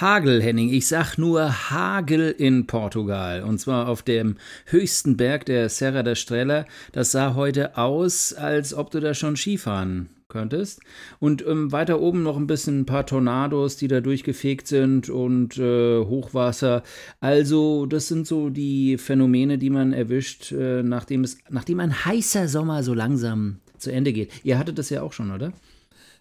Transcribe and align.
Hagel, 0.00 0.42
Henning. 0.42 0.72
Ich 0.72 0.88
sag 0.88 1.18
nur 1.18 1.70
Hagel 1.70 2.30
in 2.30 2.66
Portugal. 2.66 3.42
Und 3.42 3.58
zwar 3.58 3.86
auf 3.86 4.02
dem 4.02 4.36
höchsten 4.64 5.18
Berg 5.18 5.44
der 5.44 5.68
Serra 5.68 6.02
da 6.02 6.12
Estrela. 6.12 6.64
Das 6.92 7.12
sah 7.12 7.34
heute 7.34 7.76
aus, 7.76 8.32
als 8.32 8.72
ob 8.72 8.90
du 8.90 9.00
da 9.00 9.12
schon 9.12 9.36
Skifahren 9.36 10.08
könntest. 10.28 10.80
Und 11.18 11.46
ähm, 11.46 11.70
weiter 11.70 12.00
oben 12.00 12.22
noch 12.22 12.38
ein 12.38 12.46
bisschen 12.46 12.80
ein 12.80 12.86
paar 12.86 13.04
Tornados, 13.04 13.76
die 13.76 13.88
da 13.88 14.00
durchgefegt 14.00 14.68
sind 14.68 15.10
und 15.10 15.58
äh, 15.58 15.98
Hochwasser. 15.98 16.82
Also, 17.20 17.84
das 17.84 18.08
sind 18.08 18.26
so 18.26 18.48
die 18.48 18.96
Phänomene, 18.96 19.58
die 19.58 19.68
man 19.68 19.92
erwischt, 19.92 20.50
äh, 20.52 20.82
nachdem 20.82 21.24
es, 21.24 21.36
nachdem 21.50 21.78
ein 21.78 22.06
heißer 22.06 22.48
Sommer 22.48 22.82
so 22.84 22.94
langsam 22.94 23.58
zu 23.76 23.92
Ende 23.92 24.14
geht. 24.14 24.30
Ihr 24.44 24.58
hattet 24.58 24.78
das 24.78 24.88
ja 24.88 25.02
auch 25.02 25.12
schon, 25.12 25.30
oder? 25.30 25.52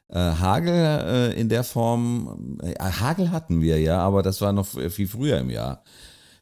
Äh, 0.09 0.17
Hagel 0.17 0.73
äh, 0.73 1.39
in 1.39 1.49
der 1.49 1.63
Form, 1.63 2.57
äh, 2.63 2.73
Hagel 2.79 3.31
hatten 3.31 3.61
wir 3.61 3.79
ja, 3.79 3.99
aber 3.99 4.23
das 4.23 4.41
war 4.41 4.51
noch 4.51 4.65
viel 4.65 5.07
früher 5.07 5.37
im 5.37 5.49
Jahr. 5.51 5.83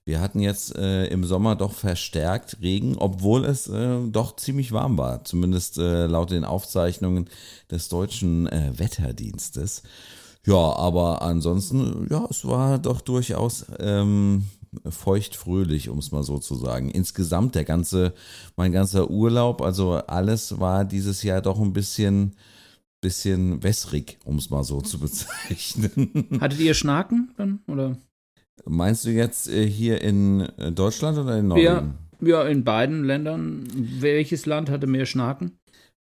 Wir 0.06 0.22
hatten 0.22 0.40
jetzt 0.40 0.72
im 0.72 1.26
Sommer 1.26 1.58
doch 1.58 1.74
verstärkt 1.74 2.60
Regen, 2.62 2.96
obwohl 2.98 3.44
es 3.44 3.70
doch 4.10 4.38
ziemlich 4.38 4.72
warm 4.72 4.98
war, 4.98 5.26
zumindest 5.26 5.76
laut 5.76 6.32
den 6.32 6.46
Aufzeichnungen 6.46 7.30
des 7.70 7.90
deutschen 7.90 8.46
Wetterdienstes. 8.46 9.84
Ja, 10.46 10.56
aber 10.56 11.24
ansonsten, 11.24 12.08
ja, 12.10 12.26
es 12.30 12.48
war 12.48 12.80
doch 12.80 13.02
durchaus 13.02 13.66
ähm, 13.80 14.46
feucht-fröhlich, 14.90 15.90
um 15.90 15.98
es 15.98 16.14
mal 16.14 16.24
so 16.24 16.38
zu 16.38 16.56
sagen. 16.56 16.90
Insgesamt 16.90 17.56
der 17.56 17.66
ganze, 17.66 18.14
mein 18.56 18.72
ganzer 18.72 19.10
Urlaub, 19.10 19.62
also 19.62 19.96
alles 19.96 20.58
war 20.58 20.86
dieses 20.86 21.22
Jahr 21.22 21.42
doch 21.42 21.60
ein 21.60 21.74
bisschen 21.74 22.34
bisschen 23.02 23.64
wässrig, 23.64 24.18
um 24.26 24.38
es 24.38 24.50
mal 24.50 24.64
so 24.64 24.82
zu 24.82 25.00
bezeichnen. 25.00 26.28
Hattet 26.42 26.60
ihr 26.60 26.74
Schnaken 26.74 27.32
dann, 27.38 27.60
oder? 27.68 27.98
Meinst 28.66 29.06
du 29.06 29.12
jetzt 29.12 29.50
äh, 29.50 29.68
hier 29.68 30.02
in 30.02 30.42
äh, 30.58 30.72
Deutschland 30.72 31.18
oder 31.18 31.38
in 31.38 31.48
Norwegen? 31.48 31.66
Ja, 31.66 31.94
ja, 32.22 32.44
in 32.44 32.64
beiden 32.64 33.04
Ländern. 33.04 33.68
Welches 34.00 34.46
Land 34.46 34.70
hatte 34.70 34.88
mehr 34.88 35.06
Schnaken? 35.06 35.52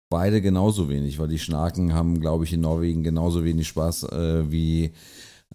Beide 0.08 0.40
genauso 0.40 0.88
wenig, 0.88 1.18
weil 1.18 1.28
die 1.28 1.38
Schnaken 1.38 1.92
haben, 1.92 2.20
glaube 2.20 2.44
ich, 2.44 2.52
in 2.52 2.60
Norwegen 2.60 3.02
genauso 3.02 3.44
wenig 3.44 3.66
Spaß 3.66 4.04
äh, 4.04 4.50
wie 4.50 4.92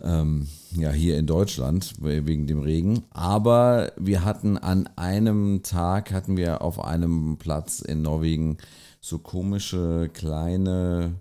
ähm, 0.01 0.47
ja, 0.71 0.91
hier 0.91 1.17
in 1.17 1.27
Deutschland 1.27 1.93
wegen 2.01 2.47
dem 2.47 2.59
Regen. 2.59 3.03
Aber 3.11 3.93
wir 3.97 4.25
hatten 4.25 4.57
an 4.57 4.87
einem 4.95 5.61
Tag, 5.63 6.11
hatten 6.11 6.37
wir 6.37 6.61
auf 6.61 6.83
einem 6.83 7.37
Platz 7.37 7.79
in 7.79 8.01
Norwegen 8.01 8.57
so 9.01 9.19
komische 9.19 10.09
kleine 10.13 11.15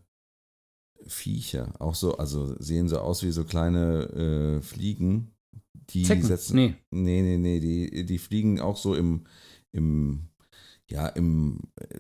Viecher. 1.09 1.75
Auch 1.79 1.95
so, 1.95 2.17
also 2.17 2.55
sehen 2.61 2.89
so 2.89 2.99
aus 2.99 3.23
wie 3.23 3.31
so 3.31 3.45
kleine 3.45 4.59
äh, 4.59 4.63
Fliegen. 4.63 5.33
Die 5.91 6.03
Zecken? 6.03 6.25
setzen. 6.25 6.57
Nee. 6.57 6.75
Nee, 6.91 7.23
nee, 7.23 7.39
nee. 7.39 7.61
Die, 7.61 8.05
die 8.05 8.19
fliegen 8.19 8.61
auch 8.61 8.77
so 8.77 8.95
im, 8.95 9.25
im, 9.73 10.29
ja, 10.87 11.07
im, 11.09 11.61
äh, 11.77 11.99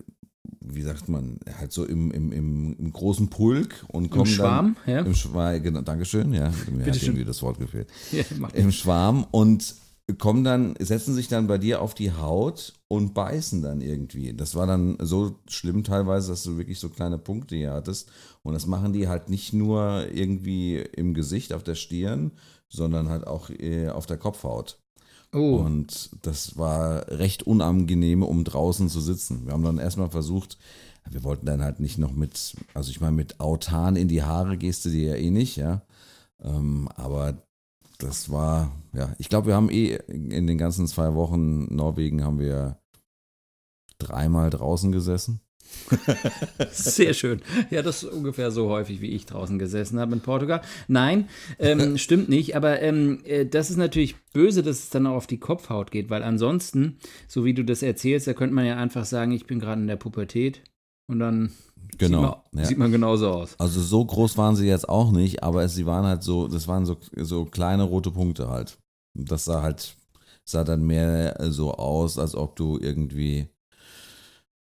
wie 0.60 0.82
sagt 0.82 1.08
man, 1.08 1.38
halt 1.58 1.72
so 1.72 1.84
im, 1.84 2.10
im, 2.10 2.32
im, 2.32 2.76
im 2.78 2.92
großen 2.92 3.30
Pulk 3.30 3.84
und 3.88 4.10
kommen 4.10 4.26
Im 4.26 4.30
Schwarm, 4.30 4.76
dann, 4.84 4.94
ja. 4.94 5.00
Im 5.00 5.14
Schwarm, 5.14 5.62
genau, 5.62 5.80
Dankeschön, 5.80 6.34
ja. 6.34 6.50
Mir 6.70 6.78
Bitte 6.78 6.90
hat 6.90 6.96
schön. 6.96 7.08
irgendwie 7.08 7.24
das 7.24 7.42
Wort 7.42 7.58
gefehlt. 7.58 7.88
Ja. 8.12 8.24
Im 8.54 8.72
Schwarm 8.72 9.26
und 9.30 9.74
kommen 10.16 10.42
dann, 10.42 10.74
setzen 10.78 11.14
sich 11.14 11.28
dann 11.28 11.46
bei 11.46 11.58
dir 11.58 11.82
auf 11.82 11.94
die 11.94 12.12
Haut 12.12 12.72
und 12.88 13.12
beißen 13.12 13.60
dann 13.60 13.82
irgendwie. 13.82 14.32
Das 14.32 14.54
war 14.54 14.66
dann 14.66 14.96
so 15.00 15.38
schlimm 15.48 15.84
teilweise, 15.84 16.30
dass 16.30 16.42
du 16.42 16.56
wirklich 16.56 16.80
so 16.80 16.88
kleine 16.88 17.18
Punkte 17.18 17.56
hier 17.56 17.72
hattest. 17.72 18.10
Und 18.42 18.54
das 18.54 18.66
machen 18.66 18.92
die 18.94 19.08
halt 19.08 19.28
nicht 19.28 19.52
nur 19.52 20.06
irgendwie 20.10 20.78
im 20.78 21.12
Gesicht, 21.12 21.52
auf 21.52 21.62
der 21.62 21.74
Stirn, 21.74 22.32
sondern 22.70 23.10
halt 23.10 23.26
auch 23.26 23.50
äh, 23.50 23.90
auf 23.90 24.06
der 24.06 24.16
Kopfhaut. 24.16 24.78
Oh, 25.34 25.56
Und 25.58 26.10
das 26.22 26.56
war 26.56 27.06
recht 27.08 27.42
unangenehm, 27.42 28.22
um 28.22 28.44
draußen 28.44 28.88
zu 28.88 29.00
sitzen. 29.00 29.44
Wir 29.44 29.52
haben 29.52 29.62
dann 29.62 29.78
erstmal 29.78 30.10
versucht, 30.10 30.56
wir 31.10 31.22
wollten 31.22 31.46
dann 31.46 31.62
halt 31.62 31.80
nicht 31.80 31.98
noch 31.98 32.12
mit, 32.12 32.54
also 32.72 32.90
ich 32.90 33.00
meine, 33.00 33.16
mit 33.16 33.40
Autan 33.40 33.96
in 33.96 34.08
die 34.08 34.22
Haare 34.22 34.56
gehst 34.56 34.84
du 34.86 34.90
dir 34.90 35.10
ja 35.10 35.16
eh 35.16 35.30
nicht, 35.30 35.56
ja. 35.56 35.82
Ähm, 36.40 36.88
aber 36.94 37.42
das 37.98 38.30
war, 38.30 38.72
ja, 38.92 39.14
ich 39.18 39.28
glaube, 39.28 39.48
wir 39.48 39.54
haben 39.54 39.70
eh 39.70 39.98
in 40.08 40.46
den 40.46 40.58
ganzen 40.58 40.86
zwei 40.86 41.14
Wochen 41.14 41.74
Norwegen 41.74 42.24
haben 42.24 42.38
wir 42.38 42.78
dreimal 43.98 44.50
draußen 44.50 44.92
gesessen. 44.92 45.40
sehr 46.70 47.12
schön. 47.12 47.42
Ja, 47.70 47.82
das 47.82 48.02
ist 48.02 48.10
ungefähr 48.10 48.50
so 48.50 48.68
häufig, 48.70 49.00
wie 49.00 49.10
ich 49.10 49.26
draußen 49.26 49.58
gesessen 49.58 49.98
habe 50.00 50.14
in 50.14 50.20
Portugal. 50.20 50.62
Nein, 50.86 51.28
ähm, 51.58 51.98
stimmt 51.98 52.28
nicht. 52.28 52.56
Aber 52.56 52.80
ähm, 52.80 53.20
äh, 53.24 53.44
das 53.44 53.68
ist 53.68 53.76
natürlich 53.76 54.16
böse, 54.32 54.62
dass 54.62 54.78
es 54.78 54.90
dann 54.90 55.06
auch 55.06 55.16
auf 55.16 55.26
die 55.26 55.38
Kopfhaut 55.38 55.90
geht, 55.90 56.08
weil 56.08 56.22
ansonsten, 56.22 56.98
so 57.26 57.44
wie 57.44 57.54
du 57.54 57.64
das 57.64 57.82
erzählst, 57.82 58.26
da 58.26 58.32
könnte 58.32 58.54
man 58.54 58.64
ja 58.64 58.76
einfach 58.76 59.04
sagen, 59.04 59.32
ich 59.32 59.46
bin 59.46 59.60
gerade 59.60 59.80
in 59.80 59.88
der 59.88 59.96
Pubertät 59.96 60.62
und 61.08 61.18
dann 61.18 61.50
Genau, 61.96 62.20
sieht, 62.20 62.52
man, 62.52 62.62
ja. 62.62 62.68
sieht 62.68 62.78
man 62.78 62.92
genauso 62.92 63.30
aus. 63.30 63.58
Also 63.58 63.80
so 63.80 64.04
groß 64.04 64.36
waren 64.36 64.54
sie 64.54 64.66
jetzt 64.68 64.88
auch 64.88 65.10
nicht, 65.10 65.42
aber 65.42 65.64
es, 65.64 65.74
sie 65.74 65.86
waren 65.86 66.04
halt 66.06 66.22
so, 66.22 66.46
das 66.46 66.68
waren 66.68 66.86
so, 66.86 66.96
so 67.16 67.44
kleine 67.44 67.82
rote 67.82 68.12
Punkte 68.12 68.48
halt. 68.48 68.78
Das 69.14 69.46
sah 69.46 69.62
halt, 69.62 69.96
sah 70.44 70.62
dann 70.62 70.86
mehr 70.86 71.36
so 71.50 71.74
aus, 71.74 72.18
als 72.18 72.36
ob 72.36 72.54
du 72.54 72.78
irgendwie, 72.78 73.48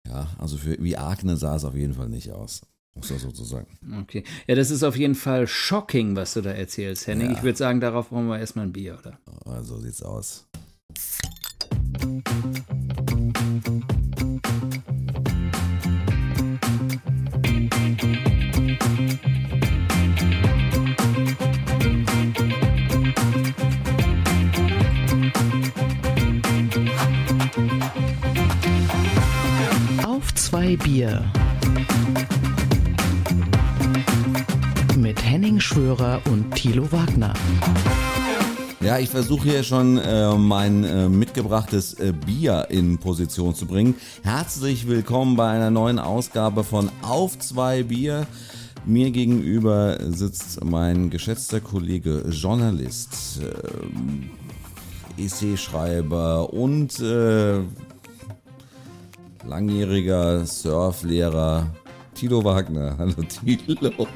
ja, 0.05 0.27
also 0.38 0.57
für, 0.57 0.75
wie 0.83 0.97
Akne 0.97 1.38
sah 1.38 1.55
es 1.55 1.63
auf 1.63 1.75
jeden 1.75 1.94
Fall 1.94 2.09
nicht 2.09 2.31
aus. 2.31 2.61
Muss 2.95 3.09
man 3.09 3.19
sozusagen. 3.19 3.67
Okay. 4.01 4.23
Ja, 4.45 4.55
das 4.55 4.69
ist 4.69 4.83
auf 4.83 4.95
jeden 4.95 5.15
Fall 5.15 5.47
shocking, 5.47 6.15
was 6.15 6.33
du 6.33 6.41
da 6.41 6.51
erzählst, 6.51 7.07
Henning. 7.07 7.31
Ja. 7.31 7.38
Ich 7.38 7.44
würde 7.44 7.57
sagen, 7.57 7.79
darauf 7.79 8.09
brauchen 8.09 8.27
wir 8.27 8.38
erstmal 8.38 8.65
ein 8.65 8.73
Bier, 8.73 9.00
oder? 9.00 9.17
Also 9.45 9.79
sieht's 9.79 10.03
aus. 10.03 10.45
Auf 30.33 30.39
zwei 30.39 30.75
Bier. 30.77 31.23
Mit 34.97 35.23
Henning 35.23 35.59
Schwörer 35.59 36.21
und 36.25 36.55
Thilo 36.55 36.91
Wagner. 36.91 37.35
Ja, 38.81 38.97
ich 38.97 39.09
versuche 39.09 39.49
hier 39.49 39.63
schon 39.63 39.99
äh, 39.99 40.35
mein 40.35 40.83
äh, 40.85 41.07
mitgebrachtes 41.07 41.94
äh, 41.99 42.13
Bier 42.25 42.66
in 42.69 42.97
Position 42.97 43.53
zu 43.53 43.67
bringen. 43.67 43.94
Herzlich 44.23 44.88
willkommen 44.88 45.35
bei 45.35 45.51
einer 45.51 45.69
neuen 45.69 45.99
Ausgabe 45.99 46.63
von 46.63 46.89
Auf 47.03 47.38
zwei 47.38 47.83
Bier. 47.83 48.25
Mir 48.85 49.11
gegenüber 49.11 50.00
sitzt 50.09 50.63
mein 50.63 51.11
geschätzter 51.11 51.59
Kollege, 51.59 52.25
Journalist, 52.29 53.39
äh, 55.17 55.23
Essayschreiber 55.23 56.51
und 56.51 57.00
äh, 57.00 57.59
langjähriger 59.48 60.46
Surflehrer 60.46 61.74
Tilo 62.14 62.44
Wagner. 62.44 62.96
Hallo 62.98 63.16
Tilo. 63.24 64.08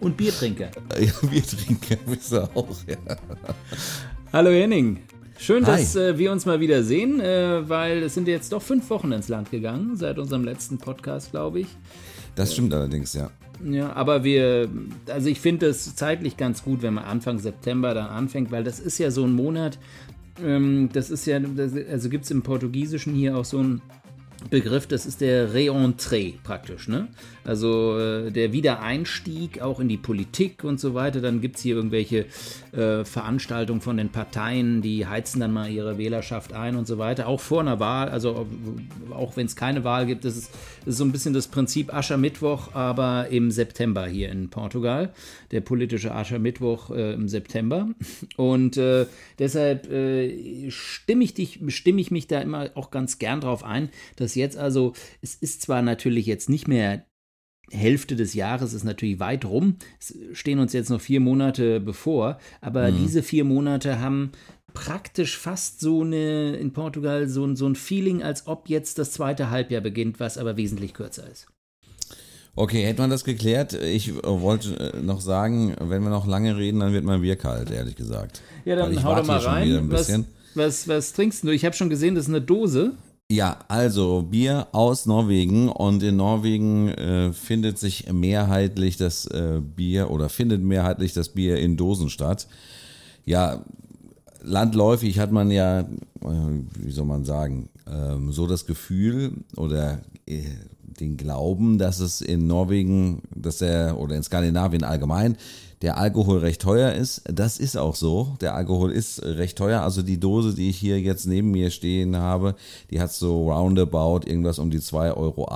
Und 0.00 0.16
Biertrinker. 0.16 0.70
Ja, 1.00 1.28
Biertrinker 1.28 1.96
bist 2.06 2.32
du 2.32 2.42
auch, 2.54 2.76
ja. 2.86 2.96
Hallo 4.32 4.50
Henning. 4.50 5.00
Schön, 5.38 5.66
Hi. 5.66 5.80
dass 5.80 5.96
äh, 5.96 6.18
wir 6.18 6.32
uns 6.32 6.46
mal 6.46 6.60
wieder 6.60 6.82
sehen, 6.82 7.20
äh, 7.20 7.68
weil 7.68 8.02
es 8.02 8.14
sind 8.14 8.26
jetzt 8.26 8.52
doch 8.52 8.62
fünf 8.62 8.90
Wochen 8.90 9.12
ins 9.12 9.28
Land 9.28 9.50
gegangen, 9.50 9.96
seit 9.96 10.18
unserem 10.18 10.44
letzten 10.44 10.78
Podcast, 10.78 11.30
glaube 11.30 11.60
ich. 11.60 11.68
Das 12.34 12.52
stimmt 12.52 12.74
allerdings, 12.74 13.14
ja. 13.14 13.30
Ja, 13.64 13.92
aber 13.92 14.22
wir, 14.24 14.68
also 15.08 15.28
ich 15.28 15.40
finde 15.40 15.66
es 15.66 15.96
zeitlich 15.96 16.36
ganz 16.36 16.62
gut, 16.62 16.82
wenn 16.82 16.94
man 16.94 17.04
Anfang 17.04 17.38
September 17.38 17.94
dann 17.94 18.08
anfängt, 18.08 18.50
weil 18.52 18.62
das 18.62 18.78
ist 18.78 18.98
ja 18.98 19.10
so 19.10 19.24
ein 19.24 19.32
Monat, 19.32 19.78
ähm, 20.44 20.90
das 20.92 21.10
ist 21.10 21.26
ja, 21.26 21.40
das, 21.40 21.72
also 21.90 22.08
gibt 22.08 22.24
es 22.24 22.30
im 22.30 22.42
Portugiesischen 22.42 23.14
hier 23.14 23.36
auch 23.36 23.44
so 23.44 23.58
einen 23.58 23.82
Begriff, 24.50 24.86
das 24.86 25.04
ist 25.04 25.20
der 25.20 25.52
Reentrée 25.52 26.34
praktisch, 26.42 26.88
ne? 26.88 27.08
Also 27.48 27.98
äh, 27.98 28.30
der 28.30 28.52
Wiedereinstieg 28.52 29.62
auch 29.62 29.80
in 29.80 29.88
die 29.88 29.96
Politik 29.96 30.64
und 30.64 30.78
so 30.78 30.94
weiter. 30.94 31.22
Dann 31.22 31.40
gibt 31.40 31.56
es 31.56 31.62
hier 31.62 31.76
irgendwelche 31.76 32.26
äh, 32.72 33.04
Veranstaltungen 33.04 33.80
von 33.80 33.96
den 33.96 34.10
Parteien, 34.10 34.82
die 34.82 35.06
heizen 35.06 35.40
dann 35.40 35.52
mal 35.52 35.70
ihre 35.70 35.96
Wählerschaft 35.96 36.52
ein 36.52 36.76
und 36.76 36.86
so 36.86 36.98
weiter. 36.98 37.26
Auch 37.26 37.40
vor 37.40 37.62
einer 37.62 37.80
Wahl, 37.80 38.10
also 38.10 38.46
auch 39.10 39.36
wenn 39.36 39.46
es 39.46 39.56
keine 39.56 39.82
Wahl 39.82 40.04
gibt, 40.04 40.26
das 40.26 40.36
ist, 40.36 40.50
das 40.84 40.94
ist 40.94 40.98
so 40.98 41.04
ein 41.04 41.12
bisschen 41.12 41.32
das 41.32 41.48
Prinzip 41.48 41.92
Aschermittwoch, 41.94 42.74
aber 42.74 43.28
im 43.30 43.50
September 43.50 44.06
hier 44.06 44.30
in 44.30 44.50
Portugal. 44.50 45.14
Der 45.50 45.62
politische 45.62 46.14
Aschermittwoch 46.14 46.90
äh, 46.90 47.14
im 47.14 47.28
September. 47.28 47.88
Und 48.36 48.76
äh, 48.76 49.06
deshalb 49.38 49.90
äh, 49.90 50.70
stimme 50.70 51.24
ich 51.24 51.32
dich, 51.32 51.60
stimme 51.68 52.02
ich 52.02 52.10
mich 52.10 52.26
da 52.26 52.40
immer 52.40 52.70
auch 52.74 52.90
ganz 52.90 53.18
gern 53.18 53.40
drauf 53.40 53.64
ein, 53.64 53.88
dass 54.16 54.34
jetzt 54.34 54.58
also, 54.58 54.92
es 55.22 55.34
ist 55.34 55.62
zwar 55.62 55.80
natürlich 55.80 56.26
jetzt 56.26 56.50
nicht 56.50 56.68
mehr 56.68 57.07
Hälfte 57.70 58.16
des 58.16 58.34
Jahres 58.34 58.72
ist 58.72 58.84
natürlich 58.84 59.20
weit 59.20 59.44
rum. 59.44 59.76
Es 60.00 60.14
stehen 60.32 60.58
uns 60.58 60.72
jetzt 60.72 60.90
noch 60.90 61.00
vier 61.00 61.20
Monate 61.20 61.80
bevor, 61.80 62.38
aber 62.60 62.90
Mhm. 62.90 62.96
diese 63.02 63.22
vier 63.22 63.44
Monate 63.44 64.00
haben 64.00 64.32
praktisch 64.74 65.36
fast 65.38 65.80
so 65.80 66.02
eine 66.02 66.56
in 66.56 66.72
Portugal 66.72 67.28
so, 67.28 67.44
ein- 67.44 67.56
so 67.56 67.66
ein 67.66 67.74
Feeling, 67.74 68.22
als 68.22 68.46
ob 68.46 68.68
jetzt 68.68 68.98
das 68.98 69.12
zweite 69.12 69.50
Halbjahr 69.50 69.80
beginnt, 69.80 70.20
was 70.20 70.38
aber 70.38 70.56
wesentlich 70.56 70.94
kürzer 70.94 71.28
ist. 71.30 71.46
Okay, 72.54 72.84
hätte 72.84 73.00
man 73.02 73.10
das 73.10 73.24
geklärt? 73.24 73.72
Ich 73.74 74.08
äh, 74.08 74.14
wollte 74.24 74.92
äh, 74.94 75.00
noch 75.00 75.20
sagen, 75.20 75.76
wenn 75.80 76.02
wir 76.02 76.10
noch 76.10 76.26
lange 76.26 76.56
reden, 76.56 76.80
dann 76.80 76.92
wird 76.92 77.04
mein 77.04 77.20
Bier 77.22 77.36
kalt, 77.36 77.70
ehrlich 77.70 77.94
gesagt. 77.96 78.40
Ja, 78.64 78.74
dann 78.76 79.02
hau 79.04 79.14
doch 79.14 79.26
mal 79.26 79.38
rein. 79.38 79.90
Was, 79.90 80.12
was, 80.54 80.88
was 80.88 81.12
trinkst 81.12 81.44
du? 81.44 81.50
Ich 81.50 81.64
habe 81.64 81.76
schon 81.76 81.88
gesehen, 81.88 82.14
das 82.16 82.24
ist 82.24 82.30
eine 82.30 82.40
Dose. 82.42 82.92
Ja, 83.30 83.58
also 83.68 84.22
Bier 84.22 84.68
aus 84.72 85.04
Norwegen 85.04 85.68
und 85.68 86.02
in 86.02 86.16
Norwegen 86.16 86.88
äh, 86.88 87.34
findet 87.34 87.78
sich 87.78 88.10
mehrheitlich 88.10 88.96
das 88.96 89.26
äh, 89.26 89.60
Bier 89.60 90.10
oder 90.10 90.30
findet 90.30 90.62
mehrheitlich 90.62 91.12
das 91.12 91.28
Bier 91.28 91.58
in 91.58 91.76
Dosen 91.76 92.08
statt. 92.08 92.48
Ja, 93.26 93.62
landläufig 94.40 95.18
hat 95.18 95.30
man 95.30 95.50
ja, 95.50 95.80
äh, 95.80 95.86
wie 96.22 96.90
soll 96.90 97.04
man 97.04 97.26
sagen, 97.26 97.68
ähm, 97.86 98.32
so 98.32 98.46
das 98.46 98.64
Gefühl 98.64 99.32
oder 99.58 100.00
äh, 100.24 100.44
den 100.98 101.18
Glauben, 101.18 101.76
dass 101.76 102.00
es 102.00 102.22
in 102.22 102.46
Norwegen, 102.46 103.20
dass 103.34 103.58
der 103.58 103.98
oder 103.98 104.16
in 104.16 104.22
Skandinavien 104.22 104.84
allgemein 104.84 105.36
der 105.82 105.98
Alkohol 105.98 106.38
recht 106.38 106.60
teuer 106.60 106.92
ist. 106.92 107.22
Das 107.32 107.58
ist 107.58 107.76
auch 107.76 107.94
so. 107.94 108.36
Der 108.40 108.54
Alkohol 108.54 108.92
ist 108.92 109.22
recht 109.22 109.58
teuer. 109.58 109.82
Also 109.82 110.02
die 110.02 110.18
Dose, 110.18 110.54
die 110.54 110.70
ich 110.70 110.76
hier 110.78 111.00
jetzt 111.00 111.26
neben 111.26 111.50
mir 111.50 111.70
stehen 111.70 112.16
habe, 112.16 112.56
die 112.90 113.00
hat 113.00 113.12
so 113.12 113.50
roundabout 113.50 114.26
irgendwas 114.26 114.58
um 114.58 114.70
die 114.70 114.80
2,80 114.80 115.16
Euro 115.16 115.46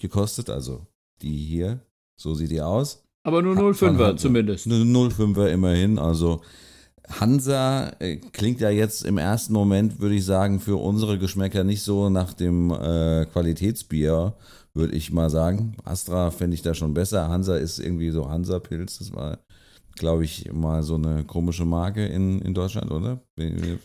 gekostet. 0.00 0.50
Also 0.50 0.86
die 1.20 1.36
hier, 1.36 1.80
so 2.16 2.34
sieht 2.34 2.50
die 2.50 2.60
aus. 2.60 3.04
Aber 3.24 3.42
nur 3.42 3.54
Von 3.54 3.74
05er 3.74 3.86
Hansa. 3.86 4.16
zumindest. 4.16 4.66
Eine 4.66 4.84
05er 4.84 5.46
immerhin. 5.48 5.98
Also 5.98 6.40
Hansa 7.08 7.92
äh, 7.98 8.16
klingt 8.16 8.60
ja 8.60 8.70
jetzt 8.70 9.04
im 9.04 9.18
ersten 9.18 9.52
Moment, 9.52 10.00
würde 10.00 10.14
ich 10.14 10.24
sagen, 10.24 10.60
für 10.60 10.76
unsere 10.76 11.18
Geschmäcker 11.18 11.64
nicht 11.64 11.82
so 11.82 12.08
nach 12.08 12.32
dem 12.32 12.70
äh, 12.70 13.26
Qualitätsbier, 13.26 14.34
würde 14.74 14.94
ich 14.94 15.12
mal 15.12 15.30
sagen. 15.30 15.76
Astra 15.84 16.30
fände 16.30 16.54
ich 16.54 16.62
da 16.62 16.74
schon 16.74 16.94
besser. 16.94 17.28
Hansa 17.28 17.56
ist 17.56 17.78
irgendwie 17.78 18.10
so 18.10 18.28
Hansa-Pilz. 18.28 18.98
Das 18.98 19.12
war, 19.12 19.38
glaube 19.96 20.24
ich, 20.24 20.52
mal 20.52 20.82
so 20.82 20.94
eine 20.94 21.24
komische 21.24 21.64
Marke 21.64 22.04
in, 22.06 22.40
in 22.40 22.54
Deutschland, 22.54 22.90
oder? 22.90 23.20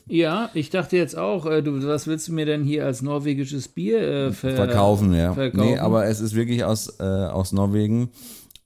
Ja, 0.07 0.50
ich 0.54 0.69
dachte 0.69 0.98
jetzt 0.98 1.18
auch, 1.18 1.45
äh, 1.45 1.62
du, 1.62 1.86
was 1.86 2.07
willst 2.07 2.27
du 2.27 2.33
mir 2.33 2.45
denn 2.45 2.63
hier 2.63 2.86
als 2.86 3.01
norwegisches 3.01 3.68
Bier 3.68 4.01
äh, 4.01 4.31
ver 4.31 4.56
verkaufen, 4.56 5.13
ja. 5.13 5.33
verkaufen? 5.33 5.71
Nee, 5.71 5.77
aber 5.77 6.06
es 6.06 6.19
ist 6.19 6.36
wirklich 6.36 6.63
aus, 6.63 7.00
äh, 7.00 7.04
aus 7.04 7.51
Norwegen. 7.51 8.09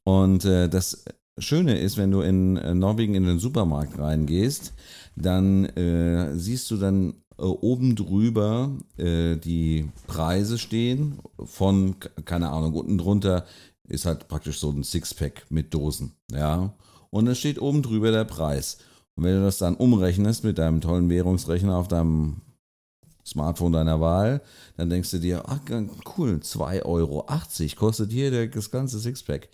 Und 0.03 0.45
äh, 0.45 0.69
das 0.69 1.05
Schöne 1.38 1.77
ist, 1.77 1.97
wenn 1.97 2.11
du 2.11 2.21
in 2.21 2.57
äh, 2.57 2.73
Norwegen 2.73 3.15
in 3.15 3.25
den 3.25 3.39
Supermarkt 3.39 3.97
reingehst, 3.97 4.73
dann 5.15 5.65
äh, 5.65 6.35
siehst 6.35 6.69
du 6.71 6.77
dann 6.77 7.13
oben 7.37 7.95
drüber 7.95 8.69
die 8.97 9.89
Preise 10.05 10.59
stehen 10.59 11.17
von, 11.44 11.95
keine 12.23 12.51
Ahnung, 12.51 12.75
unten 12.75 12.99
drunter 12.99 13.45
ist 13.87 14.05
halt 14.05 14.27
praktisch 14.27 14.59
so 14.59 14.69
ein 14.69 14.83
Sixpack 14.83 15.45
mit 15.49 15.73
Dosen, 15.73 16.13
ja. 16.31 16.73
Und 17.11 17.27
es 17.27 17.37
steht 17.37 17.61
oben 17.61 17.83
drüber 17.83 18.11
der 18.11 18.23
Preis. 18.23 18.79
Und 19.15 19.25
wenn 19.25 19.35
du 19.35 19.43
das 19.43 19.57
dann 19.57 19.75
umrechnest 19.75 20.43
mit 20.43 20.57
deinem 20.57 20.81
tollen 20.81 21.09
Währungsrechner 21.09 21.75
auf 21.75 21.87
deinem 21.87 22.41
Smartphone 23.25 23.73
deiner 23.73 24.01
Wahl, 24.01 24.41
dann 24.77 24.89
denkst 24.89 25.11
du 25.11 25.19
dir, 25.19 25.43
ach 25.47 25.59
cool, 26.17 26.39
2,80 26.41 26.85
Euro 26.85 27.25
kostet 27.75 28.11
hier 28.11 28.49
das 28.49 28.71
ganze 28.71 28.99
Sixpack. 28.99 29.49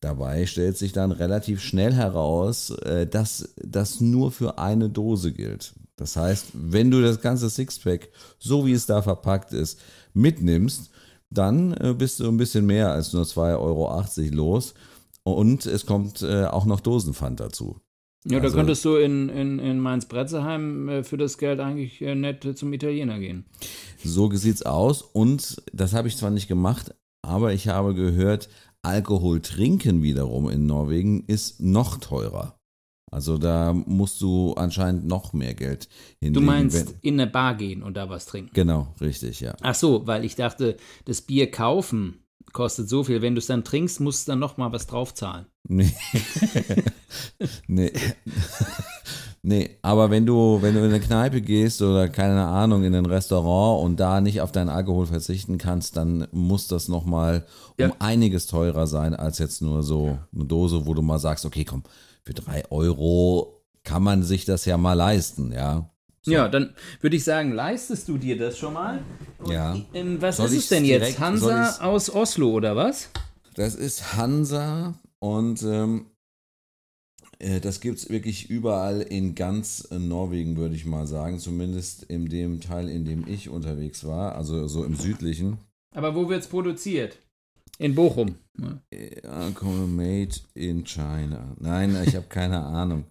Dabei 0.00 0.46
stellt 0.46 0.76
sich 0.76 0.92
dann 0.92 1.12
relativ 1.12 1.62
schnell 1.62 1.94
heraus, 1.94 2.70
äh, 2.70 3.06
dass 3.06 3.54
das 3.56 4.00
nur 4.00 4.32
für 4.32 4.58
eine 4.58 4.90
Dose 4.90 5.32
gilt. 5.32 5.74
Das 5.96 6.16
heißt, 6.16 6.46
wenn 6.54 6.90
du 6.90 7.00
das 7.00 7.20
ganze 7.20 7.48
Sixpack, 7.48 8.08
so 8.40 8.66
wie 8.66 8.72
es 8.72 8.86
da 8.86 9.00
verpackt 9.00 9.52
ist, 9.52 9.78
mitnimmst, 10.12 10.90
dann 11.30 11.72
äh, 11.74 11.94
bist 11.96 12.18
du 12.18 12.28
ein 12.28 12.36
bisschen 12.36 12.66
mehr 12.66 12.90
als 12.90 13.12
nur 13.12 13.22
2,80 13.22 13.60
Euro 13.60 14.34
los. 14.34 14.74
Und 15.24 15.66
es 15.66 15.86
kommt 15.86 16.22
äh, 16.22 16.44
auch 16.46 16.64
noch 16.66 16.80
Dosenpfand 16.80 17.40
dazu. 17.40 17.80
Ja, 18.24 18.38
da 18.38 18.44
Also- 18.44 18.56
könntest 18.56 18.84
du 18.84 18.96
in, 18.96 19.28
in, 19.28 19.58
in 19.58 19.78
Mainz-Bretzelheim 19.80 20.88
äh, 20.88 21.04
für 21.04 21.16
das 21.16 21.38
Geld 21.38 21.60
eigentlich 21.60 22.00
äh, 22.02 22.14
nett 22.14 22.46
zum 22.56 22.72
Italiener 22.72 23.18
gehen. 23.18 23.46
So 24.04 24.30
sieht's 24.32 24.62
aus. 24.62 25.02
Und 25.02 25.62
das 25.72 25.92
habe 25.94 26.08
ich 26.08 26.16
zwar 26.16 26.30
nicht 26.30 26.48
gemacht, 26.48 26.94
aber 27.24 27.52
ich 27.52 27.68
habe 27.68 27.94
gehört, 27.94 28.48
Alkohol 28.82 29.40
trinken 29.40 30.02
wiederum 30.02 30.48
in 30.48 30.66
Norwegen 30.66 31.24
ist 31.26 31.60
noch 31.60 31.98
teurer. 31.98 32.56
Also 33.12 33.36
da 33.38 33.72
musst 33.74 34.20
du 34.22 34.54
anscheinend 34.54 35.06
noch 35.06 35.32
mehr 35.34 35.54
Geld 35.54 35.88
hinlegen. 36.18 36.34
Du 36.34 36.40
meinst 36.40 36.94
in 37.02 37.20
eine 37.20 37.30
Bar 37.30 37.56
gehen 37.56 37.82
und 37.82 37.96
da 37.96 38.08
was 38.08 38.24
trinken. 38.26 38.50
Genau, 38.54 38.94
richtig, 39.00 39.40
ja. 39.40 39.54
Ach 39.60 39.74
so, 39.74 40.06
weil 40.06 40.24
ich 40.24 40.34
dachte, 40.34 40.76
das 41.04 41.20
Bier 41.20 41.50
kaufen 41.50 42.21
kostet 42.52 42.88
so 42.88 43.04
viel. 43.04 43.22
Wenn 43.22 43.34
du 43.34 43.38
es 43.38 43.46
dann 43.46 43.64
trinkst, 43.64 44.00
musst 44.00 44.26
du 44.26 44.32
dann 44.32 44.38
noch 44.38 44.56
mal 44.56 44.72
was 44.72 44.86
draufzahlen. 44.86 45.46
Nee. 45.68 45.92
nee. 47.66 47.92
nee, 49.42 49.78
aber 49.82 50.10
wenn 50.10 50.26
du, 50.26 50.58
wenn 50.60 50.74
du 50.74 50.80
in 50.80 50.86
eine 50.86 51.00
Kneipe 51.00 51.40
gehst 51.40 51.82
oder 51.82 52.08
keine 52.08 52.44
Ahnung, 52.46 52.84
in 52.84 52.94
ein 52.94 53.06
Restaurant 53.06 53.84
und 53.84 54.00
da 54.00 54.20
nicht 54.20 54.40
auf 54.40 54.52
deinen 54.52 54.68
Alkohol 54.68 55.06
verzichten 55.06 55.58
kannst, 55.58 55.96
dann 55.96 56.26
muss 56.32 56.68
das 56.68 56.88
nochmal 56.88 57.46
um 57.78 57.88
Ja. 57.88 57.96
einiges 58.00 58.46
teurer 58.46 58.86
sein 58.86 59.14
als 59.14 59.38
jetzt 59.38 59.62
nur 59.62 59.82
so 59.82 60.18
eine 60.34 60.44
Dose, 60.44 60.86
wo 60.86 60.94
du 60.94 61.02
mal 61.02 61.18
sagst, 61.18 61.44
okay, 61.44 61.64
komm, 61.64 61.82
für 62.24 62.34
drei 62.34 62.64
Euro 62.70 63.62
kann 63.84 64.02
man 64.02 64.22
sich 64.22 64.44
das 64.44 64.64
ja 64.64 64.76
mal 64.76 64.94
leisten, 64.94 65.52
ja. 65.52 65.91
Ja, 66.26 66.48
dann 66.48 66.74
würde 67.00 67.16
ich 67.16 67.24
sagen, 67.24 67.52
leistest 67.52 68.08
du 68.08 68.16
dir 68.16 68.38
das 68.38 68.56
schon 68.58 68.74
mal? 68.74 69.02
Und, 69.38 69.50
Ja. 69.50 69.76
Ähm, 69.92 70.20
was 70.22 70.36
Soll 70.36 70.46
ist 70.46 70.54
es 70.56 70.68
denn 70.68 70.84
jetzt? 70.84 71.18
direkt- 71.18 71.40
soll 71.40 71.52
Hansa 71.52 71.84
aus 71.84 72.10
Oslo 72.10 72.50
oder 72.52 72.76
was? 72.76 73.08
Das 73.54 73.74
ist 73.74 74.16
Hansa 74.16 74.94
und 75.18 75.62
ähm, 75.62 76.06
äh, 77.38 77.60
das 77.60 77.80
gibt 77.80 77.98
es 77.98 78.08
wirklich 78.08 78.48
überall 78.50 79.02
in 79.02 79.34
ganz 79.34 79.88
äh, 79.90 79.98
Norwegen, 79.98 80.56
würde 80.56 80.74
ich 80.76 80.86
mal 80.86 81.06
sagen. 81.06 81.38
Zumindest 81.40 82.04
in 82.04 82.28
dem 82.28 82.60
Teil, 82.60 82.88
in 82.88 83.04
dem 83.04 83.26
ich 83.26 83.48
unterwegs 83.48 84.04
war, 84.04 84.36
also 84.36 84.68
so 84.68 84.84
im 84.84 84.94
südlichen. 84.94 85.58
Aber 85.94 86.14
wo 86.14 86.28
wird 86.28 86.42
es 86.42 86.48
produziert? 86.48 87.18
In 87.78 87.94
Bochum. 87.94 88.36
Ja. 88.58 88.80
Ja, 89.24 89.50
made 89.86 90.34
in 90.54 90.84
China. 90.84 91.56
Nein, 91.58 91.96
ich 92.06 92.14
habe 92.14 92.26
keine 92.28 92.60
Ahnung. 92.64 93.04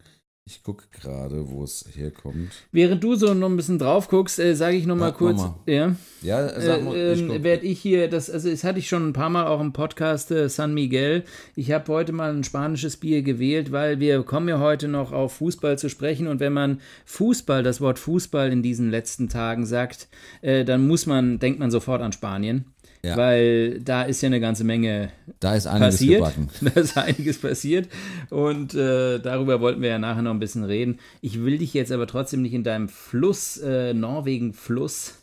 Ich 0.48 0.64
gucke 0.64 0.86
gerade, 0.92 1.52
wo 1.52 1.64
es 1.64 1.86
herkommt. 1.94 2.52
Während 2.72 3.04
du 3.04 3.14
so 3.14 3.36
noch 3.36 3.48
ein 3.48 3.56
bisschen 3.56 3.78
drauf 3.78 4.10
guckst, 4.10 4.40
äh, 4.40 4.56
sage 4.56 4.76
ich 4.76 4.88
noch 4.88 4.96
mal 4.96 5.10
Sag 5.10 5.18
kurz. 5.18 5.38
noch 5.38 5.60
Ja. 5.68 5.96
Ja, 6.24 6.60
sag 6.60 6.84
mal, 6.84 6.96
Äh, 6.96 7.14
ich 7.14 7.22
ähm, 7.22 7.28
guck. 7.28 7.44
werde 7.44 7.66
ich 7.68 7.80
hier, 7.80 8.10
das, 8.10 8.28
also 8.28 8.50
das 8.50 8.64
hatte 8.64 8.80
ich 8.80 8.90
schon 8.90 9.08
ein 9.10 9.14
paar 9.14 9.30
Mal 9.30 9.46
auch 9.46 9.62
im 9.62 9.72
Podcast 9.72 10.32
äh, 10.32 10.50
San 10.50 10.74
Miguel. 10.74 11.24
Ich 11.56 11.72
habe 11.72 11.94
heute 11.94 12.12
mal 12.12 12.34
ein 12.34 12.44
spanisches 12.44 12.98
Bier 12.98 13.22
gewählt, 13.22 13.72
weil 13.72 14.00
wir 14.00 14.24
kommen 14.24 14.48
ja 14.50 14.60
heute 14.60 14.88
noch 14.88 15.12
auf 15.12 15.34
Fußball 15.34 15.78
zu 15.78 15.90
sprechen 15.90 16.26
und 16.28 16.40
wenn 16.40 16.54
man 16.54 16.82
Fußball, 17.06 17.62
das 17.62 17.80
Wort 17.80 18.00
Fußball 18.00 18.52
in 18.52 18.64
diesen 18.64 18.90
letzten 18.90 19.30
Tagen 19.30 19.68
sagt, 19.68 20.08
äh, 20.42 20.66
dann 20.66 20.88
muss 20.88 21.06
man, 21.06 21.38
denkt 21.38 21.60
man 21.60 21.70
sofort 21.70 22.02
an 22.02 22.14
Spanien. 22.14 22.66
Ja. 23.04 23.18
Weil 23.18 23.80
da 23.80 24.04
ist 24.04 24.22
ja 24.22 24.28
eine 24.28 24.40
ganze 24.40 24.64
Menge 24.64 25.12
da 25.40 25.56
ist 25.56 25.66
einiges 25.66 25.96
passiert. 25.96 26.20
gebacken. 26.20 26.50
Da 26.62 26.80
ist 26.80 26.98
einiges 26.98 27.40
passiert. 27.40 27.90
Und 28.30 28.76
äh, 28.76 29.20
darüber 29.20 29.60
wollten 29.60 29.82
wir 29.82 29.90
ja 29.90 30.00
nachher 30.00 30.22
noch 30.22 30.32
ein 30.32 30.40
bisschen 30.40 30.64
reden. 30.64 31.00
Ich 31.22 31.44
will 31.44 31.58
dich 31.58 31.74
jetzt 31.74 31.92
aber 31.92 32.06
trotzdem 32.06 32.42
nicht 32.42 32.54
in 32.54 32.64
deinem 32.64 32.90
Fluss, 32.90 33.58
äh, 33.58 33.94
Norwegen-Fluss, 33.94 35.16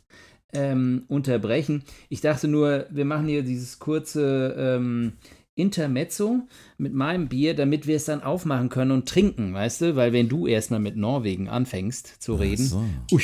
ähm, 0.53 1.05
unterbrechen. 1.09 1.85
Ich 2.09 2.21
dachte 2.21 2.49
nur, 2.49 2.87
wir 2.91 3.05
machen 3.05 3.29
hier 3.29 3.43
dieses 3.43 3.79
kurze 3.79 4.55
ähm, 4.59 5.13
Intermezzo 5.55 6.47
mit 6.79 6.95
meinem 6.95 7.29
Bier, 7.29 7.55
damit 7.55 7.87
wir 7.87 7.97
es 7.97 8.05
dann 8.05 8.23
aufmachen 8.23 8.69
können 8.69 8.93
und 8.93 9.09
trinken, 9.09 9.53
weißt 9.53 9.81
du? 9.83 9.97
Weil 9.97 10.13
wenn 10.13 10.29
du 10.29 10.47
erstmal 10.47 10.81
mit 10.81 10.97
Norwegen 10.97 11.49
anfängst 11.49 12.23
zu 12.23 12.35
reden, 12.35 12.65
so. 12.65 12.85
ui, 13.13 13.23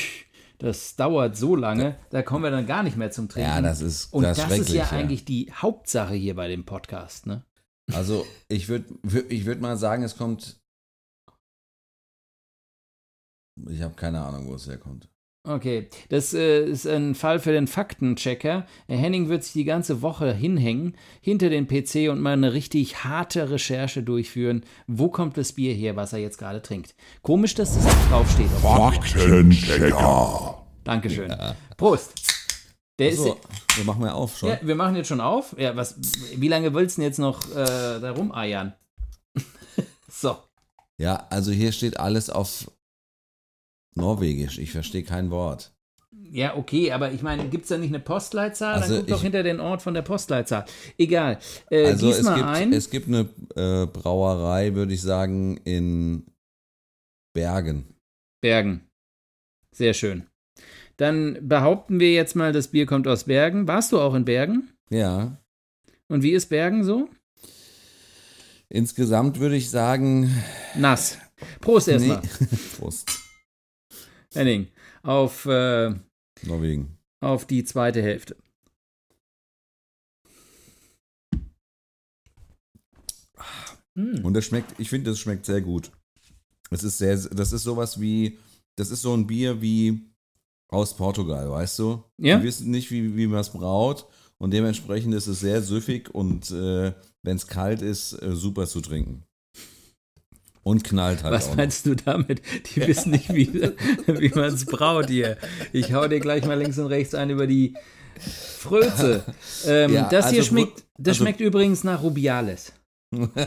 das 0.58 0.96
dauert 0.96 1.36
so 1.36 1.56
lange, 1.56 1.96
da 2.10 2.22
kommen 2.22 2.44
wir 2.44 2.50
dann 2.50 2.66
gar 2.66 2.82
nicht 2.82 2.96
mehr 2.96 3.10
zum 3.10 3.28
Trinken. 3.28 3.48
Ja, 3.48 3.60
das 3.60 3.80
ist, 3.80 4.12
und 4.12 4.22
das 4.22 4.38
das, 4.38 4.58
ist 4.58 4.68
ja 4.70 4.84
schrecklich, 4.84 4.92
eigentlich 4.92 5.24
die 5.24 5.52
Hauptsache 5.52 6.14
hier 6.14 6.34
bei 6.34 6.48
dem 6.48 6.64
Podcast, 6.64 7.26
ne? 7.26 7.44
Also 7.92 8.26
ich 8.48 8.68
würde 8.68 8.86
ich 9.28 9.44
würd 9.44 9.60
mal 9.60 9.76
sagen, 9.76 10.02
es 10.02 10.16
kommt. 10.16 10.58
Ich 13.68 13.82
habe 13.82 13.94
keine 13.94 14.22
Ahnung, 14.22 14.46
wo 14.48 14.54
es 14.54 14.66
herkommt. 14.66 15.08
Okay, 15.46 15.88
das 16.08 16.32
äh, 16.32 16.64
ist 16.64 16.86
ein 16.86 17.14
Fall 17.14 17.38
für 17.38 17.52
den 17.52 17.66
Faktenchecker. 17.66 18.64
Herr 18.88 18.96
Henning 18.96 19.28
wird 19.28 19.44
sich 19.44 19.52
die 19.52 19.64
ganze 19.64 20.00
Woche 20.00 20.32
hinhängen, 20.32 20.96
hinter 21.20 21.50
den 21.50 21.66
PC 21.66 22.10
und 22.10 22.22
mal 22.22 22.32
eine 22.32 22.54
richtig 22.54 23.04
harte 23.04 23.50
Recherche 23.50 24.02
durchführen. 24.02 24.64
Wo 24.86 25.10
kommt 25.10 25.36
das 25.36 25.52
Bier 25.52 25.74
her, 25.74 25.96
was 25.96 26.14
er 26.14 26.20
jetzt 26.20 26.38
gerade 26.38 26.62
trinkt? 26.62 26.94
Komisch, 27.20 27.54
dass 27.54 27.74
das 27.74 27.84
nicht 27.84 28.10
draufsteht. 28.10 28.48
Faktenchecker. 28.62 30.66
Dankeschön. 30.82 31.30
Prost. 31.76 32.14
Der 32.98 33.10
Achso, 33.10 33.34
ist. 33.34 33.76
wir 33.76 33.84
machen 33.84 34.02
ja 34.02 34.14
auf 34.14 34.38
schon. 34.38 34.48
Ja, 34.48 34.58
wir 34.62 34.76
machen 34.76 34.96
jetzt 34.96 35.08
schon 35.08 35.20
auf. 35.20 35.54
Ja, 35.58 35.76
was, 35.76 35.96
wie 36.36 36.48
lange 36.48 36.72
willst 36.72 36.96
du 36.96 37.02
denn 37.02 37.10
jetzt 37.10 37.18
noch 37.18 37.50
äh, 37.50 38.00
da 38.00 38.12
rumeiern? 38.12 38.72
so. 40.08 40.38
Ja, 40.96 41.26
also 41.28 41.50
hier 41.50 41.72
steht 41.72 42.00
alles 42.00 42.30
auf 42.30 42.70
Norwegisch. 43.94 44.58
Ich 44.58 44.72
verstehe 44.72 45.02
kein 45.04 45.30
Wort. 45.30 45.72
Ja, 46.30 46.56
okay, 46.56 46.90
aber 46.90 47.12
ich 47.12 47.22
meine, 47.22 47.48
gibt 47.48 47.64
es 47.64 47.68
da 47.68 47.78
nicht 47.78 47.90
eine 47.90 48.00
Postleitzahl? 48.00 48.74
Also 48.74 48.94
Dann 48.96 49.02
guck 49.06 49.08
doch 49.14 49.22
hinter 49.22 49.42
den 49.42 49.60
Ort 49.60 49.82
von 49.82 49.94
der 49.94 50.02
Postleitzahl. 50.02 50.64
Egal. 50.98 51.38
Äh, 51.70 51.86
Also 51.86 52.10
es 52.10 52.18
gibt, 52.18 52.42
ein. 52.42 52.72
es 52.72 52.90
gibt 52.90 53.08
eine 53.08 53.28
äh, 53.54 53.86
Brauerei, 53.86 54.74
würde 54.74 54.94
ich 54.94 55.02
sagen, 55.02 55.58
in 55.58 56.26
Bergen. 57.34 57.84
Bergen. 58.40 58.88
Sehr 59.72 59.94
schön. 59.94 60.26
Dann 60.96 61.38
behaupten 61.48 62.00
wir 62.00 62.12
jetzt 62.12 62.36
mal, 62.36 62.52
das 62.52 62.68
Bier 62.68 62.86
kommt 62.86 63.06
aus 63.08 63.24
Bergen. 63.24 63.66
Warst 63.68 63.92
du 63.92 64.00
auch 64.00 64.14
in 64.14 64.24
Bergen? 64.24 64.70
Ja. 64.90 65.36
Und 66.08 66.22
wie 66.22 66.32
ist 66.32 66.46
Bergen 66.46 66.84
so? 66.84 67.08
Insgesamt 68.68 69.38
würde 69.40 69.56
ich 69.56 69.70
sagen, 69.70 70.30
Nass. 70.76 71.18
Prost 71.60 71.88
erstmal, 71.88 72.22
Prost. 72.78 73.10
Henning. 74.34 74.68
Auf, 75.02 75.46
äh, 75.46 75.94
Norwegen. 76.42 76.98
auf 77.20 77.46
die 77.46 77.64
zweite 77.64 78.02
Hälfte. 78.02 78.36
Hm. 83.96 84.24
Und 84.24 84.34
das 84.34 84.44
schmeckt, 84.44 84.78
ich 84.78 84.88
finde, 84.90 85.10
das 85.10 85.20
schmeckt 85.20 85.46
sehr 85.46 85.60
gut. 85.60 85.90
Es 86.70 86.82
ist 86.82 86.98
sehr, 86.98 87.16
das 87.16 87.52
ist 87.52 87.62
sowas 87.62 88.00
wie, 88.00 88.38
das 88.76 88.90
ist 88.90 89.02
so 89.02 89.14
ein 89.14 89.26
Bier 89.26 89.62
wie 89.62 90.00
aus 90.68 90.96
Portugal, 90.96 91.50
weißt 91.50 91.78
du? 91.78 92.02
Ja. 92.18 92.38
Wir 92.38 92.42
wissen 92.42 92.70
nicht, 92.70 92.90
wie, 92.90 93.16
wie 93.16 93.26
man 93.26 93.40
es 93.40 93.50
braut 93.50 94.06
und 94.38 94.50
dementsprechend 94.50 95.14
ist 95.14 95.28
es 95.28 95.40
sehr 95.40 95.62
süffig 95.62 96.12
und 96.12 96.50
äh, 96.50 96.92
wenn 97.22 97.36
es 97.36 97.46
kalt 97.46 97.82
ist, 97.82 98.20
äh, 98.20 98.34
super 98.34 98.66
zu 98.66 98.80
trinken. 98.80 99.22
Und 100.64 100.82
knallt 100.82 101.22
halt 101.22 101.32
Was 101.34 101.54
meinst 101.54 101.86
du 101.86 101.94
damit? 101.94 102.42
Die 102.74 102.86
wissen 102.86 103.12
nicht, 103.12 103.32
wie, 103.32 103.52
wie 104.06 104.30
man 104.30 104.52
es 104.52 104.64
braut 104.64 105.08
hier. 105.08 105.36
Ich 105.72 105.92
hau 105.92 106.08
dir 106.08 106.20
gleich 106.20 106.44
mal 106.46 106.58
links 106.58 106.78
und 106.78 106.86
rechts 106.86 107.14
ein 107.14 107.30
über 107.30 107.46
die 107.46 107.74
Fröze. 108.58 109.24
Ähm, 109.66 109.92
Ja, 109.94 110.08
das 110.08 110.30
hier 110.30 110.40
also 110.40 110.48
schmeckt, 110.50 110.82
das 110.98 111.12
also- 111.12 111.24
schmeckt 111.24 111.40
übrigens 111.40 111.84
nach 111.84 112.02
Rubiales. 112.02 112.72
noch. 113.12 113.30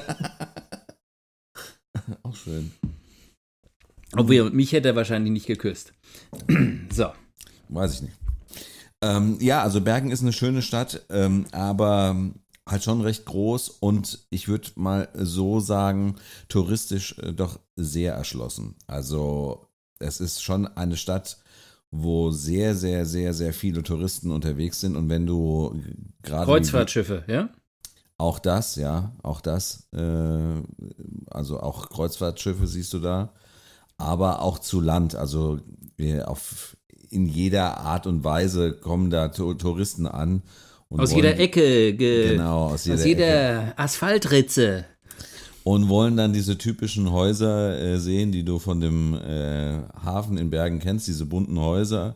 auch 2.23 2.35
schön. 2.35 2.71
Obwohl, 4.15 4.49
mich 4.51 4.71
hätte 4.71 4.89
er 4.89 4.95
wahrscheinlich 4.95 5.31
nicht 5.31 5.45
geküsst. 5.47 5.93
so. 6.93 7.07
Weiß 7.69 7.95
ich 7.95 8.01
nicht. 8.03 8.13
Ähm, 9.03 9.37
ja, 9.39 9.61
also 9.61 9.81
Bergen 9.81 10.09
ist 10.11 10.21
eine 10.21 10.33
schöne 10.33 10.61
Stadt, 10.63 11.05
ähm, 11.09 11.45
aber 11.51 12.15
halt 12.67 12.83
schon 12.83 13.01
recht 13.01 13.25
groß 13.25 13.69
und 13.69 14.19
ich 14.29 14.47
würde 14.47 14.69
mal 14.75 15.09
so 15.13 15.59
sagen, 15.59 16.15
touristisch 16.49 17.17
äh, 17.19 17.33
doch 17.33 17.59
sehr 17.75 18.13
erschlossen. 18.13 18.75
Also 18.87 19.67
es 19.99 20.19
ist 20.19 20.43
schon 20.43 20.67
eine 20.67 20.97
Stadt, 20.97 21.37
wo 21.91 22.31
sehr, 22.31 22.75
sehr, 22.75 23.05
sehr, 23.05 23.33
sehr 23.33 23.53
viele 23.53 23.83
Touristen 23.83 24.31
unterwegs 24.31 24.81
sind 24.81 24.95
und 24.95 25.09
wenn 25.09 25.25
du 25.25 25.81
gerade 26.21 26.45
Kreuzfahrtschiffe, 26.45 27.23
ja? 27.27 27.49
auch 28.17 28.39
das, 28.39 28.75
ja, 28.75 29.13
auch 29.23 29.41
das. 29.41 29.87
Äh, 29.93 30.63
also 31.29 31.59
auch 31.59 31.89
Kreuzfahrtschiffe 31.89 32.67
siehst 32.67 32.93
du 32.93 32.99
da, 32.99 33.33
aber 33.97 34.41
auch 34.41 34.59
zu 34.59 34.81
Land. 34.81 35.15
Also 35.15 35.59
auf 36.25 36.77
in 37.09 37.25
jeder 37.25 37.77
Art 37.77 38.05
und 38.05 38.23
Weise 38.23 38.73
kommen 38.73 39.09
da 39.09 39.29
to 39.29 39.53
Touristen 39.53 40.07
an. 40.07 40.43
Aus 40.89 41.11
wollen- 41.11 41.15
jeder 41.25 41.39
Ecke, 41.39 41.93
ge 41.93 42.29
Genau, 42.31 42.67
aus 42.67 42.85
jeder, 42.85 42.95
aus 42.95 43.01
Ecke. 43.01 43.09
jeder 43.09 43.73
Asphaltritze. 43.77 44.85
Und 45.63 45.89
wollen 45.89 46.15
dann 46.15 46.31
diese 46.31 46.57
typischen 46.57 47.11
Häuser 47.11 47.77
äh, 47.77 47.99
sehen, 47.99 48.31
die 48.31 48.43
du 48.45 48.57
von 48.57 48.79
dem 48.79 49.13
äh, 49.15 49.79
Hafen 50.01 50.37
in 50.37 50.49
Bergen 50.49 50.79
kennst, 50.79 51.07
diese 51.07 51.25
bunten 51.25 51.59
Häuser. 51.59 52.15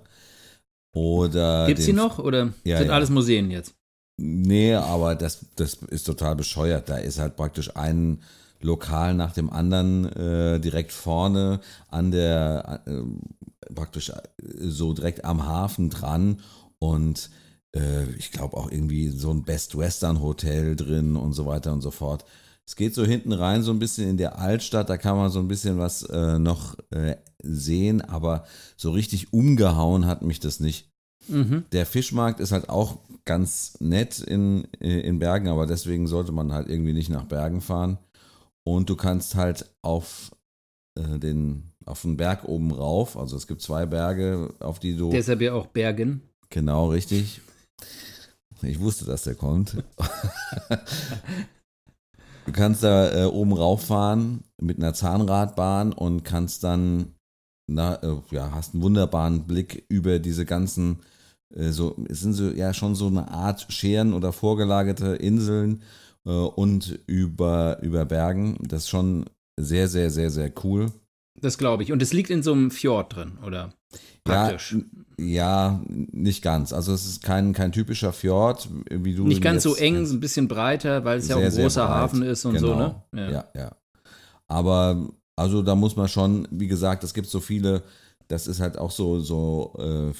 Oder 0.94 1.68
Gibt's 1.68 1.86
die 1.86 1.92
den- 1.92 1.98
noch 1.98 2.20
oder 2.20 2.54
Ja, 2.64 2.78
sind 2.78 2.88
ja. 2.88 2.94
alles 2.94 3.10
Museen 3.10 3.52
jetzt? 3.52 3.74
Nee, 4.18 4.74
aber 4.76 5.16
das, 5.16 5.46
das 5.56 5.76
ist 5.90 6.04
total 6.06 6.36
bescheuert. 6.36 6.90
Da 6.90 6.98
ist 6.98 7.20
halt 7.20 7.36
praktisch 7.36 7.76
ein 7.76 8.22
Lokal 8.62 9.16
nach 9.16 9.34
dem 9.34 9.50
anderen 9.50 10.06
äh, 10.14 10.60
direkt 10.60 10.92
vorne 10.92 11.60
an 11.90 12.12
der, 12.12 12.82
äh, 12.86 13.74
praktisch 13.74 14.10
äh, 14.10 14.22
so 14.60 14.94
direkt 14.94 15.26
am 15.26 15.46
Hafen 15.48 15.90
dran 15.90 16.40
und 16.80 17.30
äh, 17.76 18.10
ich 18.18 18.32
glaube 18.32 18.58
auch 18.58 18.72
irgendwie 18.72 19.10
so 19.10 19.32
ein 19.32 19.44
Best 19.44 19.78
Western 19.78 20.22
Hotel 20.22 20.76
drin 20.76 21.16
und 21.16 21.34
so 21.34 21.46
weiter 21.46 21.74
und 21.74 21.82
so 21.82 21.92
fort. 21.92 22.26
Es 22.66 22.76
geht 22.76 22.94
so 22.96 23.04
hinten 23.04 23.34
rein, 23.34 23.64
so 23.64 23.72
ein 23.72 23.80
bisschen 23.80 24.10
in 24.10 24.18
der 24.18 24.40
Altstadt, 24.40 24.90
da 24.90 24.98
kann 24.98 25.18
man 25.18 25.30
so 25.32 25.40
ein 25.40 25.48
bisschen 25.48 25.78
was 25.78 26.04
äh, 26.04 26.40
noch 26.40 26.78
äh, 26.92 27.18
sehen, 27.44 28.02
aber 28.02 28.46
so 28.78 28.92
richtig 28.92 29.34
umgehauen 29.34 30.06
hat 30.06 30.22
mich 30.22 30.40
das 30.40 30.60
nicht. 30.60 30.90
Mhm. 31.28 31.66
Der 31.72 31.86
Fischmarkt 31.86 32.40
ist 32.40 32.52
halt 32.52 32.70
auch 32.70 33.00
ganz 33.26 33.78
nett 33.80 34.20
in, 34.20 34.64
in 34.80 35.20
Bergen, 35.20 35.50
aber 35.50 35.66
deswegen 35.66 36.08
sollte 36.08 36.32
man 36.32 36.52
halt 36.52 36.68
irgendwie 36.68 36.94
nicht 36.94 37.10
nach 37.10 37.26
Bergen 37.26 37.62
fahren. 37.62 37.98
Und 38.64 38.90
du 38.90 38.96
kannst 38.96 39.36
halt 39.36 39.66
auf 39.82 40.32
äh, 40.96 41.20
den 41.20 41.72
auf 41.86 42.04
den 42.04 42.16
Berg 42.16 42.46
oben 42.46 42.72
rauf, 42.72 43.18
also 43.18 43.36
es 43.36 43.48
gibt 43.48 43.62
zwei 43.62 43.88
Berge, 43.88 44.54
auf 44.60 44.80
die 44.80 44.96
du 44.96 45.10
Deshalb 45.10 45.42
ja 45.42 45.54
auch 45.54 45.66
Bergen. 45.66 46.22
genau 46.50 46.90
richtig. 46.90 47.42
Ich 48.62 48.80
wusste, 48.80 49.06
dass 49.06 49.24
der 49.24 49.36
kommt. 49.36 49.76
du 52.46 52.52
kannst 52.52 52.84
da 52.84 53.24
äh, 53.24 53.26
oben 53.26 53.54
rauffahren 53.54 54.44
mit 54.62 54.78
einer 54.78 54.94
Zahnradbahn 54.94 55.94
und 55.94 56.24
kannst 56.24 56.64
dann 56.64 57.16
na, 57.74 57.96
äh, 58.04 58.18
ja, 58.32 58.52
hast 58.52 58.74
einen 58.74 58.84
wunderbaren 58.84 59.48
Blick 59.48 59.86
über 59.90 60.20
diese 60.20 60.46
ganzen, 60.46 61.00
äh, 61.56 61.70
so, 61.70 61.96
es 62.10 62.20
sind 62.20 62.34
so 62.34 62.52
ja 62.52 62.74
schon 62.74 62.96
so 62.96 63.08
eine 63.08 63.30
Art 63.30 63.72
Scheren 63.72 64.14
oder 64.14 64.34
vorgelagerte 64.34 65.16
Inseln 65.16 65.82
äh, 66.26 66.32
und 66.32 67.00
über, 67.08 67.82
über 67.82 68.06
Bergen. 68.06 68.58
Das 68.62 68.84
ist 68.84 68.90
schon 68.90 69.26
sehr, 69.60 69.88
sehr, 69.88 70.10
sehr, 70.12 70.30
sehr 70.30 70.52
cool. 70.64 70.92
Das 71.40 71.58
glaube 71.58 71.84
ich. 71.84 71.92
Und 71.92 72.02
es 72.02 72.14
liegt 72.14 72.30
in 72.30 72.44
so 72.44 72.52
einem 72.52 72.72
Fjord 72.72 73.16
drin, 73.16 73.38
oder? 73.46 73.74
Praktisch. 74.24 74.74
Ja, 74.74 75.01
ja, 75.22 75.82
nicht 75.88 76.42
ganz. 76.42 76.74
Also 76.74 76.94
es 76.94 77.06
ist 77.06 77.24
kein, 77.24 77.54
kein 77.54 77.72
typischer 77.72 78.12
Fjord, 78.14 78.70
wie 78.90 79.16
du 79.16 79.26
Nicht 79.28 79.42
ganz 79.42 79.64
so 79.64 79.76
eng, 79.76 79.98
ein 79.98 80.20
bisschen 80.20 80.48
breiter, 80.48 81.06
weil 81.06 81.20
es 81.20 81.28
ja 81.28 81.36
auch 81.36 81.40
Sehr, 81.40 81.48
ein 81.48 81.52
sehr 81.52 81.64
großer. 81.64 81.90
Hafen 81.90 82.24
ist 82.24 82.46
und 82.46 82.58
so, 82.58 82.76
ne? 82.76 83.04
Genau. 83.12 83.32
Ja. 83.32 83.46
ja, 83.56 83.72
Aber 84.48 85.10
also 85.36 85.62
da 85.62 85.76
muss 85.76 85.96
man 85.96 86.08
schon, 86.08 86.48
wie 86.52 86.68
gesagt, 86.68 87.04
es 87.04 87.14
gibt 87.14 87.28
so 87.28 87.40
viele, 87.40 87.84
das 88.28 88.48
ist 88.48 88.60
halt 88.60 88.78
auch 88.78 88.92
so, 88.92 89.20
so 89.20 89.76
äh, 89.80 90.14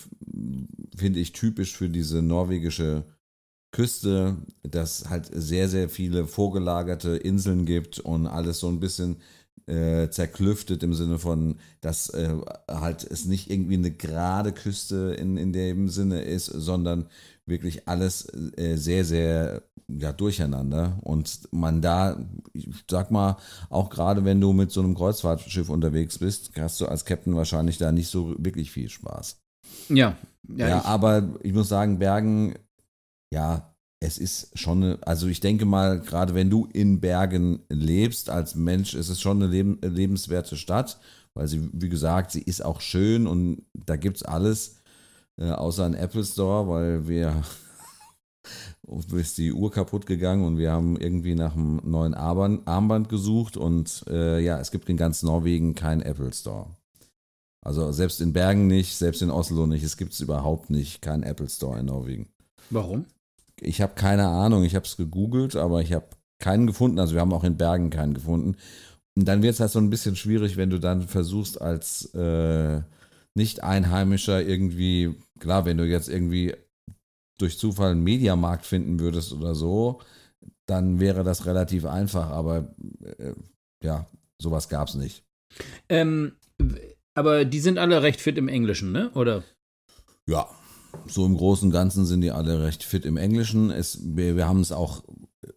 finde 0.96 1.20
ich 1.20 1.32
typisch 1.32 1.76
für 1.76 1.90
diese 1.90 2.22
norwegische 2.22 3.04
Küste, 3.72 4.38
dass 4.64 5.10
halt 5.10 5.30
sehr, 5.34 5.70
sehr 5.70 5.90
viele 5.90 6.28
vorgelagerte 6.28 7.16
Inseln 7.16 7.66
gibt 7.66 8.00
und 8.00 8.28
alles 8.28 8.60
so 8.60 8.68
ein 8.68 8.80
bisschen 8.80 9.18
äh, 9.68 10.10
zerklüftet 10.10 10.84
im 10.84 10.94
Sinne 10.94 11.20
von, 11.20 11.60
dass 11.82 12.10
äh, 12.10 12.36
halt 12.70 13.04
es 13.04 13.26
nicht 13.26 13.50
irgendwie 13.50 13.76
eine 13.76 13.92
gerade 13.92 14.52
Küste 14.52 15.16
in, 15.18 15.38
in 15.38 15.54
dem 15.54 15.90
Sinne 15.90 16.22
ist, 16.22 16.48
sondern 16.48 17.08
wirklich 17.46 17.88
alles 17.88 18.28
äh, 18.58 18.76
sehr, 18.76 19.06
sehr 19.06 19.64
ja, 19.88 20.14
durcheinander. 20.14 21.00
Und 21.02 21.48
man 21.52 21.82
da, 21.82 22.18
ich 22.54 22.70
sag 22.90 23.12
mal, 23.12 23.38
auch 23.70 23.90
gerade 23.90 24.26
wenn 24.26 24.42
du 24.42 24.54
mit 24.54 24.72
so 24.72 24.82
einem 24.82 24.96
Kreuzfahrtschiff 24.96 25.70
unterwegs 25.70 26.20
bist, 26.20 26.52
hast 26.58 26.82
du 26.82 26.88
als 26.88 27.06
Captain 27.06 27.36
wahrscheinlich 27.36 27.78
da 27.78 27.92
nicht 27.92 28.10
so 28.10 28.36
wirklich 28.38 28.72
viel 28.72 28.90
Spaß. 28.90 29.42
Ja. 29.90 30.18
Ja, 30.48 30.68
Ja, 30.68 30.80
ich, 30.80 30.86
aber 30.86 31.30
ich 31.44 31.54
muss 31.54 31.70
sagen, 31.70 32.00
Bergen, 32.00 32.56
ja, 33.32 33.71
es 34.02 34.18
ist 34.18 34.58
schon, 34.58 34.84
eine, 34.84 35.00
also 35.06 35.28
ich 35.28 35.40
denke 35.40 35.66
mal, 35.66 36.00
gerade 36.00 36.34
wenn 36.34 36.50
du 36.50 36.68
in 36.74 37.00
Bergen 37.00 37.62
lebst 37.70 38.30
als 38.30 38.56
Mensch, 38.56 38.96
ist 38.96 39.10
es 39.10 39.22
schon 39.22 39.42
eine 39.42 39.52
leben, 39.52 39.80
lebenswerte 39.82 40.58
Stadt, 40.58 41.00
weil 41.36 41.48
sie, 41.48 41.70
wie 41.72 41.88
gesagt, 41.88 42.32
sie 42.32 42.42
ist 42.42 42.66
auch 42.66 42.82
schön 42.82 43.28
und 43.28 43.64
da 43.74 43.96
gibt 43.96 44.18
es 44.18 44.24
alles, 44.24 44.78
äh, 45.38 45.52
außer 45.52 45.86
ein 45.86 45.94
Apple 45.94 46.26
Store, 46.26 46.68
weil 46.68 47.08
wir 47.08 47.44
ist 49.14 49.38
die 49.38 49.54
Uhr 49.54 49.72
kaputt 49.72 50.08
gegangen 50.08 50.46
und 50.46 50.58
wir 50.58 50.72
haben 50.72 50.98
irgendwie 50.98 51.36
nach 51.36 51.56
einem 51.56 51.80
neuen 51.84 52.16
Armband, 52.16 52.68
Armband 52.68 53.08
gesucht 53.08 53.56
und 53.56 54.04
äh, 54.10 54.44
ja, 54.44 54.60
es 54.60 54.72
gibt 54.72 54.90
in 54.90 54.98
ganz 54.98 55.22
Norwegen 55.22 55.76
keinen 55.76 56.02
Apple 56.02 56.34
Store. 56.34 56.76
Also 57.64 57.92
selbst 57.92 58.20
in 58.20 58.34
Bergen 58.34 58.66
nicht, 58.66 58.98
selbst 58.98 59.22
in 59.22 59.30
Oslo 59.30 59.68
nicht. 59.68 59.84
Es 59.84 59.96
gibt 59.96 60.14
es 60.14 60.22
überhaupt 60.22 60.72
nicht, 60.72 61.04
keinen 61.04 61.22
Apple 61.22 61.48
Store 61.48 61.80
in 61.80 61.86
Norwegen. 61.86 62.30
warum? 62.72 63.06
Ich 63.62 63.82
habe 63.82 63.94
keine 63.94 64.28
Ahnung, 64.28 64.64
ich 64.64 64.76
habe 64.76 64.86
es 64.86 64.98
gegoogelt, 64.98 65.56
aber 65.56 65.82
ich 65.82 65.94
habe 65.94 66.08
keinen 66.40 66.68
gefunden. 66.68 67.00
Also 67.00 67.14
wir 67.14 67.22
haben 67.22 67.34
auch 67.34 67.44
in 67.44 67.58
Bergen 67.58 67.90
keinen 67.90 68.14
gefunden. 68.14 68.58
Und 69.16 69.28
dann 69.28 69.44
wird 69.44 69.54
es 69.54 69.60
halt 69.60 69.72
so 69.72 69.80
ein 69.80 69.90
bisschen 69.90 70.16
schwierig, 70.16 70.58
wenn 70.58 70.70
du 70.70 70.80
dann 70.80 71.08
versuchst 71.08 71.62
als 71.62 72.14
äh, 72.16 72.82
Nicht-Einheimischer 73.36 74.42
irgendwie, 74.42 75.16
klar, 75.40 75.66
wenn 75.66 75.78
du 75.78 75.86
jetzt 75.86 76.10
irgendwie 76.10 76.56
durch 77.40 77.58
Zufall 77.58 77.92
einen 77.92 78.04
Mediamarkt 78.04 78.66
finden 78.66 79.00
würdest 79.00 79.34
oder 79.34 79.54
so, 79.54 80.02
dann 80.68 81.00
wäre 81.00 81.24
das 81.24 81.46
relativ 81.46 81.86
einfach, 81.86 82.30
aber 82.30 82.74
äh, 83.18 83.34
ja, 83.84 84.08
sowas 84.42 84.70
gab 84.70 84.88
es 84.88 84.96
nicht. 84.96 85.24
Ähm, 85.90 86.34
aber 87.14 87.46
die 87.46 87.60
sind 87.60 87.78
alle 87.78 88.02
recht 88.04 88.22
fit 88.22 88.38
im 88.38 88.48
Englischen, 88.48 88.92
ne? 88.92 89.12
Oder? 89.16 89.44
Ja, 90.28 90.48
so 91.08 91.26
im 91.26 91.38
Großen 91.38 91.68
und 91.68 91.74
Ganzen 91.74 92.06
sind 92.06 92.22
die 92.22 92.32
alle 92.32 92.64
recht 92.64 92.84
fit 92.84 93.06
im 93.06 93.18
Englischen. 93.18 93.72
Es, 93.72 94.00
wir, 94.04 94.36
wir 94.36 94.48
haben 94.48 94.62
es 94.62 94.72
auch 94.72 95.04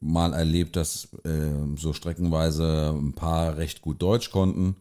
mal 0.00 0.32
erlebt, 0.32 0.76
dass 0.76 1.08
äh, 1.24 1.76
so 1.76 1.92
streckenweise 1.92 2.94
ein 2.96 3.14
paar 3.14 3.56
recht 3.56 3.82
gut 3.82 4.02
Deutsch 4.02 4.30
konnten. 4.30 4.76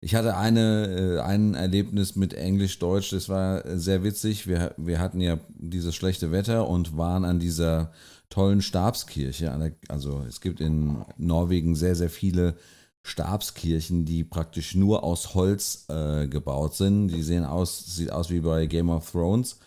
Ich 0.00 0.14
hatte 0.14 0.36
eine, 0.36 1.16
äh, 1.16 1.20
ein 1.20 1.54
Erlebnis 1.54 2.16
mit 2.16 2.34
Englisch-Deutsch, 2.34 3.10
das 3.10 3.28
war 3.28 3.62
sehr 3.78 4.04
witzig. 4.04 4.46
Wir, 4.46 4.74
wir 4.76 5.00
hatten 5.00 5.20
ja 5.20 5.38
dieses 5.48 5.94
schlechte 5.94 6.32
Wetter 6.32 6.68
und 6.68 6.96
waren 6.96 7.24
an 7.24 7.38
dieser 7.38 7.92
tollen 8.28 8.62
Stabskirche. 8.62 9.72
Also 9.88 10.22
es 10.28 10.40
gibt 10.40 10.60
in 10.60 11.04
Norwegen 11.16 11.74
sehr, 11.74 11.94
sehr 11.94 12.10
viele 12.10 12.56
Stabskirchen, 13.02 14.04
die 14.04 14.24
praktisch 14.24 14.74
nur 14.74 15.04
aus 15.04 15.34
Holz 15.34 15.86
äh, 15.88 16.26
gebaut 16.26 16.74
sind. 16.74 17.08
Die 17.08 17.22
sehen 17.22 17.44
aus, 17.44 17.94
sieht 17.94 18.10
aus 18.10 18.30
wie 18.30 18.40
bei 18.40 18.66
Game 18.66 18.90
of 18.90 19.10
Thrones. 19.10 19.58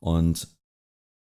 Und 0.00 0.48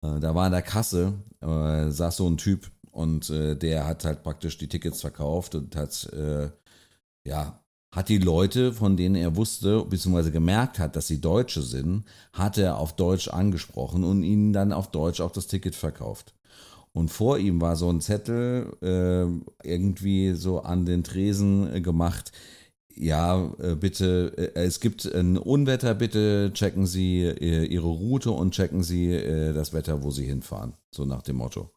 äh, 0.03 0.19
da 0.19 0.35
war 0.35 0.47
in 0.47 0.53
der 0.53 0.61
Kasse, 0.61 1.13
äh, 1.41 1.89
saß 1.89 2.17
so 2.17 2.27
ein 2.27 2.37
Typ 2.37 2.71
und 2.91 3.29
äh, 3.29 3.55
der 3.55 3.85
hat 3.85 4.05
halt 4.05 4.23
praktisch 4.23 4.57
die 4.57 4.67
Tickets 4.67 5.01
verkauft 5.01 5.55
und 5.55 5.75
hat, 5.75 6.11
äh, 6.13 6.49
ja, 7.25 7.61
hat 7.93 8.09
die 8.09 8.19
Leute, 8.19 8.73
von 8.73 8.95
denen 8.95 9.15
er 9.15 9.35
wusste, 9.35 9.83
beziehungsweise 9.85 10.31
gemerkt 10.31 10.79
hat, 10.79 10.95
dass 10.95 11.07
sie 11.07 11.19
Deutsche 11.19 11.61
sind, 11.61 12.05
hat 12.33 12.57
er 12.57 12.77
auf 12.77 12.95
Deutsch 12.95 13.27
angesprochen 13.27 14.03
und 14.03 14.23
ihnen 14.23 14.53
dann 14.53 14.71
auf 14.71 14.91
Deutsch 14.91 15.19
auch 15.21 15.31
das 15.31 15.47
Ticket 15.47 15.75
verkauft. 15.75 16.33
Und 16.93 17.09
vor 17.09 17.37
ihm 17.37 17.61
war 17.61 17.75
so 17.75 17.89
ein 17.89 18.01
Zettel 18.01 18.77
äh, 18.81 19.67
irgendwie 19.67 20.33
so 20.33 20.61
an 20.61 20.85
den 20.85 21.03
Tresen 21.03 21.73
äh, 21.73 21.81
gemacht. 21.81 22.31
Ja, 23.01 23.51
äh, 23.57 23.73
bitte, 23.75 24.31
äh, 24.37 24.61
es 24.61 24.79
gibt 24.79 25.05
ein 25.05 25.35
Unwetter, 25.35 25.95
bitte 25.95 26.51
checken 26.53 26.85
Sie 26.85 27.23
äh, 27.23 27.65
Ihre 27.65 27.87
Route 27.87 28.29
und 28.29 28.53
checken 28.53 28.83
Sie 28.83 29.11
das 29.11 29.73
Wetter, 29.73 30.03
wo 30.03 30.11
Sie 30.11 30.25
hinfahren. 30.25 30.75
So 30.93 31.05
nach 31.05 31.23
dem 31.23 31.37
Motto. 31.37 31.71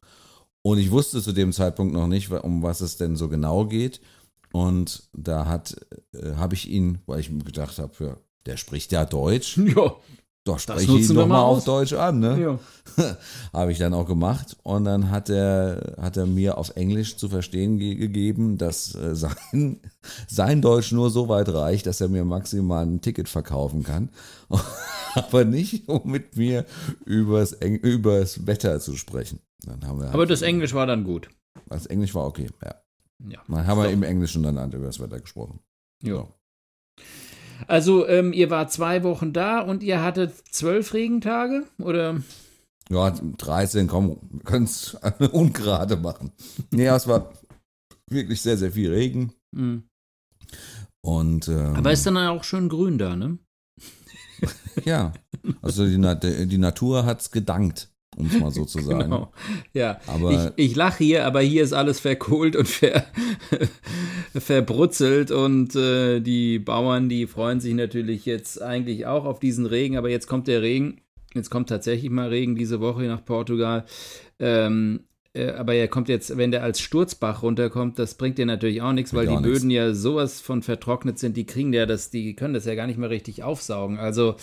Und 0.60 0.78
ich 0.78 0.90
wusste 0.90 1.22
zu 1.22 1.32
dem 1.32 1.52
Zeitpunkt 1.52 1.94
noch 1.94 2.08
nicht, 2.08 2.30
um 2.30 2.62
was 2.62 2.82
es 2.82 2.98
denn 2.98 3.16
so 3.16 3.30
genau 3.30 3.64
geht. 3.64 4.02
Und 4.52 5.08
da 5.14 5.46
hat, 5.46 5.76
habe 6.36 6.54
ich 6.54 6.68
ihn, 6.68 6.98
weil 7.06 7.20
ich 7.20 7.30
mir 7.30 7.42
gedacht 7.42 7.78
habe, 7.78 8.18
der 8.46 8.56
spricht 8.56 8.92
ja 8.92 9.04
Deutsch. 9.04 9.58
Ja. 9.76 9.96
Doch, 10.44 10.58
spreche 10.58 10.98
ich 10.98 11.08
ihn 11.08 11.16
nochmal 11.16 11.40
auf 11.40 11.64
Deutsch 11.64 11.94
an, 11.94 12.20
ne? 12.20 12.58
Ja. 12.98 13.16
Habe 13.54 13.72
ich 13.72 13.78
dann 13.78 13.94
auch 13.94 14.06
gemacht. 14.06 14.58
Und 14.62 14.84
dann 14.84 15.10
hat 15.10 15.30
er, 15.30 15.96
hat 15.98 16.18
er 16.18 16.26
mir 16.26 16.58
auf 16.58 16.76
Englisch 16.76 17.16
zu 17.16 17.30
verstehen 17.30 17.78
ge 17.78 17.94
gegeben, 17.94 18.58
dass 18.58 18.94
äh, 18.94 19.16
sein, 19.16 19.80
sein 20.28 20.60
Deutsch 20.60 20.92
nur 20.92 21.08
so 21.08 21.30
weit 21.30 21.48
reicht, 21.48 21.86
dass 21.86 22.02
er 22.02 22.08
mir 22.08 22.26
maximal 22.26 22.84
ein 22.84 23.00
Ticket 23.00 23.30
verkaufen 23.30 23.84
kann. 23.84 24.10
Aber 25.14 25.46
nicht, 25.46 25.88
um 25.88 26.10
mit 26.10 26.36
mir 26.36 26.66
übers, 27.06 27.54
Eng 27.54 27.76
übers 27.76 28.46
Wetter 28.46 28.80
zu 28.80 28.96
sprechen. 28.96 29.38
Aber 29.66 30.12
halt 30.12 30.30
das 30.30 30.42
Englisch 30.42 30.74
war 30.74 30.86
dann 30.86 31.04
gut. 31.04 31.30
Das 31.70 31.86
Englisch 31.86 32.14
war 32.14 32.26
okay, 32.26 32.50
ja. 32.62 32.74
ja. 33.30 33.38
Dann 33.48 33.66
haben 33.66 33.82
wir 33.82 33.88
im 33.88 34.02
Englischen 34.02 34.42
dann 34.42 34.72
über 34.72 34.86
das 34.86 35.00
Wetter 35.00 35.20
gesprochen. 35.20 35.60
Ja. 36.02 36.16
So. 36.16 36.28
Also, 37.66 38.06
ähm, 38.06 38.32
ihr 38.32 38.50
wart 38.50 38.72
zwei 38.72 39.02
Wochen 39.02 39.32
da 39.32 39.60
und 39.60 39.82
ihr 39.82 40.02
hattet 40.02 40.34
zwölf 40.50 40.92
Regentage, 40.92 41.64
oder? 41.78 42.20
Ja, 42.90 43.10
13, 43.10 43.86
komm, 43.86 44.18
wir 44.30 44.40
können 44.40 44.64
es 44.66 44.94
ungerade 45.32 45.96
machen. 45.96 46.32
Nee, 46.70 46.86
es 46.86 47.06
war 47.06 47.32
wirklich 48.10 48.40
sehr, 48.42 48.56
sehr 48.56 48.72
viel 48.72 48.92
Regen. 48.92 49.32
Mhm. 49.52 49.84
Und, 51.02 51.48
ähm, 51.48 51.76
Aber 51.76 51.92
ist 51.92 52.06
dann 52.06 52.16
auch 52.16 52.44
schön 52.44 52.68
grün 52.68 52.98
da, 52.98 53.16
ne? 53.16 53.38
ja, 54.84 55.12
also 55.62 55.86
die, 55.86 56.46
die 56.46 56.58
Natur 56.58 57.04
hat 57.04 57.20
es 57.20 57.30
gedankt 57.30 57.93
um 58.16 58.26
es 58.26 58.38
mal 58.38 58.50
so 58.50 58.64
zu 58.64 58.78
sagen. 58.82 59.10
Genau. 59.10 59.32
Ja, 59.72 59.98
aber 60.06 60.52
ich, 60.56 60.70
ich 60.70 60.76
lache 60.76 61.02
hier, 61.02 61.26
aber 61.26 61.40
hier 61.40 61.62
ist 61.62 61.72
alles 61.72 62.00
verkohlt 62.00 62.56
und 62.56 62.68
ver, 62.68 63.04
verbrutzelt 64.38 65.30
und 65.30 65.74
äh, 65.76 66.20
die 66.20 66.58
Bauern, 66.58 67.08
die 67.08 67.26
freuen 67.26 67.60
sich 67.60 67.74
natürlich 67.74 68.26
jetzt 68.26 68.62
eigentlich 68.62 69.06
auch 69.06 69.24
auf 69.24 69.40
diesen 69.40 69.66
Regen, 69.66 69.96
aber 69.96 70.10
jetzt 70.10 70.26
kommt 70.26 70.48
der 70.48 70.62
Regen. 70.62 71.00
Jetzt 71.34 71.50
kommt 71.50 71.68
tatsächlich 71.68 72.10
mal 72.10 72.28
Regen 72.28 72.54
diese 72.54 72.80
Woche 72.80 73.02
nach 73.02 73.24
Portugal. 73.24 73.84
Ähm, 74.38 75.00
äh, 75.34 75.50
aber 75.50 75.74
er 75.74 75.88
kommt 75.88 76.08
jetzt, 76.08 76.36
wenn 76.36 76.52
der 76.52 76.62
als 76.62 76.80
Sturzbach 76.80 77.42
runterkommt, 77.42 77.98
das 77.98 78.14
bringt 78.14 78.38
dir 78.38 78.46
natürlich 78.46 78.82
auch 78.82 78.92
nichts, 78.92 79.12
weil 79.12 79.26
die 79.26 79.36
Böden 79.36 79.68
nix. 79.68 79.76
ja 79.76 79.94
sowas 79.94 80.40
von 80.40 80.62
vertrocknet 80.62 81.18
sind, 81.18 81.36
die 81.36 81.44
kriegen 81.44 81.72
ja 81.72 81.86
das, 81.86 82.10
die 82.10 82.34
können 82.34 82.54
das 82.54 82.66
ja 82.66 82.76
gar 82.76 82.86
nicht 82.86 82.98
mehr 82.98 83.10
richtig 83.10 83.42
aufsaugen. 83.42 83.98
Also 83.98 84.36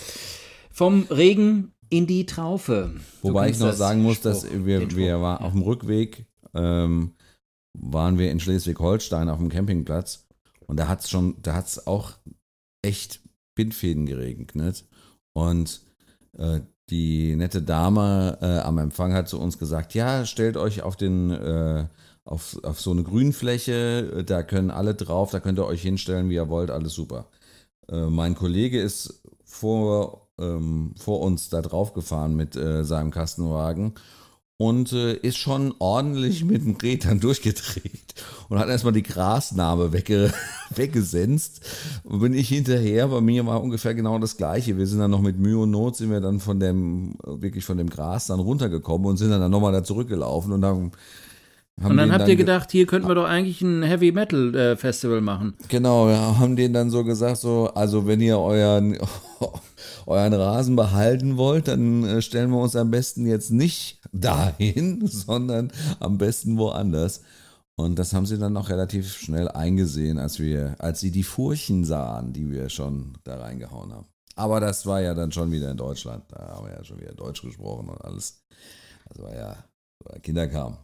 vom 0.70 1.06
Regen 1.10 1.72
in 1.92 2.06
die 2.06 2.24
Traufe. 2.24 2.94
Wobei 3.20 3.50
ich 3.50 3.58
noch 3.58 3.74
sagen 3.74 4.02
muss, 4.02 4.22
dass 4.22 4.46
wir, 4.50 4.96
wir 4.96 5.20
waren 5.20 5.44
auf 5.44 5.52
dem 5.52 5.60
Rückweg, 5.60 6.24
ähm, 6.54 7.12
waren 7.78 8.18
wir 8.18 8.30
in 8.30 8.40
Schleswig-Holstein 8.40 9.28
auf 9.28 9.38
dem 9.38 9.50
Campingplatz 9.50 10.26
und 10.66 10.78
da 10.78 10.88
hat 10.88 11.00
es 11.00 11.10
schon, 11.10 11.36
da 11.42 11.54
hat 11.54 11.66
es 11.66 11.86
auch 11.86 12.12
echt 12.80 13.20
Bindfäden 13.54 14.06
geregnet. 14.06 14.86
Und 15.34 15.82
äh, 16.38 16.60
die 16.88 17.36
nette 17.36 17.60
Dame 17.60 18.38
äh, 18.40 18.60
am 18.60 18.78
Empfang 18.78 19.12
hat 19.12 19.28
zu 19.28 19.38
uns 19.38 19.58
gesagt, 19.58 19.92
ja, 19.92 20.24
stellt 20.24 20.56
euch 20.56 20.82
auf 20.82 20.96
den 20.96 21.30
äh, 21.30 21.86
auf, 22.24 22.58
auf 22.62 22.80
so 22.80 22.92
eine 22.92 23.02
Grünfläche, 23.02 24.24
da 24.24 24.42
können 24.42 24.70
alle 24.70 24.94
drauf, 24.94 25.30
da 25.30 25.40
könnt 25.40 25.58
ihr 25.58 25.66
euch 25.66 25.82
hinstellen, 25.82 26.30
wie 26.30 26.36
ihr 26.36 26.48
wollt, 26.48 26.70
alles 26.70 26.94
super. 26.94 27.28
Äh, 27.90 28.06
mein 28.06 28.34
Kollege 28.34 28.80
ist 28.80 29.22
vor 29.44 30.21
ähm, 30.40 30.94
vor 30.98 31.20
uns 31.20 31.48
da 31.48 31.62
drauf 31.62 31.92
gefahren 31.92 32.34
mit 32.34 32.56
äh, 32.56 32.84
seinem 32.84 33.10
Kastenwagen 33.10 33.94
und 34.56 34.92
äh, 34.92 35.14
ist 35.14 35.38
schon 35.38 35.74
ordentlich 35.78 36.44
mit 36.44 36.62
dem 36.62 36.76
Rädern 36.76 37.18
durchgedreht 37.20 38.14
und 38.48 38.58
hat 38.58 38.68
erstmal 38.68 38.92
die 38.92 39.02
Grasnarbe 39.02 39.92
wegge 39.92 40.32
weggesenzt. 40.74 41.60
Und 42.04 42.20
bin 42.20 42.34
ich 42.34 42.48
hinterher, 42.48 43.08
bei 43.08 43.20
mir 43.20 43.44
war 43.46 43.62
ungefähr 43.62 43.94
genau 43.94 44.18
das 44.18 44.36
gleiche. 44.36 44.78
Wir 44.78 44.86
sind 44.86 45.00
dann 45.00 45.10
noch 45.10 45.20
mit 45.20 45.38
Mühe 45.38 45.58
und 45.58 45.70
Not 45.70 45.96
sind 45.96 46.10
wir 46.10 46.20
dann 46.20 46.40
von 46.40 46.60
dem, 46.60 47.14
wirklich 47.24 47.64
von 47.64 47.76
dem 47.76 47.90
Gras 47.90 48.26
dann 48.26 48.40
runtergekommen 48.40 49.06
und 49.06 49.16
sind 49.16 49.30
dann, 49.30 49.40
dann 49.40 49.50
nochmal 49.50 49.72
da 49.72 49.82
zurückgelaufen 49.82 50.52
und 50.52 50.60
dann 50.60 50.92
und 51.82 51.96
dann 51.96 52.12
habt 52.12 52.28
ihr 52.28 52.36
gedacht, 52.36 52.70
hier 52.70 52.86
könnten 52.86 53.08
wir 53.08 53.14
doch 53.14 53.24
eigentlich 53.24 53.62
ein 53.62 53.82
Heavy 53.82 54.12
Metal 54.12 54.54
äh, 54.54 54.76
Festival 54.76 55.20
machen. 55.20 55.54
Genau, 55.68 56.10
ja, 56.10 56.38
haben 56.38 56.54
denen 56.54 56.74
dann 56.74 56.90
so 56.90 57.02
gesagt, 57.02 57.38
so, 57.38 57.70
also 57.74 58.06
wenn 58.06 58.20
ihr 58.20 58.38
euren, 58.38 58.98
euren 60.06 60.32
Rasen 60.34 60.76
behalten 60.76 61.36
wollt, 61.36 61.68
dann 61.68 62.04
äh, 62.04 62.22
stellen 62.22 62.50
wir 62.50 62.58
uns 62.58 62.76
am 62.76 62.90
besten 62.90 63.26
jetzt 63.26 63.50
nicht 63.50 64.00
dahin, 64.12 65.06
sondern 65.06 65.72
am 66.00 66.18
besten 66.18 66.58
woanders. 66.58 67.22
Und 67.74 67.98
das 67.98 68.12
haben 68.12 68.26
sie 68.26 68.38
dann 68.38 68.56
auch 68.56 68.68
relativ 68.68 69.12
schnell 69.14 69.48
eingesehen, 69.48 70.18
als 70.18 70.38
wir, 70.38 70.76
als 70.78 71.00
sie 71.00 71.10
die 71.10 71.22
Furchen 71.22 71.84
sahen, 71.84 72.32
die 72.32 72.50
wir 72.50 72.68
schon 72.68 73.16
da 73.24 73.40
reingehauen 73.40 73.92
haben. 73.92 74.06
Aber 74.36 74.60
das 74.60 74.86
war 74.86 75.00
ja 75.00 75.14
dann 75.14 75.32
schon 75.32 75.50
wieder 75.50 75.70
in 75.70 75.76
Deutschland. 75.76 76.24
Da 76.28 76.54
haben 76.54 76.66
wir 76.66 76.74
ja 76.74 76.84
schon 76.84 77.00
wieder 77.00 77.14
Deutsch 77.14 77.42
gesprochen 77.42 77.88
und 77.88 78.00
alles. 78.02 78.44
Das 79.08 79.22
war 79.22 79.34
ja, 79.34 79.56
Kinder 80.22 80.48
kamen. 80.48 80.78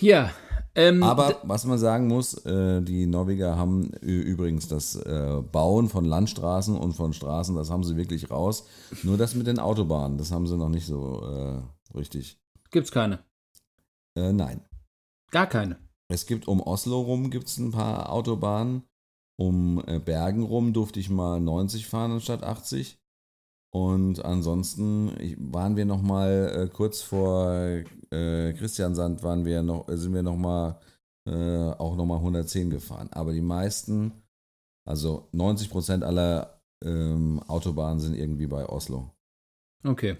Ja. 0.00 0.30
Ähm, 0.78 1.02
Aber 1.02 1.40
was 1.42 1.64
man 1.64 1.76
sagen 1.76 2.06
muss, 2.06 2.34
äh, 2.46 2.80
die 2.80 3.06
Norweger 3.06 3.56
haben 3.56 3.90
übrigens 4.00 4.68
das 4.68 4.94
äh, 4.94 5.42
Bauen 5.50 5.88
von 5.88 6.04
Landstraßen 6.04 6.76
und 6.76 6.92
von 6.92 7.12
Straßen, 7.12 7.56
das 7.56 7.68
haben 7.68 7.82
sie 7.82 7.96
wirklich 7.96 8.30
raus. 8.30 8.64
Nur 9.02 9.16
das 9.16 9.34
mit 9.34 9.48
den 9.48 9.58
Autobahnen, 9.58 10.18
das 10.18 10.30
haben 10.30 10.46
sie 10.46 10.56
noch 10.56 10.68
nicht 10.68 10.86
so 10.86 11.20
äh, 11.26 11.96
richtig. 11.98 12.38
Gibt's 12.70 12.92
keine? 12.92 13.18
Äh, 14.14 14.32
nein. 14.32 14.60
Gar 15.32 15.48
keine. 15.48 15.78
Es 16.06 16.26
gibt 16.26 16.46
um 16.46 16.60
Oslo 16.60 17.00
rum 17.00 17.30
gibt's 17.30 17.58
ein 17.58 17.72
paar 17.72 18.12
Autobahnen. 18.12 18.84
Um 19.36 19.82
äh, 19.84 19.98
Bergen 19.98 20.44
rum 20.44 20.72
durfte 20.72 21.00
ich 21.00 21.10
mal 21.10 21.40
90 21.40 21.88
fahren 21.88 22.12
anstatt 22.12 22.44
80. 22.44 23.00
Und 23.70 24.24
ansonsten 24.24 25.12
waren 25.36 25.76
wir 25.76 25.84
noch 25.84 26.00
mal 26.00 26.52
äh, 26.54 26.68
kurz 26.74 27.02
vor 27.02 27.52
äh, 27.52 28.52
Christiansand 28.54 29.22
waren 29.22 29.44
wir 29.44 29.62
noch, 29.62 29.86
sind 29.88 30.14
wir 30.14 30.22
noch 30.22 30.36
mal 30.36 30.78
äh, 31.26 31.72
auch 31.72 31.96
noch 31.96 32.06
mal 32.06 32.16
110 32.16 32.70
gefahren. 32.70 33.08
Aber 33.12 33.32
die 33.32 33.42
meisten, 33.42 34.12
also 34.86 35.28
90 35.32 35.70
Prozent 35.70 36.04
aller 36.04 36.60
ähm, 36.82 37.42
Autobahnen 37.46 38.00
sind 38.00 38.14
irgendwie 38.14 38.46
bei 38.46 38.66
Oslo. 38.66 39.10
Okay. 39.84 40.16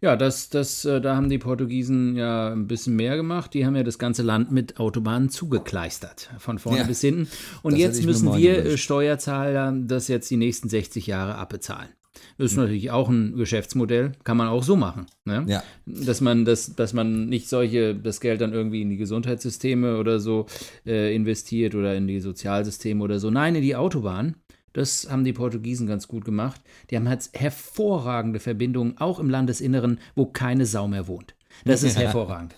Ja, 0.00 0.16
das, 0.16 0.48
das, 0.48 0.84
äh, 0.84 1.00
da 1.00 1.16
haben 1.16 1.28
die 1.28 1.38
Portugiesen 1.38 2.14
ja 2.16 2.52
ein 2.52 2.68
bisschen 2.68 2.94
mehr 2.94 3.16
gemacht. 3.16 3.52
Die 3.52 3.66
haben 3.66 3.74
ja 3.74 3.82
das 3.82 3.98
ganze 3.98 4.22
Land 4.22 4.52
mit 4.52 4.78
Autobahnen 4.78 5.28
zugekleistert, 5.28 6.30
von 6.38 6.60
vorne 6.60 6.78
ja, 6.78 6.84
bis 6.84 7.00
hinten. 7.00 7.28
Und 7.62 7.76
jetzt 7.76 8.04
müssen 8.04 8.32
wir 8.36 8.62
gewünscht. 8.62 8.84
Steuerzahler 8.84 9.72
das 9.72 10.06
jetzt 10.06 10.30
die 10.30 10.36
nächsten 10.36 10.68
60 10.68 11.08
Jahre 11.08 11.34
abbezahlen. 11.34 11.88
Das 12.36 12.52
ist 12.52 12.56
natürlich 12.56 12.90
auch 12.90 13.08
ein 13.08 13.36
Geschäftsmodell, 13.36 14.12
kann 14.24 14.36
man 14.36 14.48
auch 14.48 14.62
so 14.62 14.76
machen. 14.76 15.06
Ne? 15.24 15.44
Ja. 15.48 15.62
Dass 15.86 16.20
man 16.20 16.44
das, 16.44 16.74
dass 16.74 16.92
man 16.92 17.28
nicht 17.28 17.48
solche, 17.48 17.94
das 17.94 18.20
Geld 18.20 18.40
dann 18.40 18.52
irgendwie 18.52 18.82
in 18.82 18.90
die 18.90 18.96
Gesundheitssysteme 18.96 19.98
oder 19.98 20.20
so 20.20 20.46
äh, 20.86 21.14
investiert 21.14 21.74
oder 21.74 21.94
in 21.94 22.06
die 22.06 22.20
Sozialsysteme 22.20 23.02
oder 23.02 23.18
so. 23.18 23.30
Nein, 23.30 23.54
in 23.54 23.62
die 23.62 23.76
Autobahn. 23.76 24.36
Das 24.72 25.10
haben 25.10 25.24
die 25.24 25.32
Portugiesen 25.32 25.86
ganz 25.86 26.06
gut 26.06 26.24
gemacht. 26.24 26.60
Die 26.90 26.96
haben 26.96 27.08
halt 27.08 27.28
hervorragende 27.32 28.38
Verbindungen, 28.38 28.96
auch 28.98 29.18
im 29.18 29.30
Landesinneren, 29.30 29.98
wo 30.14 30.26
keine 30.26 30.66
Sau 30.66 30.86
mehr 30.86 31.08
wohnt. 31.08 31.34
Das 31.64 31.82
ist 31.82 31.98
hervorragend. 31.98 32.54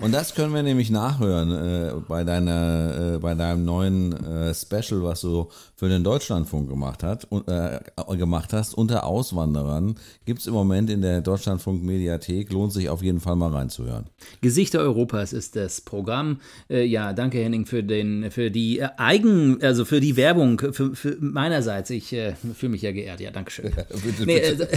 Und 0.00 0.12
das 0.12 0.34
können 0.34 0.54
wir 0.54 0.62
nämlich 0.62 0.90
nachhören 0.90 1.50
äh, 1.50 1.92
bei 2.08 2.24
deiner, 2.24 3.14
äh, 3.14 3.18
bei 3.18 3.34
deinem 3.34 3.64
neuen 3.64 4.12
äh, 4.12 4.54
Special, 4.54 5.02
was 5.02 5.20
du 5.20 5.48
für 5.76 5.88
den 5.88 6.04
Deutschlandfunk 6.04 6.68
gemacht 6.68 7.02
hat, 7.02 7.28
äh, 7.46 7.80
gemacht 8.16 8.52
hast. 8.52 8.74
Unter 8.74 9.04
Auswanderern 9.04 9.96
gibt's 10.24 10.46
im 10.46 10.54
Moment 10.54 10.88
in 10.88 11.02
der 11.02 11.20
Deutschlandfunk 11.20 11.82
Mediathek. 11.82 12.52
Lohnt 12.52 12.72
sich 12.72 12.88
auf 12.88 13.02
jeden 13.02 13.20
Fall 13.20 13.36
mal 13.36 13.50
reinzuhören. 13.50 14.06
Gesichter 14.40 14.80
Europas 14.80 15.32
ist 15.32 15.56
das 15.56 15.80
Programm. 15.80 16.40
Äh, 16.70 16.84
ja, 16.84 17.12
danke 17.12 17.38
Henning 17.38 17.66
für 17.66 17.82
den, 17.82 18.30
für 18.30 18.50
die 18.50 18.78
äh, 18.78 18.88
Eigen, 18.96 19.62
also 19.62 19.84
für 19.84 20.00
die 20.00 20.16
Werbung 20.16 20.58
für, 20.58 20.94
für 20.94 21.16
meinerseits. 21.20 21.90
Ich 21.90 22.08
fühle 22.08 22.70
mich 22.70 22.82
ja 22.82 22.92
geehrt. 22.92 23.20
Ja, 23.20 23.30
Dankeschön. 23.30 23.72
Ja, 23.84 23.84
bitte, 24.02 24.24
nee, 24.24 24.40
bitte. 24.40 24.68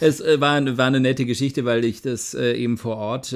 es 0.00 0.20
war, 0.40 0.76
war 0.76 0.86
eine 0.86 1.00
nette 1.00 1.24
Geschichte, 1.24 1.64
weil 1.64 1.84
ich 1.84 2.02
das 2.02 2.34
eben 2.34 2.78
vor 2.78 2.96
Ort 2.96 3.34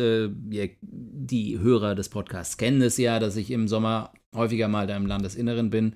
die 0.82 1.58
Hörer 1.58 1.94
des 1.94 2.08
Podcasts 2.08 2.56
kennen 2.56 2.82
es 2.82 2.96
ja, 2.96 3.18
dass 3.18 3.36
ich 3.36 3.50
im 3.50 3.68
Sommer 3.68 4.12
häufiger 4.34 4.68
mal 4.68 4.86
da 4.86 4.96
im 4.96 5.06
Landesinneren 5.06 5.70
bin. 5.70 5.94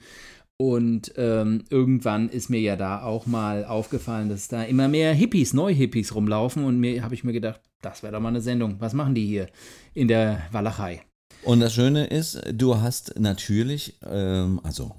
Und 0.58 1.12
ähm, 1.16 1.64
irgendwann 1.68 2.30
ist 2.30 2.48
mir 2.48 2.60
ja 2.60 2.76
da 2.76 3.02
auch 3.02 3.26
mal 3.26 3.66
aufgefallen, 3.66 4.30
dass 4.30 4.48
da 4.48 4.62
immer 4.62 4.88
mehr 4.88 5.12
Hippies, 5.12 5.52
Neu-Hippies 5.52 6.14
rumlaufen. 6.14 6.64
Und 6.64 6.78
mir 6.78 7.02
habe 7.02 7.14
ich 7.14 7.24
mir 7.24 7.32
gedacht, 7.32 7.60
das 7.82 8.02
wäre 8.02 8.14
doch 8.14 8.20
mal 8.20 8.28
eine 8.28 8.40
Sendung. 8.40 8.76
Was 8.78 8.94
machen 8.94 9.14
die 9.14 9.26
hier 9.26 9.48
in 9.92 10.08
der 10.08 10.42
Walachei? 10.52 11.02
Und 11.42 11.60
das 11.60 11.74
Schöne 11.74 12.06
ist, 12.06 12.40
du 12.52 12.80
hast 12.80 13.18
natürlich, 13.18 13.98
ähm, 14.08 14.60
also 14.62 14.94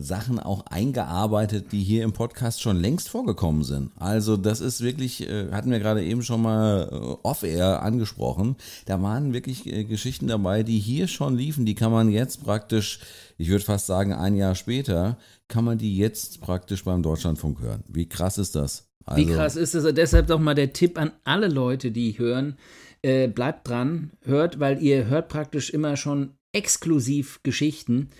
Sachen 0.00 0.40
auch 0.40 0.66
eingearbeitet, 0.66 1.70
die 1.70 1.82
hier 1.82 2.02
im 2.02 2.12
Podcast 2.12 2.60
schon 2.60 2.80
längst 2.80 3.08
vorgekommen 3.08 3.62
sind. 3.62 3.92
Also 3.96 4.36
das 4.36 4.60
ist 4.60 4.80
wirklich, 4.80 5.28
äh, 5.28 5.52
hatten 5.52 5.70
wir 5.70 5.78
gerade 5.78 6.02
eben 6.02 6.22
schon 6.22 6.42
mal 6.42 6.88
äh, 6.90 6.96
off-air 7.22 7.80
angesprochen, 7.82 8.56
da 8.86 9.00
waren 9.00 9.32
wirklich 9.32 9.62
Geschichten 9.88 10.26
dabei, 10.26 10.64
die 10.64 10.80
hier 10.80 11.06
schon 11.06 11.36
liefen, 11.36 11.64
die 11.64 11.76
kann 11.76 11.92
man 11.92 12.10
jetzt 12.10 12.42
praktisch, 12.42 12.98
ich 13.36 13.50
würde 13.50 13.64
fast 13.64 13.86
sagen 13.86 14.12
ein 14.12 14.34
Jahr 14.34 14.56
später, 14.56 15.16
kann 15.46 15.64
man 15.64 15.78
die 15.78 15.96
jetzt 15.96 16.40
praktisch 16.40 16.82
beim 16.82 17.04
Deutschlandfunk 17.04 17.60
hören. 17.60 17.84
Wie 17.86 18.08
krass 18.08 18.36
ist 18.36 18.56
das? 18.56 18.88
Also, 19.04 19.22
Wie 19.22 19.32
krass 19.32 19.54
ist 19.54 19.76
das? 19.76 19.94
Deshalb 19.94 20.26
doch 20.26 20.40
mal 20.40 20.54
der 20.54 20.72
Tipp 20.72 20.98
an 20.98 21.12
alle 21.22 21.48
Leute, 21.48 21.92
die 21.92 22.18
hören, 22.18 22.58
äh, 23.02 23.28
bleibt 23.28 23.68
dran, 23.68 24.10
hört, 24.22 24.58
weil 24.58 24.82
ihr 24.82 25.06
hört 25.06 25.28
praktisch 25.28 25.70
immer 25.70 25.96
schon 25.96 26.32
exklusiv 26.52 27.40
Geschichten. 27.42 28.10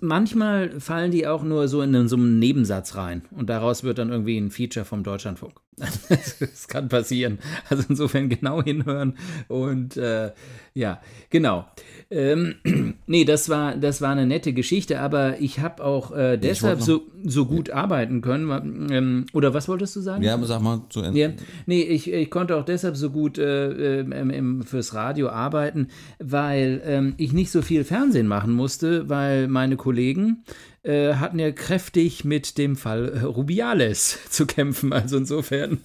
Manchmal 0.00 0.80
fallen 0.80 1.10
die 1.10 1.26
auch 1.26 1.42
nur 1.42 1.68
so 1.68 1.82
in 1.82 2.08
so 2.08 2.16
einen 2.16 2.38
Nebensatz 2.38 2.96
rein 2.96 3.22
und 3.30 3.48
daraus 3.50 3.84
wird 3.84 3.98
dann 3.98 4.10
irgendwie 4.10 4.38
ein 4.38 4.50
Feature 4.50 4.84
vom 4.84 5.02
Deutschlandfunk. 5.02 5.60
das 6.40 6.68
kann 6.68 6.88
passieren. 6.88 7.38
Also 7.68 7.84
insofern 7.88 8.28
genau 8.28 8.62
hinhören 8.62 9.16
und 9.48 9.96
äh, 9.96 10.32
ja, 10.74 11.00
genau. 11.30 11.66
Ähm, 12.10 12.56
nee, 13.06 13.24
das 13.24 13.48
war, 13.48 13.76
das 13.76 14.00
war 14.00 14.10
eine 14.10 14.26
nette 14.26 14.52
Geschichte, 14.52 15.00
aber 15.00 15.40
ich 15.40 15.60
habe 15.60 15.84
auch 15.84 16.10
äh, 16.12 16.36
deshalb 16.36 16.82
so, 16.82 17.02
so 17.24 17.46
gut 17.46 17.70
arbeiten 17.70 18.20
können. 18.20 18.90
Ähm, 18.90 19.26
oder 19.32 19.54
was 19.54 19.68
wolltest 19.68 19.94
du 19.96 20.00
sagen? 20.00 20.22
Ja, 20.22 20.36
sag 20.44 20.62
mal 20.62 20.82
zu 20.90 21.00
Ende. 21.00 21.18
Ja, 21.18 21.30
nee, 21.66 21.82
ich, 21.82 22.12
ich 22.12 22.30
konnte 22.30 22.56
auch 22.56 22.64
deshalb 22.64 22.96
so 22.96 23.10
gut 23.10 23.38
äh, 23.38 24.00
ähm, 24.00 24.62
fürs 24.62 24.94
Radio 24.94 25.28
arbeiten, 25.28 25.88
weil 26.18 26.82
ähm, 26.84 27.14
ich 27.18 27.32
nicht 27.32 27.50
so 27.50 27.62
viel 27.62 27.84
Fernsehen 27.84 28.26
machen 28.26 28.52
musste, 28.52 29.08
weil 29.08 29.46
meine 29.48 29.76
Kollegen 29.76 30.44
äh, 30.84 31.14
hatten 31.14 31.38
ja 31.38 31.50
kräftig 31.50 32.24
mit 32.24 32.58
dem 32.58 32.76
Fall 32.76 33.08
äh, 33.08 33.20
Rubiales 33.20 34.18
zu 34.30 34.46
kämpfen. 34.46 34.92
Also 34.92 35.16
insofern. 35.16 35.80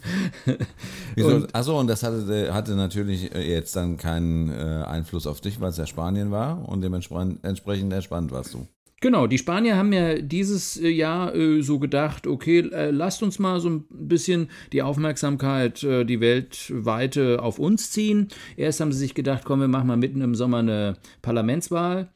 Wieso? 1.15 1.47
Achso, 1.53 1.79
und 1.79 1.87
das 1.87 2.03
hatte, 2.03 2.53
hatte 2.53 2.75
natürlich 2.75 3.33
äh, 3.33 3.49
jetzt 3.49 3.75
dann 3.75 3.97
keinen 3.97 4.49
äh, 4.49 4.83
Einfluss 4.85 5.25
auf 5.25 5.41
dich, 5.41 5.59
weil 5.61 5.69
es 5.69 5.77
ja 5.77 5.87
Spanien 5.87 6.31
war 6.31 6.67
und 6.67 6.81
dementsprechend 6.81 7.93
entspannt 7.93 8.31
warst 8.31 8.53
du. 8.53 8.67
Genau, 9.01 9.27
die 9.27 9.37
Spanier 9.37 9.77
haben 9.77 9.93
ja 9.93 10.15
dieses 10.15 10.75
Jahr 10.75 11.33
äh, 11.33 11.61
so 11.61 11.79
gedacht, 11.79 12.27
okay, 12.27 12.59
äh, 12.59 12.91
lasst 12.91 13.23
uns 13.23 13.39
mal 13.39 13.59
so 13.59 13.69
ein 13.69 13.85
bisschen 13.89 14.49
die 14.73 14.81
Aufmerksamkeit, 14.81 15.83
äh, 15.83 16.03
die 16.05 16.19
weltweite 16.19 17.41
auf 17.41 17.59
uns 17.59 17.91
ziehen. 17.91 18.27
Erst 18.57 18.81
haben 18.81 18.91
sie 18.91 18.99
sich 18.99 19.13
gedacht, 19.13 19.43
komm, 19.45 19.61
wir 19.61 19.67
machen 19.67 19.87
mal 19.87 19.97
mitten 19.97 20.21
im 20.21 20.35
Sommer 20.35 20.57
eine 20.57 20.97
Parlamentswahl. 21.21 22.09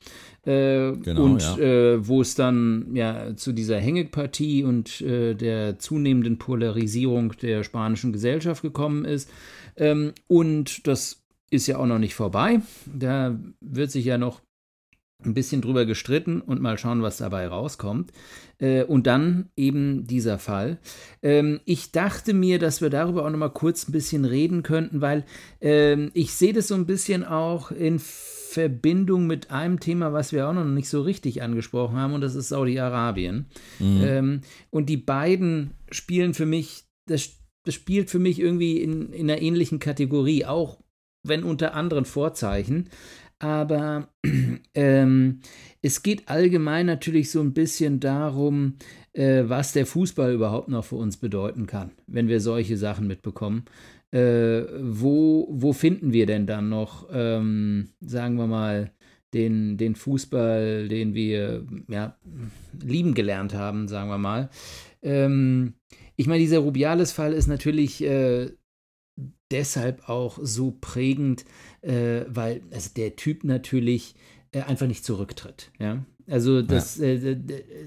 Äh, 0.46 0.92
genau, 0.98 1.24
und 1.24 1.42
ja. 1.42 1.58
äh, 1.58 2.06
wo 2.06 2.20
es 2.20 2.36
dann 2.36 2.94
ja 2.94 3.34
zu 3.38 3.54
dieser 3.54 3.80
Hängepartie 3.80 4.66
und 4.66 5.00
äh, 5.00 5.36
der 5.36 5.80
zunehmenden 5.80 6.38
Polarisierung 6.38 7.32
der 7.42 7.64
spanischen 7.64 8.12
Gesellschaft 8.12 8.62
gekommen 8.62 9.06
ist. 9.06 9.30
Ähm, 9.78 10.12
und 10.28 10.86
das 10.86 11.24
ist 11.50 11.68
ja 11.68 11.78
auch 11.78 11.86
noch 11.86 12.00
nicht 12.00 12.16
vorbei. 12.16 12.60
Da 12.94 13.40
wird 13.62 13.92
sich 13.92 14.04
ja 14.04 14.18
noch 14.18 14.42
ein 15.26 15.34
bisschen 15.34 15.62
drüber 15.62 15.86
gestritten 15.86 16.42
und 16.42 16.62
mal 16.62 16.78
schauen, 16.78 17.02
was 17.02 17.18
dabei 17.18 17.48
rauskommt. 17.48 18.12
Äh, 18.60 18.84
und 18.84 19.08
dann 19.08 19.50
eben 19.56 20.06
dieser 20.08 20.40
Fall. 20.40 20.78
Ähm, 21.22 21.60
ich 21.66 21.92
dachte 21.92 22.34
mir, 22.34 22.60
dass 22.60 22.82
wir 22.82 22.90
darüber 22.90 23.26
auch 23.26 23.30
noch 23.30 23.38
mal 23.38 23.50
kurz 23.50 23.88
ein 23.88 23.92
bisschen 23.92 24.26
reden 24.26 24.64
könnten, 24.64 25.02
weil 25.02 25.26
ähm, 25.62 26.12
ich 26.14 26.34
sehe 26.34 26.54
das 26.54 26.68
so 26.68 26.76
ein 26.76 26.86
bisschen 26.86 27.24
auch 27.26 27.72
in 27.72 28.00
Verbindung 28.00 29.26
mit 29.26 29.50
einem 29.50 29.80
Thema, 29.80 30.14
was 30.14 30.32
wir 30.32 30.48
auch 30.48 30.54
noch 30.54 30.64
nicht 30.64 30.88
so 30.88 31.02
richtig 31.02 31.42
angesprochen 31.42 31.98
haben, 31.98 32.14
und 32.14 32.22
das 32.22 32.36
ist 32.36 32.50
Saudi-Arabien. 32.50 33.48
Mhm. 33.80 34.02
Ähm, 34.04 34.42
und 34.70 34.90
die 34.90 34.98
beiden 34.98 35.72
spielen 35.90 36.36
für 36.36 36.46
mich, 36.46 36.84
das, 37.08 37.32
das 37.66 37.74
spielt 37.74 38.12
für 38.12 38.20
mich 38.20 38.40
irgendwie 38.40 38.78
in, 38.78 39.12
in 39.12 39.30
einer 39.30 39.42
ähnlichen 39.42 39.80
Kategorie, 39.80 40.46
auch 40.46 40.78
wenn 41.24 41.44
unter 41.44 41.74
anderen 41.74 42.06
Vorzeichen. 42.06 42.90
Aber 43.44 44.08
ähm, 44.74 45.42
es 45.82 46.02
geht 46.02 46.30
allgemein 46.30 46.86
natürlich 46.86 47.30
so 47.30 47.42
ein 47.42 47.54
bisschen 47.54 48.00
darum, 48.00 48.76
äh, 49.12 49.44
was 49.46 49.74
der 49.74 49.86
Fußball 49.86 50.34
überhaupt 50.34 50.70
noch 50.70 50.86
für 50.86 50.96
uns 50.96 51.18
bedeuten 51.18 51.68
kann, 51.68 51.92
wenn 52.08 52.28
wir 52.28 52.40
solche 52.40 52.78
Sachen 52.78 53.08
mitbekommen 53.08 53.66
äh, 54.14 54.68
wo, 54.80 55.48
wo 55.50 55.74
finden 55.74 56.14
wir 56.14 56.28
denn 56.28 56.46
dann 56.46 56.70
noch, 56.70 57.10
ähm, 57.12 57.90
sagen 58.00 58.36
wir 58.36 58.46
mal, 58.46 58.92
den, 59.34 59.78
den 59.78 59.96
Fußball, 59.96 60.88
den 60.88 61.16
wir 61.16 61.66
ja, 61.88 62.16
lieben 62.80 63.16
gelernt 63.16 63.56
haben, 63.56 63.88
sagen 63.88 64.10
wir 64.10 64.20
mal. 64.20 64.52
Ähm, 65.02 65.74
ich 66.16 66.28
meine, 66.28 66.42
dieser 66.42 66.60
Rubiales-Fall 66.60 67.34
ist 67.34 67.48
natürlich 67.48 68.04
äh, 68.04 68.52
deshalb 69.54 70.10
auch 70.10 70.40
so 70.42 70.76
prägend, 70.82 71.46
äh, 71.82 72.22
weil 72.28 72.62
also 72.72 72.90
der 72.96 73.16
Typ 73.16 73.44
natürlich 73.44 74.16
äh, 74.52 74.62
einfach 74.62 74.88
nicht 74.88 75.06
zurücktritt. 75.06 75.72
Ja? 75.80 76.04
Also 76.30 76.62
das, 76.62 76.98
ja. 76.98 77.06
Äh, 77.08 77.38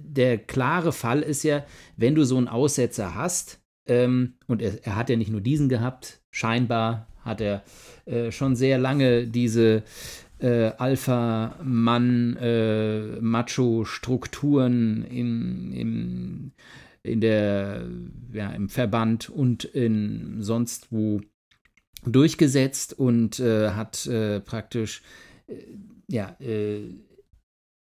der 0.01 0.39
klare 0.39 0.93
Fall 0.93 1.23
ist 1.23 1.43
ja, 1.43 1.65
wenn 1.97 2.15
du 2.15 2.25
so 2.25 2.37
einen 2.37 2.49
Aussetzer 2.49 3.15
hast, 3.15 3.61
ähm, 3.87 4.35
und 4.47 4.63
er, 4.63 4.85
er, 4.85 4.97
hat 4.97 5.11
ja 5.11 5.17
nicht 5.17 5.31
nur 5.31 5.41
diesen 5.41 5.69
gehabt, 5.69 6.21
scheinbar 6.31 7.07
hat 7.21 7.41
er 7.41 7.63
äh, 8.05 8.33
schon 8.33 8.57
sehr 8.57 8.79
lange 8.79 9.27
diese 9.27 9.85
äh, 10.39 10.73
Alpha-Mann, 10.77 12.37
äh, 12.37 13.17
in, 15.09 15.73
in, 15.73 16.53
in 17.03 17.21
der, 17.21 17.87
ja, 18.33 18.51
im 18.51 18.69
Verband 18.69 19.31
und 19.31 19.65
in 19.65 20.37
sonst 20.41 20.89
wo 20.91 21.21
durchgesetzt 22.07 22.99
und 22.99 23.41
äh, 23.41 23.71
hat 23.71 24.07
äh, 24.07 24.41
praktisch 24.41 25.03
äh, 25.49 25.55
ja, 26.09 26.37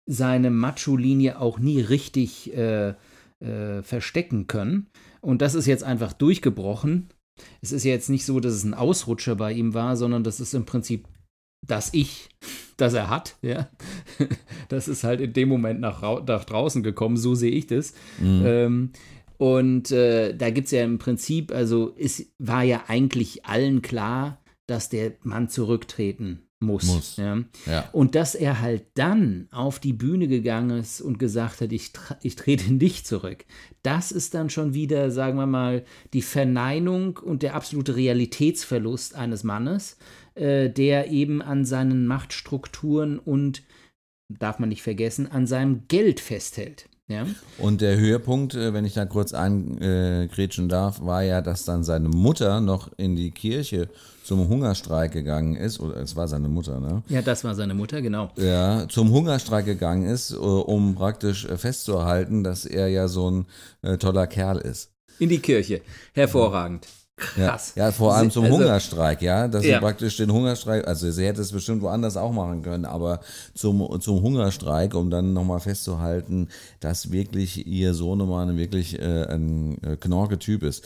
seine 0.06 0.50
Macho-Linie 0.50 1.38
auch 1.38 1.58
nie 1.58 1.82
richtig 1.82 2.50
verstecken 3.38 4.46
können. 4.46 4.86
Und 5.20 5.42
das 5.42 5.54
ist 5.54 5.66
jetzt 5.66 5.84
einfach 5.84 6.14
durchgebrochen. 6.14 7.10
Es 7.60 7.72
ist 7.72 7.84
jetzt 7.84 8.08
nicht 8.08 8.24
so, 8.24 8.40
dass 8.40 8.54
es 8.54 8.64
ein 8.64 8.72
Ausrutscher 8.72 9.36
bei 9.36 9.52
ihm 9.52 9.74
war, 9.74 9.96
sondern 9.96 10.24
das 10.24 10.40
ist 10.40 10.54
im 10.54 10.64
Prinzip 10.64 11.06
das 11.66 11.92
Ich, 11.92 12.28
das 12.76 12.94
er 12.94 13.10
hat. 13.10 13.36
Ja? 13.42 13.68
Das 14.68 14.88
ist 14.88 15.04
halt 15.04 15.20
in 15.20 15.32
dem 15.32 15.48
Moment 15.48 15.78
nach, 15.78 16.02
nach 16.26 16.44
draußen 16.44 16.82
gekommen, 16.82 17.16
so 17.16 17.36
sehe 17.36 17.52
ich 17.52 17.68
das. 17.68 17.94
Mhm. 18.18 18.42
Ähm, 18.44 18.90
und 19.38 19.90
äh, 19.90 20.34
da 20.34 20.50
gibt 20.50 20.66
es 20.66 20.72
ja 20.72 20.84
im 20.84 20.98
Prinzip, 20.98 21.52
also 21.52 21.94
es 21.98 22.26
war 22.38 22.62
ja 22.62 22.84
eigentlich 22.88 23.44
allen 23.44 23.82
klar, 23.82 24.42
dass 24.66 24.88
der 24.88 25.12
Mann 25.22 25.48
zurücktreten 25.48 26.46
muss. 26.60 26.86
Muss. 26.86 27.16
Ja. 27.16 27.42
Ja. 27.66 27.88
Und 27.92 28.14
dass 28.14 28.34
er 28.34 28.60
halt 28.60 28.86
dann 28.94 29.48
auf 29.50 29.78
die 29.78 29.92
Bühne 29.92 30.26
gegangen 30.26 30.78
ist 30.78 31.00
und 31.00 31.18
gesagt 31.18 31.60
hat, 31.60 31.72
ich, 31.72 31.92
ich 32.22 32.36
trete 32.36 32.72
nicht 32.72 33.06
zurück, 33.06 33.44
das 33.82 34.10
ist 34.10 34.34
dann 34.34 34.50
schon 34.50 34.74
wieder, 34.74 35.10
sagen 35.10 35.38
wir 35.38 35.46
mal, 35.46 35.84
die 36.12 36.22
Verneinung 36.22 37.18
und 37.18 37.42
der 37.42 37.54
absolute 37.54 37.96
Realitätsverlust 37.96 39.14
eines 39.14 39.44
Mannes, 39.44 39.98
äh, 40.34 40.70
der 40.70 41.10
eben 41.10 41.42
an 41.42 41.64
seinen 41.64 42.06
Machtstrukturen 42.06 43.18
und, 43.18 43.62
darf 44.28 44.58
man 44.58 44.70
nicht 44.70 44.82
vergessen, 44.82 45.30
an 45.30 45.46
seinem 45.46 45.86
Geld 45.88 46.20
festhält. 46.20 46.88
Ja? 47.08 47.24
Und 47.58 47.82
der 47.82 47.96
Höhepunkt, 47.96 48.54
äh, 48.54 48.72
wenn 48.74 48.84
ich 48.84 48.94
da 48.94 49.04
kurz 49.04 49.32
eingrätschen 49.32 50.68
darf, 50.68 51.00
war 51.00 51.22
ja, 51.22 51.40
dass 51.40 51.64
dann 51.64 51.84
seine 51.84 52.08
Mutter 52.08 52.60
noch 52.60 52.90
in 52.96 53.14
die 53.14 53.30
Kirche 53.30 53.88
zum 54.24 54.48
Hungerstreik 54.48 55.12
gegangen 55.12 55.54
ist, 55.54 55.78
oder 55.78 55.98
es 55.98 56.16
war 56.16 56.26
seine 56.26 56.48
Mutter, 56.48 56.80
ne? 56.80 57.04
ja, 57.08 57.22
das 57.22 57.44
war 57.44 57.54
seine 57.54 57.74
Mutter, 57.74 58.02
genau. 58.02 58.32
Ja, 58.36 58.88
zum 58.88 59.12
Hungerstreik 59.12 59.66
gegangen 59.66 60.04
ist, 60.04 60.32
äh, 60.32 60.36
um 60.36 60.96
praktisch 60.96 61.44
äh, 61.44 61.56
festzuhalten, 61.56 62.42
dass 62.42 62.64
er 62.64 62.88
ja 62.88 63.06
so 63.06 63.30
ein 63.30 63.46
toller 64.00 64.26
Kerl 64.26 64.58
ist. 64.58 64.90
In 65.20 65.28
die 65.28 65.38
Kirche. 65.38 65.80
Hervorragend. 66.12 66.86
Ja, 66.86 67.05
Krass. 67.16 67.72
ja, 67.76 67.92
vor 67.92 68.14
allem 68.14 68.30
zum 68.30 68.44
Also- 68.44 68.58
Hungerstreik, 68.58 69.22
ja, 69.22 69.48
dass 69.48 69.64
Ja. 69.64 69.76
sie 69.76 69.80
praktisch 69.80 70.18
den 70.18 70.30
Hungerstreik, 70.30 70.86
also 70.86 71.10
sie 71.10 71.24
hätte 71.24 71.40
es 71.40 71.50
bestimmt 71.50 71.80
woanders 71.80 72.18
auch 72.18 72.30
machen 72.32 72.60
können, 72.62 72.84
aber 72.84 73.20
zum, 73.54 74.00
zum 74.02 74.20
Hungerstreik, 74.20 74.94
um 74.94 75.08
dann 75.10 75.32
nochmal 75.32 75.60
festzuhalten, 75.60 76.48
dass 76.80 77.10
wirklich 77.12 77.66
ihr 77.66 77.94
Sohnemann 77.94 78.58
wirklich 78.58 78.98
äh, 78.98 79.24
ein 79.28 79.78
äh, 79.82 79.96
Knorke-Typ 79.96 80.62
ist. 80.62 80.84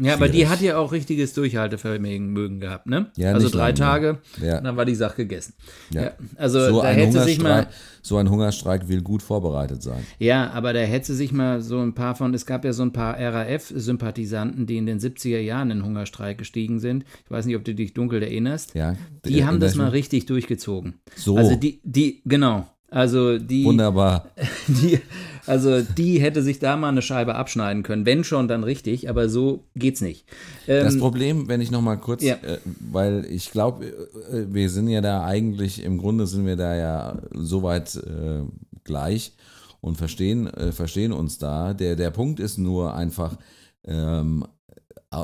Ja, 0.00 0.14
aber 0.14 0.28
die 0.28 0.46
hat 0.48 0.60
ja 0.60 0.76
auch 0.76 0.92
richtiges 0.92 1.32
Durchhaltevermögen 1.34 2.28
mögen 2.32 2.60
gehabt, 2.60 2.86
ne? 2.86 3.10
Ja, 3.16 3.32
also 3.32 3.48
drei 3.48 3.68
lang, 3.70 3.76
ja. 3.78 3.84
Tage, 3.86 4.18
Ja. 4.42 4.60
dann 4.60 4.76
war 4.76 4.84
die 4.84 4.94
Sache 4.94 5.16
gegessen. 5.16 5.54
Ja. 5.92 6.02
Ja. 6.02 6.10
also 6.36 6.60
So 6.68 6.82
da 6.82 6.88
hätte 6.90 7.22
sich 7.24 7.40
mal, 7.40 7.66
so 8.02 8.16
ein 8.16 8.30
Hungerstreik 8.30 8.88
will 8.88 9.02
gut 9.02 9.22
vorbereitet 9.22 9.82
sein. 9.82 10.02
ja, 10.18 10.50
aber 10.52 10.72
da 10.72 10.80
hätte 10.80 11.12
sich 11.14 11.32
mal 11.32 11.60
so 11.60 11.80
ein 11.80 11.94
paar 11.94 12.14
von, 12.14 12.32
es 12.34 12.46
gab 12.46 12.64
ja 12.64 12.72
so 12.72 12.82
ein 12.82 12.92
paar 12.92 13.18
RAF-Sympathisanten, 13.18 14.66
die 14.66 14.76
in 14.76 14.86
den 14.86 14.98
70er 15.00 15.38
Jahren 15.40 15.70
in 15.70 15.78
den 15.78 15.86
Hungerstreik 15.86 16.38
gestiegen 16.38 16.78
sind. 16.80 17.04
Ich 17.24 17.30
weiß 17.30 17.46
nicht, 17.46 17.56
ob 17.56 17.64
du 17.64 17.74
dich 17.74 17.94
dunkel 17.94 18.22
erinnerst. 18.22 18.74
Ja, 18.74 18.94
Die 19.24 19.40
Äh, 19.40 19.44
haben 19.44 19.60
das 19.60 19.74
mal 19.74 19.88
richtig 19.88 20.26
durchgezogen. 20.26 20.94
So. 21.16 21.36
Also 21.36 21.56
die, 21.56 21.80
die, 21.84 22.22
genau. 22.24 22.66
Also 22.90 23.38
die, 23.38 23.64
Wunderbar. 23.64 24.28
die, 24.66 24.98
also 25.46 25.82
die 25.82 26.20
hätte 26.20 26.42
sich 26.42 26.58
da 26.58 26.76
mal 26.76 26.88
eine 26.88 27.02
Scheibe 27.02 27.34
abschneiden 27.34 27.82
können. 27.82 28.06
Wenn 28.06 28.24
schon, 28.24 28.48
dann 28.48 28.64
richtig, 28.64 29.08
aber 29.08 29.28
so 29.28 29.64
geht's 29.76 30.00
nicht. 30.00 30.26
Das 30.66 30.94
Ähm, 30.94 31.00
Problem, 31.00 31.48
wenn 31.48 31.60
ich 31.60 31.70
noch 31.70 31.82
mal 31.82 31.96
kurz, 31.96 32.22
Ja. 32.22 32.34
äh, 32.36 32.58
weil 32.92 33.24
ich 33.30 33.50
glaube, 33.50 33.86
äh, 33.86 34.46
wir 34.52 34.70
sind 34.70 34.88
ja 34.88 35.00
da 35.00 35.24
eigentlich, 35.24 35.82
im 35.82 35.98
Grunde 35.98 36.26
sind 36.26 36.46
wir 36.46 36.56
da 36.56 36.74
ja 36.76 37.18
soweit 37.32 37.94
äh, 37.96 38.42
gleich 38.84 39.32
und 39.80 39.96
verstehen, 39.96 40.46
äh, 40.48 40.72
verstehen 40.72 41.12
uns 41.12 41.38
da. 41.38 41.74
Der, 41.74 41.96
der 41.96 42.10
Punkt 42.10 42.40
ist 42.40 42.58
nur 42.58 42.94
einfach, 42.94 43.36
ähm, 43.84 44.44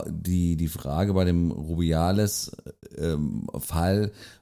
die, 0.08 0.56
die 0.56 0.68
Frage 0.68 1.14
bei 1.14 1.24
dem 1.24 1.50
Rubiales 1.52 2.50
ähm, 2.98 3.46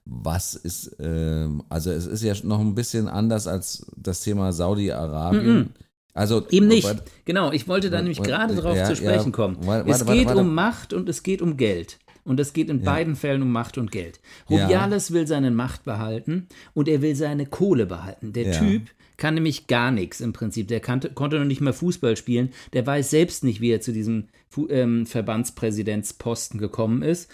was 0.07 0.55
ist, 0.55 0.97
ähm, 1.01 1.63
also 1.69 1.91
es 1.91 2.07
ist 2.07 2.23
ja 2.23 2.35
noch 2.45 2.61
ein 2.61 2.75
bisschen 2.75 3.09
anders 3.09 3.47
als 3.47 3.87
das 3.97 4.21
Thema 4.21 4.53
Saudi-Arabien. 4.53 5.75
Also 6.15 6.47
Eben 6.51 6.69
nicht. 6.69 6.89
aber- 6.89 7.03
Genau, 7.25 7.53
ich 7.53 7.67
wollte 7.69 7.91
da 7.91 7.99
nämlich 7.99 8.19
Warte, 8.19 8.31
gerade 8.31 8.55
drauf 8.55 8.77
ja, 8.77 8.85
zu 8.87 8.97
sprechen 8.97 9.27
ja, 9.27 9.31
kommen. 9.33 9.57
warte, 9.67 9.91
es 9.91 9.99
warte, 10.01 10.07
warte, 10.07 10.19
geht 10.19 10.29
warte. 10.29 10.41
um 10.41 10.55
Macht 10.55 10.93
und 10.93 11.09
es 11.09 11.23
geht 11.23 11.43
um 11.43 11.57
Geld. 11.57 11.99
Und 12.25 12.41
es 12.41 12.55
geht 12.55 12.71
in 12.71 12.81
beiden 12.83 13.17
Fällen 13.17 13.43
um 13.43 13.53
Macht 13.53 13.77
und 13.77 13.91
Geld. 13.93 14.19
Ja. 14.49 14.63
Rubiales 14.63 15.13
will 15.13 15.27
seine 15.27 15.51
Macht 15.51 15.85
behalten 15.85 16.47
und 16.73 16.89
er 16.89 17.03
will 17.03 17.15
seine 17.17 17.45
Kohle 17.45 17.85
behalten. 17.85 18.33
Der 18.33 18.47
Ja. 18.47 18.59
Typ 18.61 18.85
kann 19.17 19.35
nämlich 19.35 19.67
gar 19.67 19.91
nichts 19.91 20.21
im 20.21 20.33
Prinzip. 20.33 20.69
Der 20.69 20.81
kannte, 20.81 21.11
konnte 21.11 21.39
noch 21.39 21.45
nicht 21.45 21.61
mal 21.61 21.73
Fußball 21.73 22.17
spielen. 22.17 22.53
Der 22.73 22.87
weiß 22.87 23.11
selbst 23.11 23.45
nicht, 23.45 23.61
wie 23.61 23.71
er 23.71 23.81
zu 23.81 23.93
diesem 23.93 24.29
Fu 24.49 24.69
ähm, 24.69 25.07
Verbandspräsidentsposten 25.07 26.59
gekommen 26.59 27.03
ist. 27.03 27.31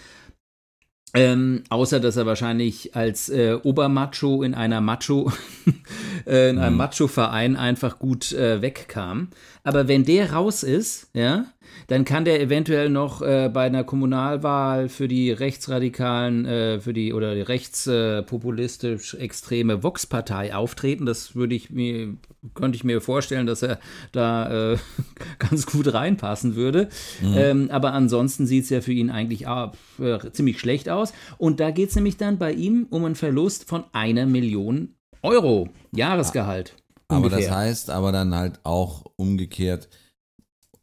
Ähm, 1.13 1.63
außer 1.69 1.99
dass 1.99 2.15
er 2.15 2.25
wahrscheinlich 2.25 2.95
als 2.95 3.27
äh, 3.27 3.57
Obermacho 3.61 4.43
in 4.43 4.53
einer 4.53 4.79
Macho 4.79 5.31
äh, 6.25 6.49
in 6.49 6.57
einem 6.57 6.77
Macho-Verein 6.77 7.57
einfach 7.57 7.99
gut 7.99 8.31
äh, 8.31 8.61
wegkam. 8.61 9.27
Aber 9.63 9.87
wenn 9.87 10.05
der 10.05 10.31
raus 10.31 10.63
ist, 10.63 11.09
ja, 11.13 11.45
dann 11.87 12.05
kann 12.05 12.25
der 12.25 12.41
eventuell 12.41 12.89
noch 12.89 13.21
äh, 13.21 13.49
bei 13.53 13.65
einer 13.65 13.83
Kommunalwahl 13.83 14.89
für 14.89 15.07
die 15.07 15.31
rechtsradikalen, 15.31 16.45
äh, 16.45 16.79
für 16.79 16.93
die 16.93 17.13
oder 17.13 17.35
die 17.35 17.41
rechtspopulistisch 17.41 19.13
extreme 19.15 19.83
Vox-Partei 19.83 20.55
auftreten. 20.55 21.05
Das 21.05 21.35
würde 21.35 21.55
ich 21.55 21.69
mir, 21.69 22.15
könnte 22.53 22.75
ich 22.75 22.83
mir 22.83 23.01
vorstellen, 23.01 23.45
dass 23.45 23.61
er 23.61 23.79
da 24.11 24.73
äh, 24.73 24.77
ganz 25.39 25.65
gut 25.65 25.93
reinpassen 25.93 26.55
würde. 26.55 26.89
Ähm, 27.35 27.69
aber 27.71 27.93
ansonsten 27.93 28.45
sieht 28.45 28.63
es 28.63 28.69
ja 28.69 28.81
für 28.81 28.93
ihn 28.93 29.09
eigentlich 29.09 29.47
äh, 29.47 30.31
ziemlich 30.31 30.59
schlecht 30.59 30.89
aus. 30.89 31.00
Und 31.37 31.59
da 31.59 31.71
geht 31.71 31.89
es 31.89 31.95
nämlich 31.95 32.17
dann 32.17 32.37
bei 32.37 32.53
ihm 32.53 32.87
um 32.89 33.05
einen 33.05 33.15
Verlust 33.15 33.67
von 33.67 33.83
einer 33.93 34.25
Million 34.25 34.95
Euro 35.23 35.69
Jahresgehalt. 35.95 36.75
Aber 37.07 37.25
ungefähr. 37.25 37.39
das 37.47 37.51
heißt 37.51 37.89
aber 37.89 38.11
dann 38.11 38.33
halt 38.35 38.59
auch 38.63 39.05
umgekehrt, 39.17 39.89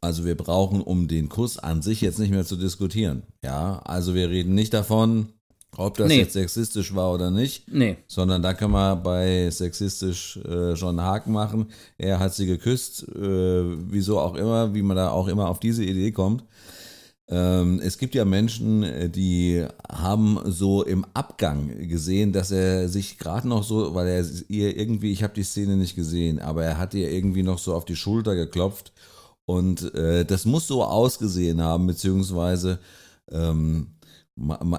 also 0.01 0.25
wir 0.25 0.35
brauchen, 0.37 0.81
um 0.81 1.07
den 1.07 1.27
Kuss 1.27 1.57
an 1.57 1.81
sich 1.81 2.01
jetzt 2.01 2.19
nicht 2.19 2.31
mehr 2.31 2.45
zu 2.45 2.55
diskutieren. 2.55 3.23
Ja, 3.43 3.79
also 3.83 4.13
wir 4.13 4.29
reden 4.29 4.55
nicht 4.55 4.73
davon, 4.73 5.33
ob 5.75 5.97
das 5.97 6.07
Nee. 6.07 6.19
jetzt 6.19 6.33
sexistisch 6.33 6.95
war 6.95 7.13
oder 7.13 7.31
nicht, 7.31 7.71
Nee. 7.71 7.97
sondern 8.07 8.41
da 8.41 8.53
können 8.53 8.71
wir 8.71 8.95
bei 8.95 9.49
sexistisch 9.49 10.37
äh, 10.37 10.75
schon 10.75 10.97
einen 10.99 11.07
Haken 11.07 11.31
machen. 11.33 11.67
Er 11.97 12.19
hat 12.19 12.33
sie 12.33 12.45
geküsst, 12.45 13.07
äh, 13.09 13.63
wieso 13.91 14.19
auch 14.19 14.35
immer, 14.35 14.73
wie 14.73 14.81
man 14.81 14.95
da 14.97 15.09
auch 15.11 15.27
immer 15.27 15.49
auf 15.49 15.59
diese 15.59 15.83
Idee 15.83 16.11
kommt. 16.11 16.43
Ähm, 17.31 17.79
es 17.83 17.99
gibt 17.99 18.15
ja 18.15 18.25
Menschen, 18.25 18.81
äh, 18.81 19.09
die 19.09 19.65
haben 19.87 20.39
so 20.45 20.83
im 20.83 21.05
Abgang 21.13 21.87
gesehen, 21.87 22.33
dass 22.33 22.49
er 22.49 22.89
sich 22.89 23.19
gerade 23.19 23.47
noch 23.47 23.63
so, 23.63 23.93
weil 23.93 24.07
er 24.07 24.25
ihr 24.47 24.75
irgendwie, 24.75 25.11
ich 25.11 25.21
habe 25.21 25.35
die 25.35 25.43
Szene 25.43 25.77
nicht 25.77 25.95
gesehen, 25.95 26.39
aber 26.39 26.63
er 26.63 26.79
hat 26.79 26.95
ihr 26.95 27.11
irgendwie 27.11 27.43
noch 27.43 27.59
so 27.59 27.75
auf 27.75 27.85
die 27.85 27.95
Schulter 27.95 28.35
geklopft 28.35 28.93
und 29.45 29.93
äh, 29.93 30.25
das 30.25 30.45
muss 30.45 30.65
so 30.65 30.83
ausgesehen 30.83 31.61
haben, 31.61 31.85
beziehungsweise 31.85 32.79
ähm, 33.31 33.87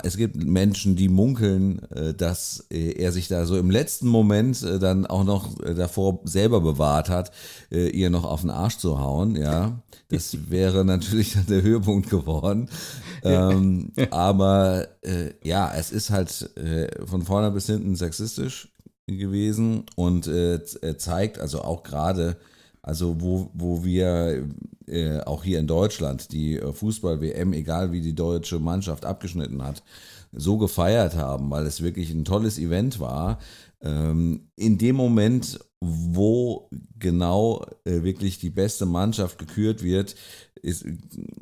es 0.02 0.16
gibt 0.16 0.36
Menschen, 0.36 0.96
die 0.96 1.08
munkeln, 1.08 1.82
äh, 1.90 2.14
dass 2.14 2.66
äh, 2.70 2.92
er 2.92 3.12
sich 3.12 3.28
da 3.28 3.44
so 3.46 3.58
im 3.58 3.70
letzten 3.70 4.08
Moment 4.08 4.62
äh, 4.62 4.78
dann 4.78 5.06
auch 5.06 5.24
noch 5.24 5.54
davor 5.58 6.20
selber 6.24 6.60
bewahrt 6.60 7.08
hat, 7.08 7.30
ihr 7.70 8.10
noch 8.10 8.24
auf 8.24 8.40
den 8.40 8.50
Arsch 8.50 8.78
zu 8.78 8.98
hauen, 8.98 9.36
ja. 9.36 9.82
Das 10.08 10.36
wäre 10.50 10.84
natürlich 10.84 11.34
dann 11.34 11.46
der 11.46 11.62
Höhepunkt 11.62 12.10
geworden. 12.10 12.68
Ähm, 13.22 13.92
aber 14.10 14.88
äh, 15.02 15.32
ja, 15.42 15.72
es 15.74 15.90
ist 15.92 16.10
halt 16.10 16.56
äh, 16.56 17.06
von 17.06 17.22
vorne 17.22 17.50
bis 17.50 17.66
hinten 17.66 17.96
sexistisch 17.96 18.68
gewesen 19.06 19.84
und 19.96 20.26
äh, 20.26 20.60
zeigt 20.96 21.38
also 21.38 21.62
auch 21.62 21.82
gerade, 21.82 22.36
also 22.82 23.20
wo, 23.20 23.50
wo 23.54 23.84
wir 23.84 24.48
äh, 24.86 25.20
auch 25.20 25.44
hier 25.44 25.58
in 25.58 25.66
Deutschland 25.66 26.32
die 26.32 26.56
äh, 26.56 26.72
Fußball-WM, 26.72 27.52
egal 27.52 27.92
wie 27.92 28.00
die 28.00 28.14
deutsche 28.14 28.58
Mannschaft 28.58 29.04
abgeschnitten 29.04 29.62
hat, 29.62 29.82
so 30.32 30.58
gefeiert 30.58 31.16
haben, 31.16 31.50
weil 31.50 31.66
es 31.66 31.82
wirklich 31.82 32.10
ein 32.10 32.24
tolles 32.24 32.58
Event 32.58 33.00
war. 33.00 33.38
Ähm, 33.82 34.50
in 34.56 34.78
dem 34.78 34.96
Moment, 34.96 35.58
wo 35.80 36.68
genau 36.98 37.64
äh, 37.84 38.02
wirklich 38.02 38.38
die 38.38 38.50
beste 38.50 38.84
Mannschaft 38.84 39.38
gekürt 39.38 39.82
wird, 39.82 40.14
ist, 40.62 40.84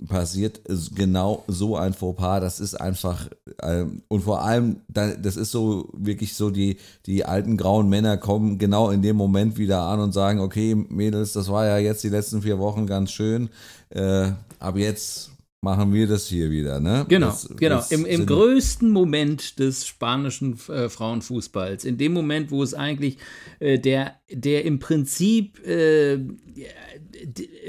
passiert 0.07 0.61
genau 0.94 1.42
so 1.48 1.77
ein 1.77 1.92
Fauxpas. 1.92 2.40
Das 2.40 2.61
ist 2.61 2.74
einfach, 2.81 3.29
ähm, 3.62 4.03
und 4.07 4.22
vor 4.22 4.42
allem, 4.42 4.83
da- 4.88 5.16
das 5.16 5.37
ist 5.37 5.51
so 5.51 5.88
wirklich 5.92 6.35
so, 6.35 6.51
die, 6.51 6.77
die 7.07 7.24
alten 7.24 7.57
grauen 7.57 7.88
Männer 7.88 8.16
kommen 8.16 8.59
genau 8.59 8.90
in 8.90 9.03
dem 9.03 9.16
Moment 9.16 9.59
wieder 9.59 9.83
an 9.83 9.98
und 9.98 10.12
sagen, 10.12 10.38
okay, 10.38 10.74
Mädels, 10.77 11.33
das 11.33 11.48
war 11.51 11.66
ja 11.66 11.79
jetzt 11.79 12.05
die 12.05 12.09
letzten 12.09 12.42
vier 12.42 12.61
Wochen 12.61 12.87
ganz 12.87 13.11
schön, 13.11 13.48
äh, 13.90 14.31
aber 14.61 14.79
jetzt 14.79 15.33
machen 15.61 15.92
wir 15.92 16.07
das 16.07 16.29
hier 16.29 16.51
wieder, 16.51 16.81
ne? 16.81 17.05
Genau, 17.09 17.27
Das- 17.27 17.49
genau. 17.57 17.83
Im, 17.90 18.07
Im 18.07 18.27
größten 18.27 18.90
Moment 18.90 19.59
des 19.59 19.87
spanischen 19.87 20.59
äh, 20.68 20.88
Frauenfußballs, 20.88 21.85
in 21.85 21.99
dem 21.99 22.12
Moment, 22.12 22.51
wo 22.51 22.62
es 22.62 22.75
eigentlich 22.75 23.18
äh, 23.59 23.79
der, 23.79 24.17
der 24.31 24.64
im 24.64 24.79
Prinzip, 24.79 25.67
äh, 25.67 26.19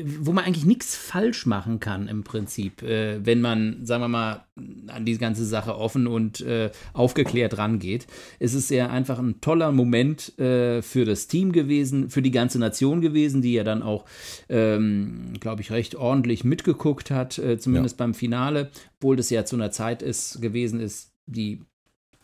wo 0.04 0.34
man 0.34 0.44
eigentlich 0.44 0.66
nichts 0.66 0.96
falsch 0.96 1.46
machen 1.46 1.80
kann, 1.80 2.08
im 2.08 2.24
Prinzip, 2.24 2.84
äh, 2.84 3.26
wenn 3.26 3.40
man, 3.40 3.86
sagen 3.86 4.04
wir 4.04 4.10
mal, 4.10 4.46
an 4.88 5.06
die 5.06 5.18
ganze 5.18 5.46
Sache 5.46 5.78
offen 5.78 6.06
und 6.06 6.42
äh, 6.42 6.72
aufgeklärt 6.94 7.58
rangeht. 7.58 8.08
Es 8.40 8.54
ist 8.54 8.70
ja 8.70 8.90
einfach 8.90 9.20
ein 9.20 9.40
toller 9.40 9.72
Moment 9.72 10.38
äh, 10.38 10.82
für 10.82 11.06
das 11.06 11.28
Team 11.28 11.54
gewesen, 11.54 12.10
für 12.10 12.22
die 12.22 12.32
ganze 12.32 12.60
Nation 12.60 13.00
gewesen, 13.00 13.42
die 13.42 13.54
ja 13.54 13.64
dann 13.64 13.82
auch, 13.82 14.04
ähm, 14.50 15.34
glaube 15.40 15.62
ich, 15.62 15.72
recht 15.72 15.96
ordentlich 15.96 16.44
mitgeguckt 16.44 17.10
hat, 17.10 17.38
äh, 17.38 17.58
zumindest 17.58 17.96
beim 17.98 18.14
Finale, 18.14 18.70
obwohl 18.98 19.16
das 19.16 19.30
ja 19.30 19.46
zu 19.46 19.56
einer 19.56 19.72
Zeit 19.72 20.02
ist, 20.02 20.42
gewesen 20.42 20.82
ist, 20.82 21.14
die 21.26 21.62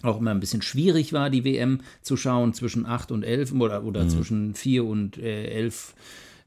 auch 0.04 0.20
immer 0.20 0.32
ein 0.32 0.40
bisschen 0.40 0.62
schwierig 0.62 1.14
war, 1.14 1.30
die 1.30 1.44
WM 1.44 1.82
zu 2.02 2.18
schauen 2.18 2.54
zwischen 2.54 2.86
8 2.86 3.12
und 3.12 3.24
11 3.24 3.54
oder, 3.54 3.84
oder 3.84 4.04
mhm. 4.04 4.10
zwischen 4.10 4.56
4 4.56 4.86
und 4.86 5.18
äh, 5.18 5.46
11 5.48 5.96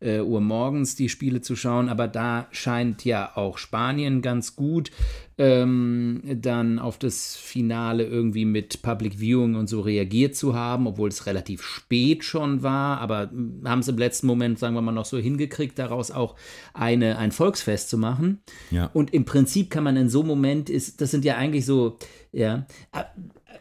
äh, 0.00 0.20
Uhr 0.20 0.40
morgens 0.40 0.94
die 0.94 1.08
Spiele 1.08 1.40
zu 1.40 1.56
schauen, 1.56 1.88
aber 1.88 2.06
da 2.06 2.46
scheint 2.52 3.04
ja 3.04 3.37
auch 3.37 3.58
Spanien 3.58 4.22
ganz 4.22 4.54
gut 4.54 4.90
ähm, 5.38 6.20
dann 6.24 6.78
auf 6.78 6.98
das 6.98 7.37
Finale 7.37 8.04
irgendwie 8.04 8.44
mit 8.44 8.82
Public 8.82 9.20
Viewing 9.20 9.54
und 9.54 9.68
so 9.68 9.80
reagiert 9.80 10.34
zu 10.34 10.54
haben, 10.54 10.87
obwohl 10.88 11.08
es 11.08 11.26
relativ 11.26 11.62
spät 11.62 12.24
schon 12.24 12.62
war, 12.62 13.00
aber 13.00 13.30
haben 13.64 13.78
es 13.78 13.88
im 13.88 13.98
letzten 13.98 14.26
Moment, 14.26 14.58
sagen 14.58 14.74
wir 14.74 14.82
mal, 14.82 14.92
noch 14.92 15.04
so 15.04 15.16
hingekriegt, 15.16 15.78
daraus 15.78 16.11
auch 16.11 16.34
eine, 16.74 17.18
ein 17.18 17.30
Volksfest 17.30 17.88
zu 17.88 17.98
machen. 17.98 18.40
Ja. 18.72 18.90
Und 18.92 19.14
im 19.14 19.24
Prinzip 19.24 19.70
kann 19.70 19.84
man 19.84 19.96
in 19.96 20.08
so 20.08 20.20
einem 20.20 20.28
Moment, 20.28 20.70
ist, 20.70 21.00
das 21.00 21.12
sind 21.12 21.24
ja 21.24 21.37
eigentlich 21.37 21.64
so, 21.64 21.98
ja, 22.32 22.66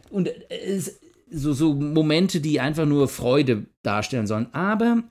und 0.10 0.30
es, 0.50 1.00
so, 1.30 1.54
so 1.54 1.74
Momente, 1.74 2.39
die 2.39 2.60
einfach 2.60 2.86
nur 2.86 3.08
Freude 3.08 3.65
darstellen 3.84 4.28
sollen. 4.28 4.48
Aber 4.54 5.04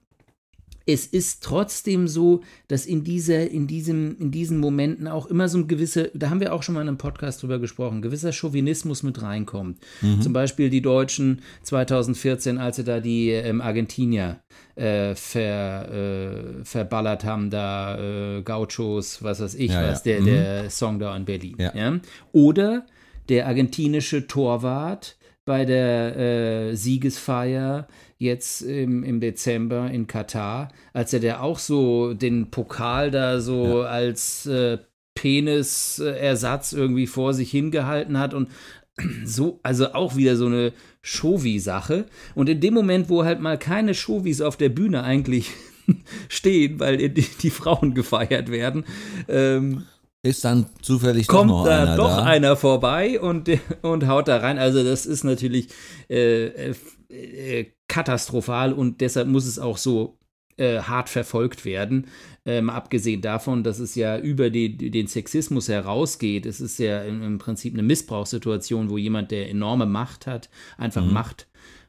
es 0.89 1.05
ist 1.05 1.43
trotzdem 1.43 2.07
so, 2.07 2.43
dass 2.69 2.87
in, 2.87 3.03
dieser, 3.03 3.51
in, 3.51 3.67
diesem, 3.67 4.17
in 4.21 4.31
diesen 4.31 4.59
Momenten 4.59 5.09
auch 5.09 5.27
immer 5.27 5.49
so 5.49 5.59
ein 5.59 5.67
gewisser, 5.67 6.09
da 6.15 6.31
haben 6.31 6.39
wir 6.39 6.55
auch 6.55 6.63
schon 6.63 6.77
mal 6.77 6.83
in 6.83 6.89
einem 6.89 6.97
Podcast 6.97 7.43
drüber 7.43 7.59
gesprochen, 7.59 8.03
gewisser 8.03 8.33
Chauvinismus 8.33 9.03
mit 9.03 9.21
reinkommt. 9.21 9.79
Mhm. 10.01 10.23
Zum 10.23 10.33
Beispiel 10.33 10.71
die 10.71 10.83
Deutschen 10.83 11.43
2014, 11.65 12.59
als 12.59 12.77
sie 12.77 12.85
da 12.85 13.01
die 13.01 13.31
ähm, 13.31 13.61
Argentinier 13.61 14.41
äh, 14.77 15.17
ver, 15.17 15.91
äh, 15.91 16.65
verballert 16.65 17.25
haben, 17.25 17.51
da 17.51 18.37
äh, 18.39 18.43
Gauchos, 18.43 19.25
was 19.25 19.41
weiß 19.41 19.57
ich, 19.57 19.73
ja, 19.73 19.91
was, 19.91 20.05
ja. 20.05 20.13
Der, 20.13 20.21
mhm. 20.21 20.27
der 20.27 20.71
Song 20.71 21.01
da 21.01 21.17
in 21.17 21.25
Berlin. 21.25 21.57
Ja. 21.59 21.75
ja. 21.75 21.99
Oder 22.31 22.87
der 23.29 23.47
argentinische 23.47 24.27
Torwart 24.27 25.17
bei 25.45 25.65
der 25.65 26.17
äh, 26.17 26.75
Siegesfeier 26.75 27.87
jetzt 28.19 28.63
im, 28.63 29.05
im 29.05 29.21
Dezember 29.21 29.91
in 29.91 30.07
Katar, 30.07 30.73
als 30.93 31.13
er 31.13 31.21
der 31.21 31.43
auch 31.43 31.59
so 31.59 32.15
den 32.15 32.51
Pokal 32.51 33.11
da 33.11 33.41
so 33.41 33.83
ja. 33.83 33.87
als 33.87 34.47
äh, 34.47 34.79
Penisersatz 35.15 36.73
irgendwie 36.73 37.07
vor 37.07 37.35
sich 37.35 37.51
hingehalten 37.51 38.19
hat 38.19 38.35
und 38.35 38.49
so, 39.25 39.61
also 39.63 39.93
auch 39.93 40.17
wieder 40.17 40.37
so 40.37 40.47
eine 40.47 40.73
Shovi-Sache. 41.03 42.07
Und 42.35 42.49
in 42.49 42.61
dem 42.61 42.75
Moment, 42.75 43.09
wo 43.09 43.25
halt 43.25 43.41
mal 43.41 43.59
keine 43.59 43.95
Shovis 43.95 44.41
auf 44.41 44.57
der 44.57 44.71
Bühne 44.71 45.05
eigentlich 45.05 45.51
stehen, 46.29 46.81
weil 46.81 46.97
die, 46.97 47.23
die 47.23 47.51
Frauen 47.51 47.95
gefeiert 47.95 48.51
werden, 48.51 48.85
ähm, 49.29 49.85
ist 50.27 50.45
dann 50.45 50.67
zufällig 50.83 51.27
kommt 51.27 51.51
doch 51.51 51.59
noch 51.59 51.65
da 51.65 51.83
einer 51.83 51.97
doch 51.97 52.17
da. 52.17 52.23
einer 52.25 52.57
vorbei 52.57 53.21
und, 53.21 53.51
und 53.83 54.07
haut 54.07 54.29
da 54.29 54.39
rein. 54.39 54.59
Also 54.59 54.85
das 54.85 55.07
ist 55.07 55.25
natürlich 55.25 55.69
äh, 56.11 56.47
äh, 56.47 56.75
äh, 57.09 57.73
katastrophal 57.89 58.73
und 58.73 59.01
deshalb 59.01 59.29
muss 59.29 59.47
es 59.47 59.59
auch 59.59 59.79
so 59.79 60.19
äh, 60.57 60.81
hart 60.81 61.09
verfolgt 61.09 61.65
werden. 61.65 62.07
Ähm, 62.45 62.71
abgesehen 62.71 63.21
davon, 63.21 63.65
dass 63.65 63.79
es 63.79 63.95
ja 63.95 64.19
über 64.19 64.51
die, 64.51 64.77
den 64.77 65.07
Sexismus 65.07 65.69
herausgeht. 65.69 66.47
Es 66.47 66.61
ist 66.61 66.79
ja 66.79 67.03
im, 67.03 67.23
im, 67.23 67.39
Prinzip 67.39 67.75
eine 67.75 67.83
Missbrauchssituation, 67.83 68.89
wo 68.89 68.99
jemand, 68.99 69.33
der 69.33 69.51
enorme 69.51 69.87
Macht 69.87 70.27
hat, 70.27 70.49
einfach 70.79 71.05
mhm. 71.05 71.13
macht, 71.13 71.49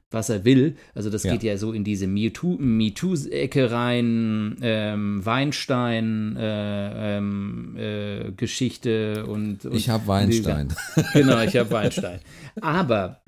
was 0.10 0.30
er 0.30 0.46
will. 0.46 0.76
Also 0.96 1.10
das 1.10 1.24
ja. 1.24 1.34
geht 1.34 1.44
ja 1.44 1.58
so 1.58 1.74
in 1.74 1.84
diese 1.84 2.08
MeToo-Ecke 2.08 3.72
rein, 3.72 4.58
ähm, 4.62 5.26
Weinstein, 5.26 6.38
äh, 6.38 7.18
ähm, 7.18 7.76
äh, 7.78 8.32
Geschichte 8.32 9.26
und, 9.26 9.66
und 9.66 9.76
Ich 9.76 9.90
habe 9.90 10.08
Weinstein. 10.08 10.74
genau, 11.14 11.42
ich 11.42 11.58
habe 11.58 11.72
Weinstein. 11.72 12.20
Aber 12.62 13.22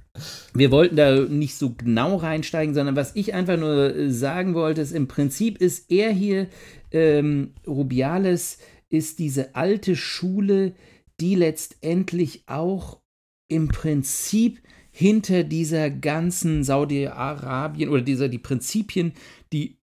wir 0.53 0.71
wollten 0.71 0.95
da 0.95 1.21
nicht 1.21 1.55
so 1.55 1.73
genau 1.73 2.15
reinsteigen, 2.15 2.73
sondern 2.73 2.95
was 2.95 3.15
ich 3.15 3.33
einfach 3.33 3.57
nur 3.57 4.09
sagen 4.09 4.53
wollte, 4.53 4.81
ist 4.81 4.91
im 4.91 5.07
Prinzip 5.07 5.59
ist 5.59 5.91
er 5.91 6.11
hier, 6.11 6.47
ähm, 6.91 7.53
Rubiales, 7.67 8.57
ist 8.89 9.19
diese 9.19 9.55
alte 9.55 9.95
Schule, 9.95 10.73
die 11.19 11.35
letztendlich 11.35 12.43
auch 12.47 12.99
im 13.47 13.67
Prinzip 13.67 14.61
hinter 14.99 15.45
dieser 15.45 15.89
ganzen 15.89 16.65
Saudi-Arabien 16.65 17.87
oder 17.87 18.01
dieser 18.01 18.27
die 18.27 18.37
Prinzipien, 18.37 19.13
die, 19.53 19.77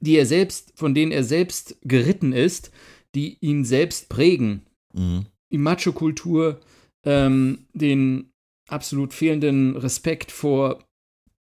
die 0.00 0.16
er 0.16 0.26
selbst, 0.26 0.72
von 0.74 0.92
denen 0.92 1.12
er 1.12 1.22
selbst 1.22 1.76
geritten 1.82 2.32
ist, 2.32 2.72
die 3.14 3.38
ihn 3.40 3.64
selbst 3.64 4.08
prägen. 4.08 4.62
Mhm. 4.92 5.26
Die 5.52 5.58
Macho-Kultur, 5.58 6.58
ähm, 7.04 7.68
den 7.74 8.32
absolut 8.66 9.14
fehlenden 9.14 9.76
Respekt 9.76 10.32
vor, 10.32 10.84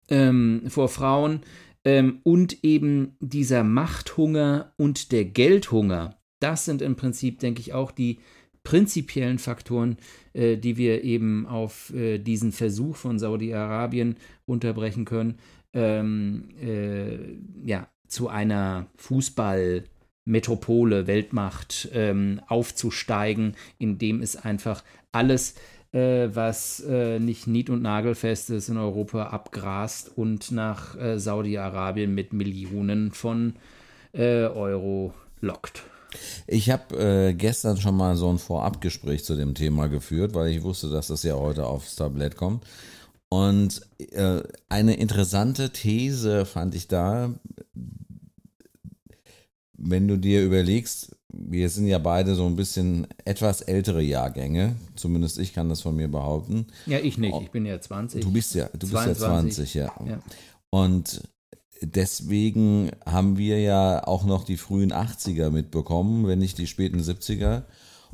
ähm, 0.08 0.62
vor 0.66 0.88
Frauen 0.88 1.42
ähm, 1.84 2.18
und 2.24 2.64
eben 2.64 3.16
dieser 3.20 3.62
Machthunger 3.62 4.72
und 4.76 5.12
der 5.12 5.24
Geldhunger. 5.24 6.18
Das 6.40 6.64
sind 6.64 6.82
im 6.82 6.96
Prinzip, 6.96 7.38
denke 7.38 7.60
ich, 7.60 7.74
auch 7.74 7.92
die 7.92 8.18
prinzipiellen 8.68 9.38
Faktoren, 9.38 9.96
äh, 10.34 10.58
die 10.58 10.76
wir 10.76 11.02
eben 11.02 11.46
auf 11.46 11.90
äh, 11.94 12.18
diesen 12.18 12.52
Versuch 12.52 12.96
von 12.96 13.18
Saudi-Arabien 13.18 14.16
unterbrechen 14.44 15.06
können, 15.06 15.38
ähm, 15.72 16.50
äh, 16.62 17.16
ja, 17.64 17.88
zu 18.08 18.28
einer 18.28 18.88
Fußballmetropole, 18.96 21.06
Weltmacht 21.06 21.88
ähm, 21.94 22.42
aufzusteigen, 22.46 23.56
indem 23.78 24.20
es 24.20 24.36
einfach 24.36 24.84
alles 25.12 25.54
äh, 25.92 26.28
was 26.30 26.80
äh, 26.80 27.18
nicht 27.18 27.46
nied- 27.46 27.70
und 27.70 27.80
nagelfest 27.80 28.50
ist 28.50 28.68
in 28.68 28.76
Europa, 28.76 29.28
abgrast 29.28 30.12
und 30.14 30.52
nach 30.52 30.94
äh, 30.94 31.18
Saudi-Arabien 31.18 32.14
mit 32.14 32.34
Millionen 32.34 33.12
von 33.12 33.54
äh, 34.12 34.44
Euro 34.44 35.14
lockt. 35.40 35.84
Ich 36.46 36.70
habe 36.70 36.96
äh, 36.98 37.34
gestern 37.34 37.76
schon 37.76 37.96
mal 37.96 38.16
so 38.16 38.30
ein 38.30 38.38
Vorabgespräch 38.38 39.24
zu 39.24 39.36
dem 39.36 39.54
Thema 39.54 39.88
geführt, 39.88 40.34
weil 40.34 40.50
ich 40.50 40.62
wusste, 40.62 40.88
dass 40.88 41.08
das 41.08 41.22
ja 41.22 41.34
heute 41.34 41.66
aufs 41.66 41.96
Tablett 41.96 42.36
kommt. 42.36 42.64
Und 43.28 43.82
äh, 43.98 44.42
eine 44.68 44.94
interessante 44.94 45.70
These 45.70 46.46
fand 46.46 46.74
ich 46.74 46.88
da, 46.88 47.34
wenn 49.74 50.08
du 50.08 50.16
dir 50.16 50.42
überlegst, 50.42 51.14
wir 51.30 51.68
sind 51.68 51.86
ja 51.86 51.98
beide 51.98 52.34
so 52.34 52.46
ein 52.46 52.56
bisschen 52.56 53.06
etwas 53.24 53.60
ältere 53.60 54.02
Jahrgänge, 54.02 54.76
zumindest 54.96 55.38
ich 55.38 55.52
kann 55.52 55.68
das 55.68 55.82
von 55.82 55.94
mir 55.94 56.08
behaupten. 56.08 56.66
Ja, 56.86 56.98
ich 56.98 57.18
nicht, 57.18 57.36
ich 57.40 57.50
bin 57.50 57.66
ja 57.66 57.78
20. 57.80 58.22
Du 58.22 58.32
bist 58.32 58.54
ja, 58.54 58.68
du 58.76 58.86
22. 58.86 59.56
bist 59.56 59.74
ja 59.74 59.92
20, 59.94 60.08
ja. 60.08 60.14
ja. 60.14 60.18
Und 60.70 61.22
deswegen 61.82 62.90
haben 63.06 63.38
wir 63.38 63.60
ja 63.60 64.06
auch 64.06 64.24
noch 64.24 64.44
die 64.44 64.56
frühen 64.56 64.92
80er 64.92 65.50
mitbekommen, 65.50 66.26
wenn 66.26 66.38
nicht 66.38 66.58
die 66.58 66.66
späten 66.66 67.00
70er. 67.00 67.64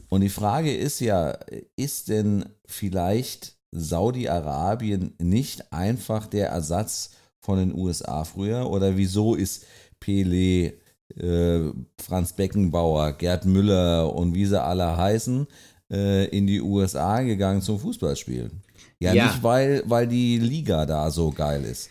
Und 0.09 0.22
die 0.22 0.29
Frage 0.29 0.74
ist 0.74 1.00
ja, 1.00 1.38
ist 1.77 2.09
denn 2.09 2.46
vielleicht 2.66 3.57
Saudi-Arabien 3.72 5.14
nicht 5.18 5.72
einfach 5.72 6.27
der 6.27 6.48
Ersatz 6.48 7.11
von 7.40 7.59
den 7.59 7.74
USA 7.74 8.24
früher? 8.24 8.70
Oder 8.70 8.96
wieso 8.96 9.35
ist 9.35 9.64
Pele 10.00 10.74
äh, 11.16 11.61
Franz 12.00 12.33
Beckenbauer, 12.33 13.12
Gerd 13.12 13.44
Müller 13.44 14.14
und 14.14 14.35
wie 14.35 14.46
sie 14.46 14.61
alle 14.61 14.96
heißen, 14.96 15.46
äh, 15.90 16.27
in 16.27 16.46
die 16.46 16.61
USA 16.61 17.20
gegangen 17.22 17.62
zum 17.62 17.79
Fußballspielen. 17.79 18.62
Ja, 19.00 19.12
ja, 19.12 19.27
nicht, 19.27 19.42
weil, 19.42 19.83
weil 19.87 20.07
die 20.07 20.38
Liga 20.38 20.87
da 20.87 21.11
so 21.11 21.31
geil 21.31 21.64
ist. 21.64 21.90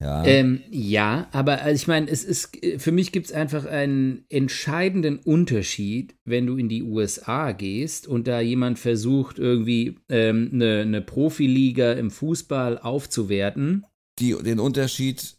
Ja, 0.00 0.24
ähm, 0.24 0.60
ja 0.70 1.28
aber 1.32 1.60
also 1.62 1.74
ich 1.74 1.88
meine, 1.88 2.08
es 2.08 2.22
ist, 2.22 2.56
für 2.78 2.92
mich 2.92 3.10
gibt 3.10 3.26
es 3.26 3.32
einfach 3.32 3.66
einen 3.66 4.24
entscheidenden 4.28 5.18
Unterschied, 5.18 6.14
wenn 6.24 6.46
du 6.46 6.56
in 6.56 6.68
die 6.68 6.84
USA 6.84 7.50
gehst 7.52 8.06
und 8.06 8.28
da 8.28 8.40
jemand 8.40 8.78
versucht, 8.78 9.38
irgendwie 9.38 9.96
ähm, 10.08 10.50
eine, 10.52 10.82
eine 10.82 11.02
Profiliga 11.02 11.92
im 11.92 12.10
Fußball 12.12 12.78
aufzuwerten. 12.78 13.86
Die, 14.20 14.36
den 14.40 14.60
Unterschied 14.60 15.36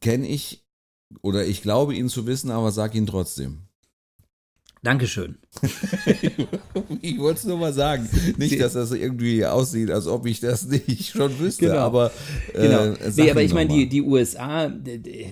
kenne 0.00 0.28
ich 0.28 0.64
oder 1.22 1.44
ich 1.44 1.62
glaube 1.62 1.94
ihn 1.94 2.08
zu 2.08 2.26
wissen, 2.26 2.50
aber 2.50 2.70
sag 2.70 2.94
ihn 2.94 3.06
trotzdem. 3.06 3.67
Dankeschön. 4.82 5.38
ich 7.02 7.18
wollte 7.18 7.38
es 7.38 7.44
nur 7.44 7.58
mal 7.58 7.72
sagen. 7.72 8.08
Nicht, 8.36 8.60
dass 8.60 8.74
das 8.74 8.92
irgendwie 8.92 9.44
aussieht, 9.44 9.90
als 9.90 10.06
ob 10.06 10.26
ich 10.26 10.40
das 10.40 10.66
nicht 10.66 11.10
schon 11.10 11.38
wüsste, 11.38 11.66
genau. 11.66 11.78
aber. 11.78 12.12
Äh, 12.54 12.62
genau. 12.62 12.94
Nee, 13.16 13.30
aber 13.30 13.42
ich 13.42 13.54
meine, 13.54 13.70
die, 13.70 13.88
die 13.88 14.02
USA 14.02 14.72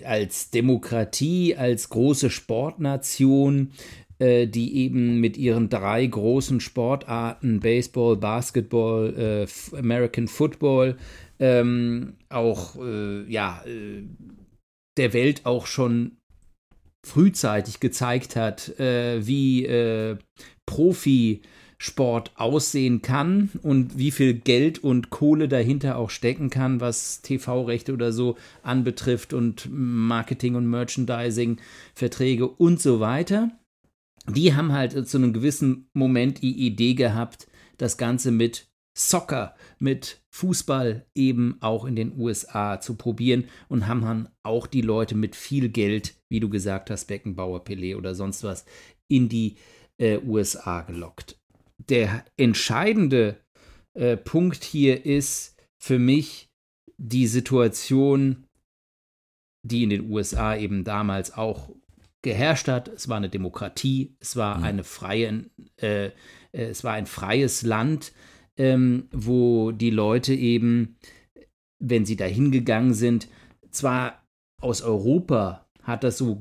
als 0.04 0.50
Demokratie, 0.50 1.54
als 1.54 1.88
große 1.88 2.30
Sportnation, 2.30 3.70
äh, 4.18 4.46
die 4.46 4.76
eben 4.78 5.20
mit 5.20 5.36
ihren 5.36 5.68
drei 5.68 6.06
großen 6.06 6.60
Sportarten, 6.60 7.60
Baseball, 7.60 8.16
Basketball, 8.16 9.46
äh, 9.46 9.76
American 9.76 10.26
Football, 10.26 10.96
ähm, 11.38 12.14
auch, 12.28 12.76
äh, 12.76 13.30
ja, 13.30 13.62
äh, 13.66 14.04
der 14.96 15.12
Welt 15.12 15.42
auch 15.44 15.66
schon 15.66 16.16
frühzeitig 17.06 17.78
gezeigt 17.78 18.34
hat, 18.34 18.80
äh, 18.80 19.24
wie 19.24 19.64
äh, 19.64 20.16
Profi 20.66 21.40
Sport 21.78 22.32
aussehen 22.36 23.02
kann 23.02 23.50
und 23.62 23.98
wie 23.98 24.10
viel 24.10 24.34
Geld 24.34 24.82
und 24.82 25.10
Kohle 25.10 25.46
dahinter 25.46 25.98
auch 25.98 26.10
stecken 26.10 26.50
kann, 26.50 26.80
was 26.80 27.20
TV-Rechte 27.20 27.92
oder 27.92 28.12
so 28.12 28.36
anbetrifft 28.62 29.34
und 29.34 29.68
Marketing 29.70 30.54
und 30.54 30.68
Merchandising, 30.68 31.58
Verträge 31.94 32.48
und 32.48 32.80
so 32.80 32.98
weiter. 32.98 33.50
Die 34.28 34.54
haben 34.54 34.72
halt 34.72 35.06
zu 35.06 35.18
einem 35.18 35.32
gewissen 35.32 35.88
Moment 35.92 36.42
die 36.42 36.66
Idee 36.66 36.94
gehabt, 36.94 37.46
das 37.76 37.98
Ganze 37.98 38.32
mit 38.32 38.66
Soccer, 38.96 39.54
mit 39.78 40.22
Fußball 40.30 41.06
eben 41.14 41.56
auch 41.60 41.84
in 41.84 41.96
den 41.96 42.18
USA 42.18 42.80
zu 42.80 42.94
probieren 42.94 43.44
und 43.68 43.86
haben 43.86 44.02
dann 44.02 44.28
auch 44.42 44.66
die 44.66 44.80
Leute 44.80 45.14
mit 45.14 45.36
viel 45.36 45.68
Geld, 45.68 46.14
wie 46.28 46.40
du 46.40 46.48
gesagt 46.48 46.90
hast, 46.90 47.06
Beckenbauer, 47.06 47.64
Pelé 47.64 47.96
oder 47.96 48.14
sonst 48.14 48.42
was, 48.42 48.64
in 49.08 49.28
die 49.28 49.56
äh, 49.98 50.18
USA 50.18 50.82
gelockt 50.82 51.38
der 51.78 52.24
entscheidende 52.36 53.40
äh, 53.94 54.16
Punkt 54.16 54.64
hier 54.64 55.04
ist 55.04 55.56
für 55.78 55.98
mich 55.98 56.50
die 56.98 57.26
Situation, 57.26 58.46
die 59.62 59.82
in 59.82 59.90
den 59.90 60.10
USA 60.10 60.56
eben 60.56 60.84
damals 60.84 61.32
auch 61.32 61.70
geherrscht 62.22 62.68
hat. 62.68 62.88
Es 62.88 63.08
war 63.08 63.18
eine 63.18 63.28
Demokratie, 63.28 64.16
es 64.20 64.36
war 64.36 64.58
mhm. 64.58 64.64
eine 64.64 64.84
freie, 64.84 65.44
äh, 65.80 66.06
äh, 66.06 66.12
es 66.52 66.82
war 66.84 66.94
ein 66.94 67.06
freies 67.06 67.62
Land, 67.62 68.12
ähm, 68.56 69.08
wo 69.12 69.70
die 69.72 69.90
Leute 69.90 70.34
eben, 70.34 70.96
wenn 71.78 72.06
sie 72.06 72.16
dahin 72.16 72.50
gegangen 72.50 72.94
sind, 72.94 73.28
zwar 73.70 74.22
aus 74.60 74.82
Europa 74.82 75.66
hat 75.86 76.02
das 76.02 76.18
so 76.18 76.36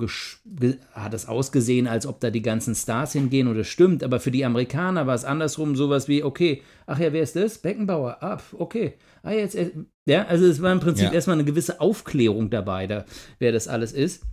hat 0.93 1.13
das 1.13 1.28
ausgesehen, 1.28 1.86
als 1.86 2.07
ob 2.07 2.20
da 2.20 2.32
die 2.32 2.41
ganzen 2.41 2.74
Stars 2.74 3.13
hingehen 3.13 3.47
und 3.47 3.57
es 3.57 3.68
stimmt, 3.68 4.03
aber 4.03 4.20
für 4.20 4.32
die 4.32 4.43
Amerikaner 4.43 5.05
war 5.05 5.13
es 5.13 5.24
andersrum 5.24 5.76
sowas 5.76 6.07
wie, 6.07 6.24
okay, 6.24 6.63
ach 6.88 6.97
ja, 6.97 7.13
wer 7.13 7.22
ist 7.22 7.36
das? 7.36 7.59
Beckenbauer, 7.59 8.18
ah, 8.22 8.39
okay. 8.53 8.93
Ah, 9.22 9.32
jetzt, 9.32 9.53
äh, 9.53 9.72
ja, 10.07 10.26
also 10.26 10.47
es 10.47 10.63
war 10.63 10.72
im 10.72 10.80
Prinzip 10.80 11.05
ja. 11.05 11.11
erstmal 11.11 11.36
eine 11.36 11.45
gewisse 11.45 11.80
Aufklärung 11.80 12.49
dabei, 12.49 12.88
da, 12.88 13.05
wer 13.38 13.51
das 13.51 13.68
alles 13.68 13.91
ist. 13.91 14.26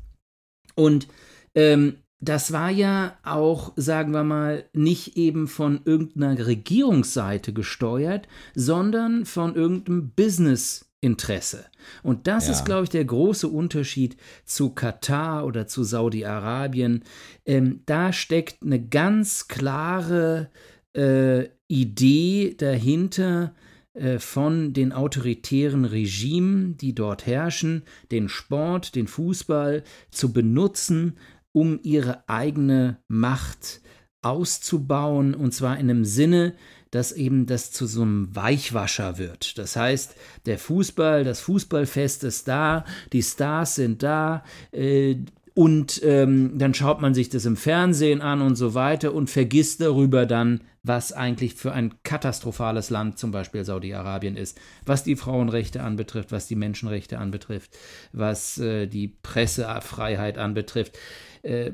Und 0.77 1.09
ähm, 1.55 2.02
das 2.23 2.53
war 2.53 2.71
ja 2.71 3.17
auch, 3.25 3.73
sagen 3.75 4.13
wir 4.13 4.23
mal, 4.23 4.65
nicht 4.73 5.17
eben 5.17 5.49
von 5.49 5.81
irgendeiner 5.85 6.47
Regierungsseite 6.47 7.53
gesteuert, 7.53 8.29
sondern 8.55 9.27
von 9.27 9.57
irgendeinem 9.57 10.11
Business 10.11 10.87
Interesse. 11.01 11.65
Und 12.05 12.29
das 12.29 12.47
ja. 12.47 12.53
ist, 12.53 12.65
glaube 12.65 12.85
ich, 12.85 12.91
der 12.91 13.05
große 13.05 13.49
Unterschied 13.49 14.17
zu 14.45 14.71
Katar 14.71 15.45
oder 15.45 15.67
zu 15.67 15.83
Saudi-Arabien. 15.83 17.03
Ähm, 17.45 17.81
da 17.87 18.13
steckt 18.13 18.63
eine 18.63 18.81
ganz 18.81 19.49
klare 19.49 20.49
äh, 20.97 21.49
Idee 21.67 22.55
dahinter 22.57 23.53
äh, 23.95 24.21
von 24.21 24.73
den 24.73 24.93
autoritären 24.93 25.85
Regimen, 25.85 26.77
die 26.77 26.95
dort 26.95 27.27
herrschen, 27.27 27.83
den 28.13 28.29
Sport, 28.29 28.95
den 28.95 29.09
Fußball 29.09 29.83
zu 30.13 30.33
benutzen, 30.33 31.17
um 31.53 31.81
ihre 31.83 32.29
eigene 32.29 32.99
Macht 33.09 33.81
auszubauen, 34.23 35.35
und 35.35 35.53
zwar 35.53 35.79
in 35.79 35.91
einem 35.91 36.05
Sinne, 36.05 36.55
dass 36.91 37.13
eben 37.13 37.47
das 37.47 37.73
zu 37.73 37.87
so 37.87 38.03
einem 38.03 38.35
Weichwascher 38.37 39.19
wird. 39.19 39.59
Das 39.59 39.77
heißt, 39.77 40.15
der 40.47 40.59
Fußball, 40.59 41.25
das 41.25 41.41
Fußballfest 41.41 42.25
ist 42.25 42.49
da, 42.49 42.85
die 43.13 43.23
Stars 43.23 43.75
sind 43.75 44.03
da, 44.03 44.45
äh, 44.73 45.17
und 45.55 46.01
ähm, 46.03 46.53
dann 46.57 46.73
schaut 46.73 47.03
man 47.03 47.13
sich 47.13 47.29
das 47.29 47.45
im 47.45 47.57
Fernsehen 47.57 48.23
an 48.23 48.41
und 48.41 48.57
so 48.57 48.73
weiter 48.73 49.13
und 49.13 49.29
vergisst 49.29 49.83
darüber 49.83 50.25
dann, 50.25 50.63
was 50.83 51.13
eigentlich 51.13 51.55
für 51.55 51.73
ein 51.73 51.95
katastrophales 52.03 52.91
Land 52.91 53.19
zum 53.19 53.31
Beispiel 53.33 53.65
Saudi-Arabien 53.65 54.37
ist, 54.37 54.59
was 54.87 55.05
die 55.05 55.15
Frauenrechte 55.15 55.83
anbetrifft, 55.83 56.33
was 56.33 56.47
die 56.47 56.57
Menschenrechte 56.57 57.19
anbetrifft, 57.19 57.77
was 58.13 58.59
äh, 58.59 58.87
die 58.87 59.09
Pressefreiheit 59.09 60.39
anbetrifft. 60.39 60.99
Äh, 61.43 61.73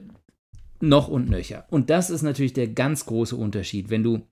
noch 0.80 1.08
und 1.08 1.28
nöcher. 1.28 1.66
Und 1.70 1.90
das 1.90 2.08
ist 2.10 2.22
natürlich 2.22 2.52
der 2.52 2.68
ganz 2.68 3.06
große 3.06 3.36
Unterschied. 3.36 3.90
Wenn 3.90 4.02
du 4.02 4.22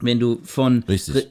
wenn 0.00 0.18
du 0.18 0.40
von, 0.42 0.84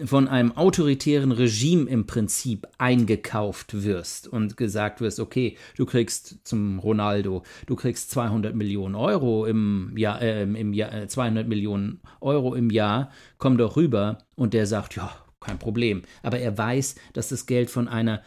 von 0.06 0.28
einem 0.28 0.52
autoritären 0.54 1.32
Regime 1.32 1.90
im 1.90 2.06
Prinzip 2.06 2.68
eingekauft 2.78 3.84
wirst 3.84 4.28
und 4.28 4.56
gesagt 4.56 5.02
wirst, 5.02 5.20
okay, 5.20 5.58
du 5.76 5.86
kriegst 5.86 6.40
zum 6.44 6.80
Ronaldo, 6.80 7.44
du 7.66 7.76
kriegst 7.76 8.12
200 8.12 8.56
Millionen 8.56 8.96
Euro 8.96 9.46
im 9.46 9.94
Jahr, 9.98 10.22
äh, 10.22 10.44
im 10.44 10.74
Jahr, 10.74 11.08
200 11.08 11.44
äh, 11.46 11.48
Millionen 11.50 12.02
Euro 12.22 12.56
im 12.56 12.70
Jahr, 12.70 13.12
komm 13.40 13.58
doch 13.58 13.76
rüber 13.76 14.20
und 14.36 14.54
der 14.54 14.66
sagt, 14.66 14.96
ja, 14.96 15.12
kein 15.40 15.60
Problem. 15.60 16.04
Aber 16.24 16.40
er 16.40 16.58
weiß, 16.58 16.96
dass 17.14 17.30
das 17.30 17.48
Geld 17.48 17.70
von 17.70 17.88
einer, 17.88 18.22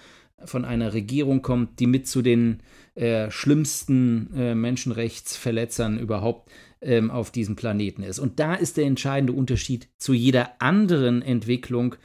von 0.45 0.65
einer 0.65 0.93
Regierung 0.93 1.43
kommt, 1.43 1.79
die 1.79 1.87
mit 1.87 2.09
zu 2.09 2.23
den 2.23 2.61
äh, 2.95 3.31
schlimmsten 3.31 4.33
äh, 4.37 4.55
Menschenrechtsverletzern 4.55 5.99
überhaupt 5.99 6.51
ähm, 6.81 7.11
auf 7.11 7.31
diesem 7.31 7.57
Planeten 7.57 8.03
ist. 8.03 8.19
Und 8.19 8.39
da 8.39 8.55
ist 8.55 8.77
der 8.77 8.85
entscheidende 8.85 9.33
Unterschied 9.33 9.89
zu 9.99 10.13
jeder 10.13 10.61
anderen 10.61 11.23
Entwicklung, 11.23 11.97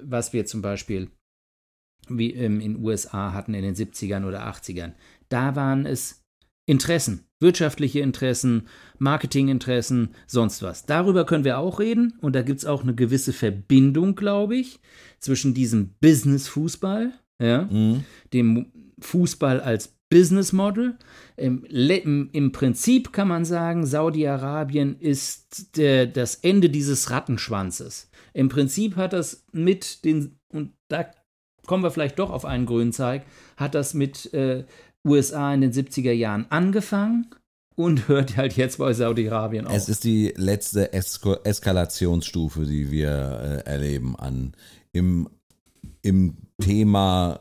was 0.00 0.32
wir 0.32 0.46
zum 0.46 0.62
Beispiel 0.62 1.10
wie 2.08 2.32
ähm, 2.34 2.60
in 2.60 2.74
den 2.74 2.84
USA 2.84 3.32
hatten 3.32 3.54
in 3.54 3.62
den 3.62 3.74
70ern 3.74 4.26
oder 4.26 4.46
80ern. 4.46 4.92
Da 5.28 5.56
waren 5.56 5.86
es 5.86 6.24
Interessen, 6.66 7.26
wirtschaftliche 7.40 8.00
Interessen, 8.00 8.68
Marketinginteressen, 8.98 10.10
sonst 10.26 10.62
was. 10.62 10.86
Darüber 10.86 11.26
können 11.26 11.44
wir 11.44 11.58
auch 11.58 11.80
reden 11.80 12.14
und 12.20 12.36
da 12.36 12.42
gibt 12.42 12.60
es 12.60 12.66
auch 12.66 12.82
eine 12.82 12.94
gewisse 12.94 13.32
Verbindung, 13.32 14.14
glaube 14.14 14.56
ich, 14.56 14.78
zwischen 15.18 15.54
diesem 15.54 15.94
Business-Fußball, 16.00 17.12
ja, 17.40 17.62
mhm. 17.62 18.04
dem 18.32 18.72
Fußball 19.00 19.60
als 19.60 19.96
Business 20.12 20.52
Model. 20.52 20.96
Im, 21.36 21.64
Im, 22.32 22.52
Prinzip 22.52 23.12
kann 23.12 23.28
man 23.28 23.44
sagen, 23.44 23.86
Saudi-Arabien 23.86 24.96
ist 25.00 25.76
der, 25.76 26.06
das 26.06 26.36
Ende 26.36 26.68
dieses 26.68 27.10
Rattenschwanzes. 27.10 28.10
Im 28.34 28.48
Prinzip 28.48 28.96
hat 28.96 29.14
das 29.14 29.44
mit 29.52 30.04
den, 30.04 30.38
und 30.52 30.72
da 30.88 31.10
kommen 31.66 31.82
wir 31.82 31.90
vielleicht 31.90 32.18
doch 32.18 32.30
auf 32.30 32.44
einen 32.44 32.66
grünen 32.66 32.92
Zeig, 32.92 33.24
hat 33.56 33.74
das 33.74 33.94
mit 33.94 34.32
äh, 34.34 34.64
USA 35.06 35.52
in 35.54 35.62
den 35.62 35.72
70er 35.72 36.12
Jahren 36.12 36.46
angefangen 36.50 37.30
und 37.74 38.08
hört 38.08 38.36
halt 38.36 38.56
jetzt 38.56 38.78
bei 38.78 38.92
Saudi-Arabien 38.92 39.66
auf. 39.66 39.74
Es 39.74 39.88
ist 39.88 40.04
die 40.04 40.34
letzte 40.36 40.92
Esko 40.92 41.36
Eskalationsstufe, 41.42 42.66
die 42.66 42.90
wir 42.90 43.62
äh, 43.66 43.70
erleben 43.70 44.14
an 44.16 44.52
im, 44.92 45.28
im 46.02 46.36
Thema 46.60 47.40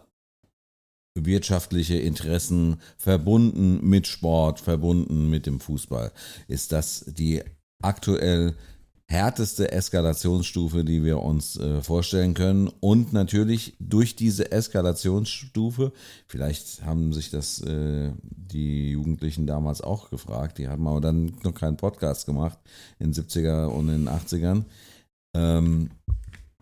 wirtschaftliche 1.15 1.97
Interessen 1.97 2.77
verbunden 2.97 3.87
mit 3.87 4.07
Sport, 4.07 4.59
verbunden 4.59 5.29
mit 5.29 5.45
dem 5.45 5.59
Fußball. 5.59 6.11
Ist 6.47 6.71
das 6.71 7.05
die 7.07 7.41
aktuell 7.81 8.55
härteste 9.11 9.71
Eskalationsstufe, 9.73 10.85
die 10.85 11.03
wir 11.03 11.21
uns 11.21 11.57
äh, 11.57 11.81
vorstellen 11.81 12.33
können. 12.33 12.69
Und 12.79 13.11
natürlich 13.11 13.75
durch 13.79 14.15
diese 14.15 14.53
Eskalationsstufe, 14.53 15.91
vielleicht 16.27 16.83
haben 16.85 17.11
sich 17.11 17.29
das 17.29 17.61
äh, 17.61 18.13
die 18.23 18.91
Jugendlichen 18.91 19.45
damals 19.45 19.81
auch 19.81 20.09
gefragt, 20.09 20.57
die 20.57 20.69
haben 20.69 20.87
aber 20.87 21.01
dann 21.01 21.33
noch 21.43 21.53
keinen 21.53 21.75
Podcast 21.75 22.25
gemacht 22.25 22.57
in 22.99 23.11
den 23.11 23.23
70er 23.23 23.65
und 23.65 23.89
in 23.89 24.05
den 24.05 24.09
80ern. 24.09 24.63
Ähm, 25.35 25.89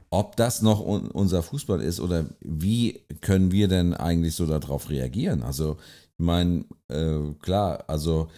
ob 0.09 0.35
das 0.35 0.61
noch 0.61 0.79
un 0.85 1.09
unser 1.11 1.43
Fußball 1.43 1.81
ist 1.81 1.99
oder 1.99 2.25
wie 2.41 3.01
können 3.21 3.51
wir 3.51 3.67
denn 3.67 3.93
eigentlich 3.93 4.35
so 4.35 4.45
darauf 4.45 4.89
reagieren? 4.89 5.43
Also, 5.43 5.77
ich 6.17 6.25
meine, 6.25 6.65
äh, 6.87 7.33
klar, 7.39 7.85
also 7.87 8.29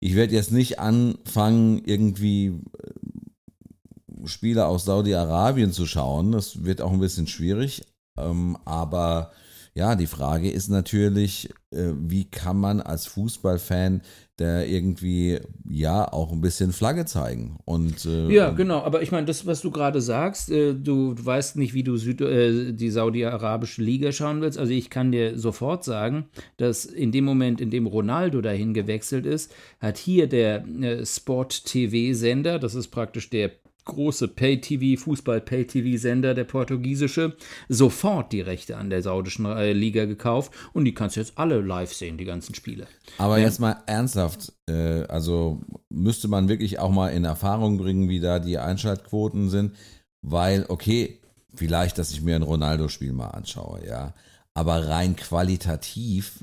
ich 0.00 0.14
werde 0.14 0.34
jetzt 0.34 0.52
nicht 0.52 0.78
anfangen, 0.78 1.82
irgendwie 1.84 2.46
äh, 2.46 4.26
Spiele 4.26 4.66
aus 4.66 4.84
Saudi-Arabien 4.84 5.72
zu 5.72 5.86
schauen. 5.86 6.32
Das 6.32 6.64
wird 6.64 6.80
auch 6.80 6.92
ein 6.92 7.00
bisschen 7.00 7.26
schwierig. 7.26 7.84
Ähm, 8.18 8.56
aber 8.64 9.32
ja, 9.76 9.96
die 9.96 10.06
Frage 10.06 10.50
ist 10.50 10.68
natürlich, 10.68 11.50
äh, 11.72 11.90
wie 11.96 12.26
kann 12.26 12.58
man 12.58 12.80
als 12.80 13.06
Fußballfan 13.06 14.02
der 14.38 14.68
irgendwie 14.68 15.40
ja 15.68 16.12
auch 16.12 16.32
ein 16.32 16.40
bisschen 16.40 16.72
Flagge 16.72 17.06
zeigen? 17.06 17.58
Und 17.64 18.04
äh, 18.04 18.28
ja 18.30 18.50
genau. 18.50 18.82
Aber 18.82 19.02
ich 19.02 19.10
meine 19.10 19.26
das 19.26 19.46
was 19.46 19.62
du 19.62 19.72
gerade 19.72 20.00
sagst 20.00 20.50
äh, 20.50 20.74
du, 20.74 21.14
du, 21.14 21.26
weißt 21.26 21.56
nicht 21.56 21.74
wie 21.74 21.82
du 21.82 21.96
Süd, 21.96 22.20
äh, 22.20 22.72
die 22.72 22.90
saudi-arabische 22.90 23.82
Liga 23.82 24.12
schauen 24.12 24.40
willst. 24.40 24.58
Also 24.58 24.72
ich 24.72 24.90
kann 24.90 25.10
dir 25.10 25.38
sofort 25.38 25.82
sagen 25.84 26.26
dass 26.56 26.84
in 26.84 27.10
dem 27.10 27.24
Moment 27.24 27.60
in 27.60 27.70
dem 27.70 27.86
Ronaldo 27.86 28.40
dahin 28.40 28.74
gewechselt 28.74 29.26
ist 29.26 29.52
hat 29.80 29.98
hier 29.98 30.28
der 30.28 30.64
äh, 30.66 31.04
Sport 31.04 31.64
TV 31.64 32.16
Sender 32.16 32.60
das 32.60 32.76
ist 32.76 32.88
praktisch 32.88 33.28
der 33.30 33.50
große 33.84 34.28
Pay-TV, 34.28 35.00
Fußball-Pay-TV-Sender, 35.00 36.34
der 36.34 36.44
portugiesische, 36.44 37.36
sofort 37.68 38.32
die 38.32 38.40
Rechte 38.40 38.76
an 38.76 38.90
der 38.90 39.02
saudischen 39.02 39.46
äh, 39.46 39.72
Liga 39.72 40.04
gekauft 40.04 40.52
und 40.72 40.84
die 40.84 40.94
kannst 40.94 41.16
du 41.16 41.20
jetzt 41.20 41.38
alle 41.38 41.60
live 41.60 41.92
sehen, 41.92 42.18
die 42.18 42.24
ganzen 42.24 42.54
Spiele. 42.54 42.86
Aber 43.18 43.38
ja. 43.38 43.44
jetzt 43.44 43.60
mal 43.60 43.82
ernsthaft, 43.86 44.52
äh, 44.68 45.04
also 45.04 45.60
müsste 45.88 46.28
man 46.28 46.48
wirklich 46.48 46.78
auch 46.78 46.90
mal 46.90 47.08
in 47.08 47.24
Erfahrung 47.24 47.78
bringen, 47.78 48.08
wie 48.08 48.20
da 48.20 48.38
die 48.38 48.58
Einschaltquoten 48.58 49.50
sind, 49.50 49.74
weil, 50.22 50.66
okay, 50.68 51.20
vielleicht, 51.54 51.98
dass 51.98 52.10
ich 52.10 52.22
mir 52.22 52.36
ein 52.36 52.42
Ronaldo-Spiel 52.42 53.12
mal 53.12 53.28
anschaue, 53.28 53.86
ja 53.86 54.14
aber 54.56 54.88
rein 54.88 55.16
qualitativ, 55.16 56.38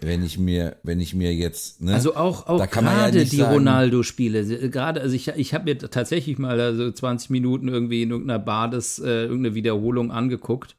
wenn 0.00 0.24
ich 0.24 0.38
mir, 0.38 0.76
wenn 0.84 1.00
ich 1.00 1.14
mir 1.14 1.34
jetzt, 1.34 1.82
ne, 1.82 1.94
also 1.94 2.14
auch, 2.14 2.46
auch 2.46 2.70
gerade 2.70 3.18
ja 3.18 3.24
die 3.24 3.40
Ronaldo-Spiele, 3.40 4.70
gerade, 4.70 5.00
also 5.00 5.16
ich, 5.16 5.28
ich 5.28 5.52
habe 5.52 5.64
mir 5.64 5.76
tatsächlich 5.76 6.38
mal 6.38 6.60
also 6.60 6.92
20 6.92 7.30
Minuten 7.30 7.66
irgendwie 7.66 8.02
in 8.02 8.10
irgendeiner 8.10 8.38
Bar 8.38 8.70
das, 8.70 9.00
äh, 9.00 9.24
irgendeine 9.24 9.56
Wiederholung 9.56 10.12
angeguckt. 10.12 10.76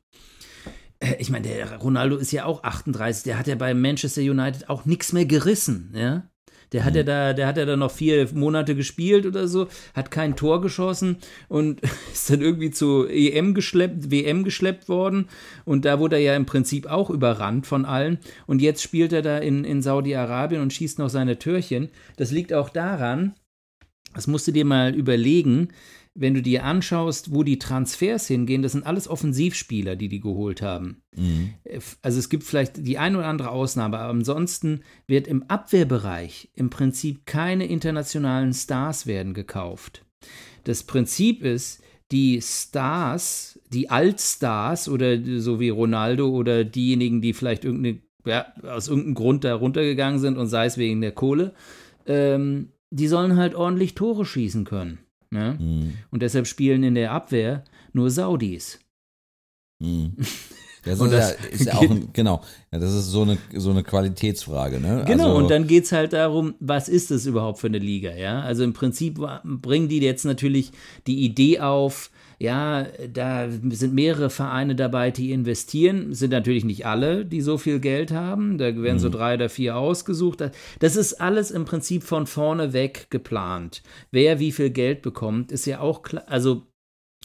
Äh, 0.99 1.15
ich 1.19 1.29
meine, 1.29 1.49
der 1.49 1.75
Ronaldo 1.75 2.15
ist 2.15 2.31
ja 2.31 2.45
auch 2.45 2.63
38, 2.63 3.23
der 3.23 3.37
hat 3.37 3.47
ja 3.47 3.55
bei 3.55 3.73
Manchester 3.73 4.21
United 4.21 4.69
auch 4.69 4.85
nichts 4.85 5.11
mehr 5.11 5.25
gerissen, 5.25 5.93
ja. 5.93 6.23
Der 6.73 6.83
hat 6.83 6.93
mhm. 6.93 6.97
ja 6.97 7.03
da, 7.03 7.33
der 7.33 7.47
hat 7.47 7.57
ja 7.57 7.65
da 7.65 7.75
noch 7.75 7.91
vier 7.91 8.27
Monate 8.33 8.75
gespielt 8.75 9.25
oder 9.25 9.47
so, 9.47 9.67
hat 9.93 10.11
kein 10.11 10.35
Tor 10.35 10.61
geschossen 10.61 11.17
und 11.47 11.81
ist 12.11 12.29
dann 12.29 12.41
irgendwie 12.41 12.71
zu 12.71 13.07
EM 13.07 13.53
geschleppt, 13.53 14.11
WM 14.11 14.43
geschleppt 14.43 14.89
worden. 14.89 15.29
Und 15.65 15.85
da 15.85 15.99
wurde 15.99 16.17
er 16.17 16.21
ja 16.21 16.35
im 16.35 16.45
Prinzip 16.45 16.87
auch 16.87 17.09
überrannt 17.09 17.67
von 17.67 17.85
allen. 17.85 18.19
Und 18.45 18.61
jetzt 18.61 18.81
spielt 18.81 19.13
er 19.13 19.21
da 19.21 19.37
in, 19.37 19.63
in 19.63 19.81
Saudi-Arabien 19.81 20.61
und 20.61 20.73
schießt 20.73 20.99
noch 20.99 21.09
seine 21.09 21.39
Türchen. 21.39 21.89
Das 22.17 22.31
liegt 22.31 22.53
auch 22.53 22.69
daran, 22.69 23.33
das 24.13 24.27
musst 24.27 24.47
du 24.47 24.51
dir 24.51 24.65
mal 24.65 24.95
überlegen, 24.95 25.69
wenn 26.19 26.33
du 26.33 26.41
dir 26.41 26.63
anschaust, 26.65 27.33
wo 27.33 27.43
die 27.43 27.59
Transfers 27.59 28.27
hingehen, 28.27 28.63
das 28.63 28.71
sind 28.71 28.85
alles 28.85 29.07
Offensivspieler, 29.07 29.95
die 29.95 30.09
die 30.09 30.19
geholt 30.19 30.61
haben. 30.61 31.03
Mhm. 31.15 31.53
Also 32.01 32.17
es 32.17 32.29
gibt 32.29 32.43
vielleicht 32.43 32.85
die 32.85 32.97
eine 32.97 33.19
oder 33.19 33.27
andere 33.27 33.51
Ausnahme, 33.51 33.99
aber 33.99 34.09
ansonsten 34.09 34.81
wird 35.05 35.27
im 35.27 35.43
Abwehrbereich 35.43 36.49
im 36.55 36.69
Prinzip 36.69 37.25
keine 37.25 37.67
internationalen 37.67 38.53
Stars 38.53 39.05
werden 39.05 39.33
gekauft. 39.33 40.05
Das 40.63 40.83
Prinzip 40.83 41.43
ist, 41.43 41.83
die 42.11 42.41
Stars, 42.41 43.59
die 43.71 43.89
Altstars 43.89 44.89
oder 44.89 45.17
so 45.39 45.59
wie 45.59 45.69
Ronaldo 45.69 46.29
oder 46.29 46.63
diejenigen, 46.63 47.21
die 47.21 47.33
vielleicht 47.33 47.63
irgendeine, 47.63 47.99
ja, 48.25 48.45
aus 48.63 48.87
irgendeinem 48.87 49.15
Grund 49.15 49.43
da 49.43 49.53
runtergegangen 49.53 50.19
sind 50.19 50.37
und 50.37 50.47
sei 50.47 50.65
es 50.65 50.77
wegen 50.77 51.01
der 51.01 51.11
Kohle, 51.11 51.53
ähm, 52.05 52.69
die 52.89 53.07
sollen 53.07 53.35
halt 53.35 53.53
ordentlich 53.53 53.93
Tore 53.93 54.25
schießen 54.25 54.63
können. 54.63 54.99
Ne? 55.29 55.57
Mhm. 55.59 55.93
Und 56.11 56.21
deshalb 56.21 56.47
spielen 56.47 56.83
in 56.83 56.95
der 56.95 57.11
Abwehr 57.11 57.63
nur 57.93 58.09
Saudis. 58.09 58.79
Mhm. 59.79 60.15
Das, 60.83 61.01
ist, 61.01 61.11
das 61.11 61.31
ja, 61.31 61.47
ist 61.49 61.65
ja, 61.65 61.73
auch 61.73 61.81
ein, 61.81 62.09
genau, 62.13 62.41
ja, 62.71 62.79
das 62.79 62.93
ist 62.93 63.07
so 63.07 63.23
eine, 63.23 63.37
so 63.53 63.71
eine 63.71 63.83
Qualitätsfrage, 63.83 64.79
ne? 64.79 65.03
Genau, 65.05 65.25
also, 65.25 65.37
und 65.37 65.51
dann 65.51 65.67
geht 65.67 65.83
es 65.83 65.91
halt 65.91 66.13
darum, 66.13 66.55
was 66.61 66.87
ist 66.87 67.11
es 67.11 67.25
überhaupt 67.25 67.59
für 67.59 67.67
eine 67.67 67.79
Liga, 67.79 68.15
ja? 68.15 68.39
Also 68.39 68.63
im 68.63 68.71
Prinzip 68.71 69.19
bringen 69.43 69.89
die 69.89 69.99
jetzt 69.99 70.23
natürlich 70.23 70.71
die 71.05 71.25
Idee 71.25 71.59
auf, 71.59 72.09
ja, 72.39 72.85
da 73.11 73.49
sind 73.49 73.95
mehrere 73.95 74.29
Vereine 74.29 74.75
dabei, 74.75 75.09
die 75.09 75.31
investieren. 75.31 76.13
Sind 76.13 76.31
natürlich 76.31 76.65
nicht 76.65 76.85
alle, 76.85 77.25
die 77.25 77.41
so 77.41 77.57
viel 77.57 77.79
Geld 77.79 78.11
haben. 78.11 78.59
Da 78.59 78.65
werden 78.65 78.97
mhm. 78.97 78.99
so 78.99 79.09
drei 79.09 79.33
oder 79.33 79.49
vier 79.49 79.75
ausgesucht. 79.75 80.43
Das 80.79 80.95
ist 80.95 81.15
alles 81.15 81.49
im 81.49 81.65
Prinzip 81.65 82.03
von 82.03 82.27
vorne 82.27 82.73
weg 82.73 83.07
geplant. 83.09 83.81
Wer 84.11 84.39
wie 84.39 84.51
viel 84.51 84.69
Geld 84.69 85.01
bekommt, 85.01 85.51
ist 85.51 85.65
ja 85.65 85.79
auch 85.79 86.03
klar. 86.03 86.23
Also 86.27 86.67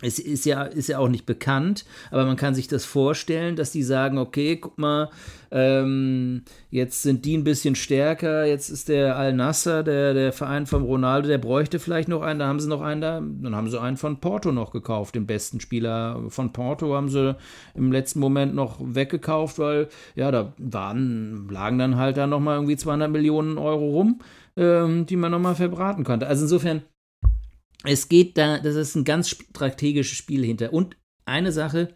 es 0.03 0.19
ist 0.19 0.45
ja, 0.45 0.65
ist 0.65 0.89
ja 0.89 0.99
auch 0.99 1.09
nicht 1.09 1.27
bekannt, 1.27 1.85
aber 2.11 2.27
man 2.27 2.37
kann 2.37 2.55
sich 2.55 2.69
das 2.69 2.85
vorstellen, 2.85 3.57
dass 3.57 3.73
die 3.73 3.83
sagen, 3.83 4.19
okay, 4.19 4.57
guck 4.57 4.77
mal, 4.79 5.11
ähm, 5.53 6.43
jetzt 6.71 7.03
sind 7.03 7.25
die 7.25 7.37
ein 7.37 7.45
bisschen 7.45 7.75
stärker, 7.75 8.45
jetzt 8.45 8.69
ist 8.69 8.89
der 8.89 9.17
Al-Nasser, 9.17 9.83
der, 9.83 10.13
der 10.13 10.33
Verein 10.33 10.67
von 10.67 10.83
Ronaldo, 10.83 11.29
der 11.29 11.39
bräuchte 11.39 11.79
vielleicht 11.79 12.09
noch 12.09 12.23
einen, 12.23 12.41
da 12.41 12.47
haben 12.47 12.59
sie 12.59 12.69
noch 12.69 12.81
einen 12.81 13.01
da, 13.01 13.21
dann 13.21 13.55
haben 13.55 13.71
sie 13.71 13.81
einen 13.81 13.97
von 13.97 14.19
Porto 14.19 14.51
noch 14.51 14.73
gekauft, 14.73 15.15
den 15.15 15.27
besten 15.27 15.61
Spieler 15.61 16.25
von 16.29 16.53
Porto 16.53 16.95
haben 16.95 17.09
sie 17.09 17.37
im 17.75 17.93
letzten 17.93 18.19
Moment 18.19 18.55
noch 18.55 18.79
weggekauft, 18.81 19.59
weil, 19.59 19.89
ja, 20.17 20.31
da 20.31 20.53
waren, 20.59 21.49
lagen 21.49 21.79
dann 21.79 21.97
halt 21.97 22.17
da 22.17 22.27
nochmal 22.27 22.57
irgendwie 22.57 22.77
200 22.77 23.11
Millionen 23.11 23.59
Euro 23.59 23.91
rum, 23.91 24.21
ähm, 24.57 25.07
die 25.07 25.17
man 25.17 25.31
nochmal 25.31 25.55
verbraten 25.55 26.05
konnte. 26.05 26.27
Also 26.27 26.45
insofern, 26.45 26.83
es 27.85 28.09
geht 28.09 28.39
da, 28.39 28.59
das 28.59 28.77
ist 28.77 28.95
ein 28.95 29.05
ganz 29.05 29.31
strategisches 29.31 30.17
Spiel 30.17 30.45
hinter. 30.45 30.73
Und 30.73 30.97
eine 31.25 31.53
Sache, 31.53 31.95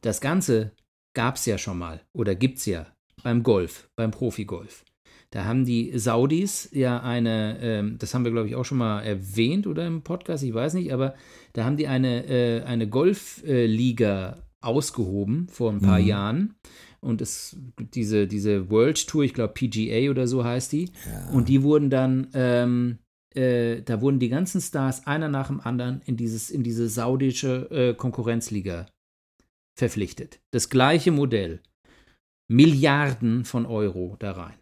das 0.00 0.20
Ganze 0.20 0.72
gab 1.14 1.36
es 1.36 1.46
ja 1.46 1.58
schon 1.58 1.78
mal 1.78 2.00
oder 2.12 2.34
gibt 2.34 2.58
es 2.58 2.66
ja 2.66 2.86
beim 3.22 3.42
Golf, 3.42 3.90
beim 3.96 4.10
Profigolf. 4.10 4.84
Da 5.30 5.44
haben 5.44 5.66
die 5.66 5.98
Saudis 5.98 6.70
ja 6.72 7.02
eine, 7.02 7.58
ähm, 7.60 7.96
das 7.98 8.14
haben 8.14 8.24
wir 8.24 8.32
glaube 8.32 8.48
ich 8.48 8.54
auch 8.54 8.64
schon 8.64 8.78
mal 8.78 9.02
erwähnt 9.02 9.66
oder 9.66 9.86
im 9.86 10.02
Podcast, 10.02 10.42
ich 10.42 10.54
weiß 10.54 10.74
nicht, 10.74 10.92
aber 10.92 11.14
da 11.52 11.64
haben 11.64 11.76
die 11.76 11.86
eine, 11.86 12.26
äh, 12.26 12.62
eine 12.62 12.88
Golfliga 12.88 14.42
ausgehoben 14.60 15.48
vor 15.48 15.70
ein 15.70 15.80
paar 15.80 16.00
mhm. 16.00 16.06
Jahren. 16.06 16.54
Und 17.00 17.20
es 17.20 17.56
diese, 17.78 18.26
diese 18.26 18.70
World 18.70 19.06
Tour, 19.06 19.22
ich 19.22 19.34
glaube 19.34 19.54
PGA 19.54 20.10
oder 20.10 20.26
so 20.26 20.44
heißt 20.44 20.72
die. 20.72 20.90
Ja. 21.06 21.30
Und 21.30 21.48
die 21.48 21.62
wurden 21.62 21.90
dann 21.90 22.28
ähm, 22.32 22.98
äh, 23.38 23.82
da 23.82 24.00
wurden 24.00 24.18
die 24.18 24.28
ganzen 24.28 24.60
Stars 24.60 25.06
einer 25.06 25.28
nach 25.28 25.46
dem 25.46 25.60
anderen 25.60 26.02
in, 26.06 26.16
dieses, 26.16 26.50
in 26.50 26.64
diese 26.64 26.88
saudische 26.88 27.70
äh, 27.70 27.94
Konkurrenzliga 27.94 28.86
verpflichtet. 29.78 30.40
Das 30.50 30.68
gleiche 30.68 31.12
Modell. 31.12 31.60
Milliarden 32.50 33.44
von 33.44 33.66
Euro 33.66 34.16
da 34.18 34.32
rein. 34.32 34.54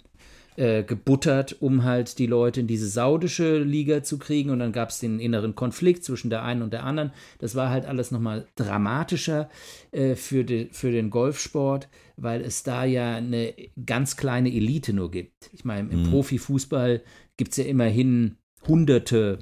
Äh, 0.56 0.84
gebuttert, 0.84 1.56
um 1.60 1.84
halt 1.84 2.18
die 2.18 2.26
Leute 2.26 2.60
in 2.60 2.66
diese 2.66 2.88
saudische 2.88 3.58
Liga 3.58 4.02
zu 4.02 4.18
kriegen. 4.18 4.50
Und 4.50 4.58
dann 4.58 4.72
gab 4.72 4.90
es 4.90 4.98
den 4.98 5.20
inneren 5.20 5.54
Konflikt 5.54 6.04
zwischen 6.04 6.28
der 6.28 6.42
einen 6.42 6.62
und 6.62 6.72
der 6.72 6.84
anderen. 6.84 7.12
Das 7.38 7.54
war 7.54 7.70
halt 7.70 7.86
alles 7.86 8.10
nochmal 8.10 8.46
dramatischer 8.56 9.48
äh, 9.92 10.16
für, 10.16 10.44
de, 10.44 10.68
für 10.72 10.90
den 10.90 11.10
Golfsport, 11.10 11.88
weil 12.16 12.42
es 12.42 12.62
da 12.62 12.84
ja 12.84 13.16
eine 13.16 13.54
ganz 13.86 14.16
kleine 14.16 14.52
Elite 14.52 14.92
nur 14.92 15.10
gibt. 15.10 15.50
Ich 15.52 15.64
meine, 15.64 15.90
im 15.90 16.02
mhm. 16.02 16.10
Profifußball 16.10 17.02
gibt 17.36 17.52
es 17.52 17.58
ja 17.58 17.64
immerhin 17.64 18.36
Hunderte 18.66 19.38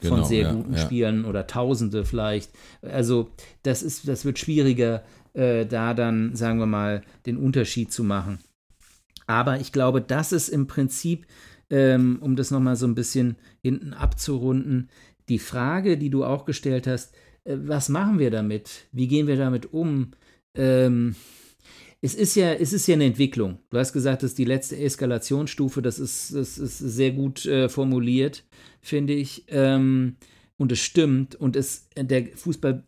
von 0.00 0.16
genau, 0.16 0.24
sehr 0.24 0.42
ja, 0.42 0.52
guten 0.52 0.74
ja. 0.74 0.78
Spielen 0.78 1.24
oder 1.24 1.46
Tausende 1.46 2.04
vielleicht. 2.04 2.52
Also 2.82 3.30
das 3.62 3.82
ist, 3.82 4.06
das 4.06 4.24
wird 4.24 4.38
schwieriger, 4.38 5.02
äh, 5.34 5.66
da 5.66 5.94
dann, 5.94 6.36
sagen 6.36 6.58
wir 6.58 6.66
mal, 6.66 7.02
den 7.26 7.36
Unterschied 7.36 7.92
zu 7.92 8.04
machen. 8.04 8.38
Aber 9.26 9.60
ich 9.60 9.72
glaube, 9.72 10.00
das 10.00 10.32
ist 10.32 10.48
im 10.48 10.66
Prinzip, 10.66 11.26
ähm, 11.70 12.18
um 12.20 12.36
das 12.36 12.50
nochmal 12.50 12.76
so 12.76 12.86
ein 12.86 12.94
bisschen 12.94 13.36
hinten 13.60 13.92
abzurunden, 13.92 14.88
die 15.28 15.38
Frage, 15.38 15.98
die 15.98 16.10
du 16.10 16.24
auch 16.24 16.44
gestellt 16.44 16.86
hast, 16.86 17.14
äh, 17.44 17.56
was 17.58 17.88
machen 17.88 18.18
wir 18.18 18.30
damit? 18.30 18.86
Wie 18.92 19.08
gehen 19.08 19.26
wir 19.26 19.36
damit 19.36 19.72
um? 19.72 20.12
Ähm, 20.54 21.16
es 22.00 22.14
ist 22.14 22.36
ja, 22.36 22.52
es 22.52 22.72
ist 22.72 22.86
ja 22.86 22.94
eine 22.94 23.06
Entwicklung. 23.06 23.58
Du 23.70 23.78
hast 23.78 23.92
gesagt, 23.92 24.22
das 24.22 24.30
ist 24.30 24.38
die 24.38 24.44
letzte 24.44 24.78
Eskalationsstufe, 24.78 25.82
das 25.82 25.98
ist, 25.98 26.32
das 26.32 26.56
ist 26.56 26.78
sehr 26.78 27.10
gut 27.10 27.44
äh, 27.44 27.68
formuliert 27.68 28.44
finde 28.88 29.14
ich. 29.14 29.44
Ähm, 29.48 30.16
und 30.56 30.72
es 30.72 30.80
stimmt. 30.80 31.34
Und 31.34 31.56
es, 31.56 31.88
der 31.96 32.26
Fußball 32.36 32.86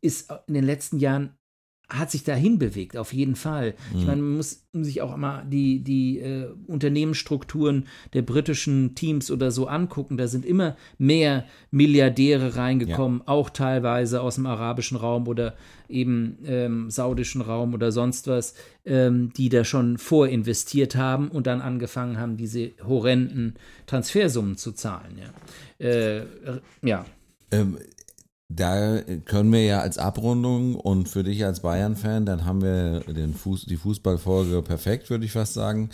ist 0.00 0.32
in 0.46 0.54
den 0.54 0.64
letzten 0.64 0.98
Jahren 0.98 1.36
hat 1.90 2.10
sich 2.10 2.24
dahin 2.24 2.58
bewegt, 2.58 2.96
auf 2.96 3.12
jeden 3.12 3.34
Fall. 3.34 3.74
Mhm. 3.92 3.98
Ich 3.98 4.06
meine, 4.06 4.22
man 4.22 4.36
muss 4.36 4.64
sich 4.72 5.02
auch 5.02 5.16
mal 5.16 5.44
die, 5.44 5.82
die 5.82 6.20
äh, 6.20 6.48
Unternehmensstrukturen 6.66 7.86
der 8.12 8.22
britischen 8.22 8.94
Teams 8.94 9.30
oder 9.30 9.50
so 9.50 9.66
angucken. 9.66 10.16
Da 10.16 10.28
sind 10.28 10.46
immer 10.46 10.76
mehr 10.98 11.44
Milliardäre 11.70 12.56
reingekommen, 12.56 13.20
ja. 13.20 13.28
auch 13.28 13.50
teilweise 13.50 14.20
aus 14.20 14.36
dem 14.36 14.46
arabischen 14.46 14.96
Raum 14.96 15.26
oder 15.26 15.54
eben 15.88 16.38
ähm, 16.44 16.90
saudischen 16.90 17.40
Raum 17.40 17.74
oder 17.74 17.90
sonst 17.90 18.28
was, 18.28 18.54
ähm, 18.84 19.32
die 19.36 19.48
da 19.48 19.64
schon 19.64 19.98
vorinvestiert 19.98 20.94
haben 20.94 21.28
und 21.28 21.48
dann 21.48 21.60
angefangen 21.60 22.18
haben, 22.18 22.36
diese 22.36 22.70
horrenden 22.86 23.54
Transfersummen 23.86 24.56
zu 24.56 24.72
zahlen. 24.72 25.18
Ja. 25.18 25.86
Äh, 25.86 26.26
ja. 26.82 27.04
Ähm, 27.50 27.78
da 28.52 29.00
können 29.26 29.52
wir 29.52 29.64
ja 29.64 29.80
als 29.80 29.96
Abrundung 29.96 30.74
und 30.74 31.08
für 31.08 31.22
dich 31.22 31.44
als 31.44 31.60
Bayern-Fan, 31.60 32.26
dann 32.26 32.44
haben 32.44 32.62
wir 32.62 33.00
den 33.00 33.32
Fuß, 33.32 33.66
die 33.66 33.76
Fußballfolge 33.76 34.62
perfekt, 34.62 35.08
würde 35.08 35.24
ich 35.24 35.32
fast 35.32 35.54
sagen. 35.54 35.90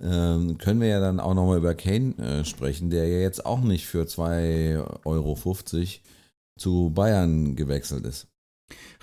Ähm, 0.00 0.56
können 0.56 0.80
wir 0.80 0.88
ja 0.88 1.00
dann 1.00 1.20
auch 1.20 1.34
nochmal 1.34 1.58
über 1.58 1.74
Kane 1.74 2.16
äh, 2.16 2.44
sprechen, 2.44 2.88
der 2.88 3.06
ja 3.08 3.18
jetzt 3.18 3.44
auch 3.44 3.60
nicht 3.60 3.86
für 3.86 4.04
2,50 4.04 5.04
Euro 5.04 5.36
zu 6.58 6.90
Bayern 6.94 7.56
gewechselt 7.56 8.06
ist. 8.06 8.28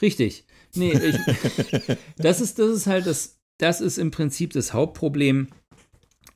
Richtig. 0.01 0.45
Nee, 0.73 0.93
ich, 0.93 1.17
das, 2.17 2.41
ist, 2.41 2.57
das 2.57 2.69
ist 2.69 2.87
halt 2.87 3.05
das, 3.05 3.39
das 3.59 3.81
ist 3.81 3.99
im 3.99 4.09
Prinzip 4.09 4.53
das 4.53 4.73
Hauptproblem 4.73 5.49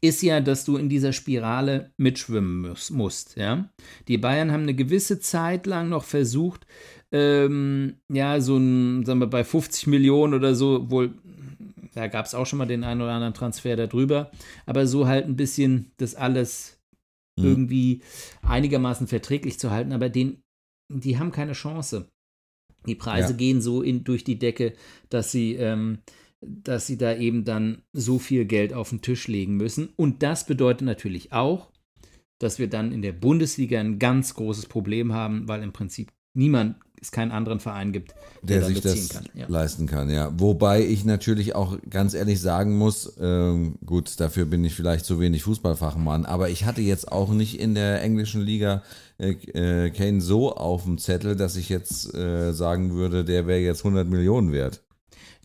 ist 0.02 0.22
ja, 0.22 0.39
dass 0.39 0.66
du 0.66 0.78
in 0.78 0.89
dieser 0.89 1.14
Spirale 1.14 1.91
mitschwimmen 1.97 2.76
musst. 2.91 3.38
Ja? 3.38 3.70
Die 4.08 4.18
Bayern 4.18 4.52
haben 4.52 4.64
eine 4.64 4.76
gewisse 4.76 5.20
Zeit 5.20 5.66
lang 5.66 5.89
noch 5.89 6.04
versucht, 6.04 6.66
ähm, 7.12 7.95
ja, 8.08 8.39
so 8.39 8.58
ein, 8.58 9.06
sagen 9.06 9.20
wir, 9.20 9.28
bei 9.28 9.43
50 9.43 9.88
Millionen 9.88 10.34
oder 10.34 10.54
so, 10.56 10.89
wohl, 10.91 11.16
da 11.95 12.08
gab 12.08 12.26
es 12.26 12.36
auch 12.36 12.45
schon 12.45 12.60
mal 12.60 12.68
den 12.68 12.84
einen 12.84 13.02
oder 13.02 13.14
anderen 13.14 13.34
Transfer 13.34 13.76
darüber, 13.76 14.32
aber 14.66 14.86
so 14.86 15.08
halt 15.08 15.26
ein 15.26 15.36
bisschen 15.36 15.91
das 15.97 16.16
alles 16.16 16.80
mhm. 17.38 17.45
irgendwie 17.45 18.02
einigermaßen 18.43 19.08
verträglich 19.08 19.60
zu 19.60 19.72
halten, 19.72 19.91
aber 19.91 20.10
den, 20.10 20.41
die 20.89 21.18
haben 21.18 21.32
keine 21.32 21.54
Chance. 21.54 22.08
Die 22.86 22.95
Preise 22.95 23.32
ja. 23.32 23.38
gehen 23.38 23.62
so 23.62 23.82
in, 23.82 24.04
durch 24.04 24.24
die 24.24 24.39
Decke, 24.39 24.74
dass 25.10 25.32
sie 25.32 25.56
ähm, 25.56 26.00
dass 26.42 26.88
sie 26.88 26.98
da 26.98 27.16
eben 27.16 27.44
dann 27.44 27.84
so 27.94 28.20
viel 28.20 28.46
Geld 28.46 28.74
auf 28.74 28.90
den 28.90 29.02
Tisch 29.02 29.28
legen 29.28 29.58
müssen. 29.58 29.90
Und 29.96 30.24
das 30.24 30.46
bedeutet 30.46 30.84
natürlich 30.84 31.34
auch, 31.34 31.70
dass 32.40 32.60
wir 32.60 32.70
dann 32.70 32.92
in 32.92 33.02
der 33.02 33.12
Bundesliga 33.12 33.80
ein 33.80 34.00
ganz 34.00 34.34
großes 34.34 34.68
Problem 34.68 35.14
haben, 35.14 35.48
weil 35.48 35.62
im 35.62 35.74
Prinzip 35.74 36.12
niemand 36.34 36.78
es 37.02 37.12
keinen 37.12 37.32
anderen 37.32 37.60
Verein 37.60 37.94
gibt, 37.94 38.14
der, 38.42 38.60
der 38.60 38.68
sich 38.68 38.82
das 38.82 39.10
kann. 39.10 39.26
Ja. 39.34 39.46
leisten 39.48 39.88
kann. 39.88 40.10
Ja, 40.10 40.32
wobei 40.38 40.86
ich 40.86 41.06
natürlich 41.06 41.56
auch 41.56 41.78
ganz 41.90 42.14
ehrlich 42.14 42.42
sagen 42.42 42.78
muss, 42.78 43.16
ähm, 43.20 43.76
gut, 43.86 44.20
dafür 44.20 44.46
bin 44.46 44.64
ich 44.66 44.76
vielleicht 44.76 45.06
zu 45.06 45.20
wenig 45.20 45.44
Fußballfachmann, 45.44 46.26
aber 46.26 46.50
ich 46.50 46.66
hatte 46.66 46.82
jetzt 46.82 47.12
auch 47.12 47.30
nicht 47.30 47.60
in 47.60 47.74
der 47.74 48.02
englischen 48.02 48.42
Liga 48.42 48.84
äh, 49.18 49.32
äh 49.32 49.90
Kane 49.92 50.22
so 50.22 50.56
auf 50.56 50.84
dem 50.84 50.98
Zettel, 50.98 51.36
dass 51.36 51.56
ich 51.56 51.70
jetzt 51.70 52.14
äh, 52.14 52.54
sagen 52.54 52.94
würde, 52.94 53.24
der 53.24 53.48
wäre 53.48 53.60
jetzt 53.60 53.86
100 53.86 54.08
Millionen 54.08 54.52
wert. 54.52 54.84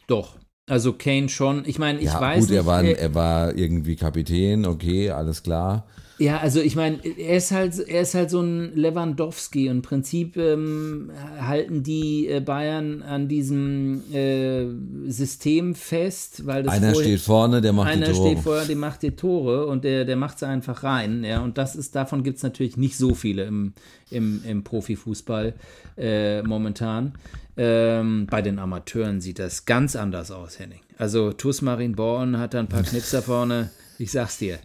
Doch, 0.07 0.37
also 0.69 0.93
Kane 0.93 1.29
schon. 1.29 1.65
Ich 1.67 1.79
meine, 1.79 1.99
ich 1.99 2.07
ja, 2.07 2.21
weiß 2.21 2.41
gut, 2.41 2.51
nicht. 2.51 2.59
Er 2.59 2.67
war, 2.67 2.83
äh, 2.83 2.93
er 2.93 3.15
war 3.15 3.55
irgendwie 3.55 3.97
Kapitän, 3.97 4.67
okay, 4.67 5.11
alles 5.11 5.43
klar. 5.43 5.87
Ja, 6.19 6.39
also 6.39 6.61
ich 6.61 6.77
meine, 6.77 6.99
er 7.05 7.37
ist 7.37 7.51
halt, 7.51 7.79
er 7.79 8.03
ist 8.03 8.15
halt 8.15 8.31
so 8.31 8.41
ein 8.41 8.75
Lewandowski. 8.77 9.67
Im 9.67 9.83
Prinzip 9.83 10.37
ähm, 10.37 11.11
halten 11.41 11.83
die 11.83 12.29
äh, 12.29 12.41
Bayern 12.41 13.03
an 13.03 13.27
diesem 13.27 14.03
äh, 14.13 14.67
System 15.11 15.75
fest, 15.75 16.47
weil 16.47 16.63
das 16.63 16.75
einer 16.75 16.93
vorher, 16.93 17.09
steht 17.09 17.21
vorne, 17.21 17.61
der 17.61 17.73
macht 17.73 17.95
die 17.95 18.01
Tore. 18.01 18.07
Einer 18.07 18.15
steht 18.15 18.39
vorne, 18.39 18.67
der 18.67 18.77
macht 18.77 19.03
die 19.03 19.11
Tore 19.11 19.67
und 19.67 19.85
der, 19.85 20.05
der 20.05 20.17
macht 20.17 20.39
sie 20.39 20.47
einfach 20.47 20.85
rein. 20.85 21.25
Ja, 21.25 21.41
und 21.41 21.59
das 21.59 21.75
ist 21.75 21.97
davon 21.97 22.23
gibt 22.23 22.37
es 22.37 22.43
natürlich 22.45 22.77
nicht 22.77 22.97
so 22.97 23.15
viele 23.15 23.45
im, 23.45 23.73
im, 24.11 24.43
im 24.47 24.63
Profifußball 24.63 25.55
äh, 25.97 26.43
momentan. 26.43 27.15
Ähm, 27.57 28.27
bei 28.31 28.43
den 28.43 28.59
Amateuren 28.59 29.21
sieht 29.21 29.39
das 29.39 29.65
ganz 29.65 29.97
anders 29.97 30.31
aus, 30.31 30.59
Henning. 30.59 30.81
Also 30.97 31.33
Tus 31.33 31.61
Marin 31.63 31.97
Born 31.97 32.39
hat 32.39 32.55
da 32.55 32.61
ein 32.61 32.69
paar 32.69 32.83
Knipser 32.83 33.23
vorne. 33.23 33.71
Ich 33.99 34.13
sag's 34.13 34.39
dir. 34.39 34.59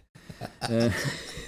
Äh, 0.62 0.90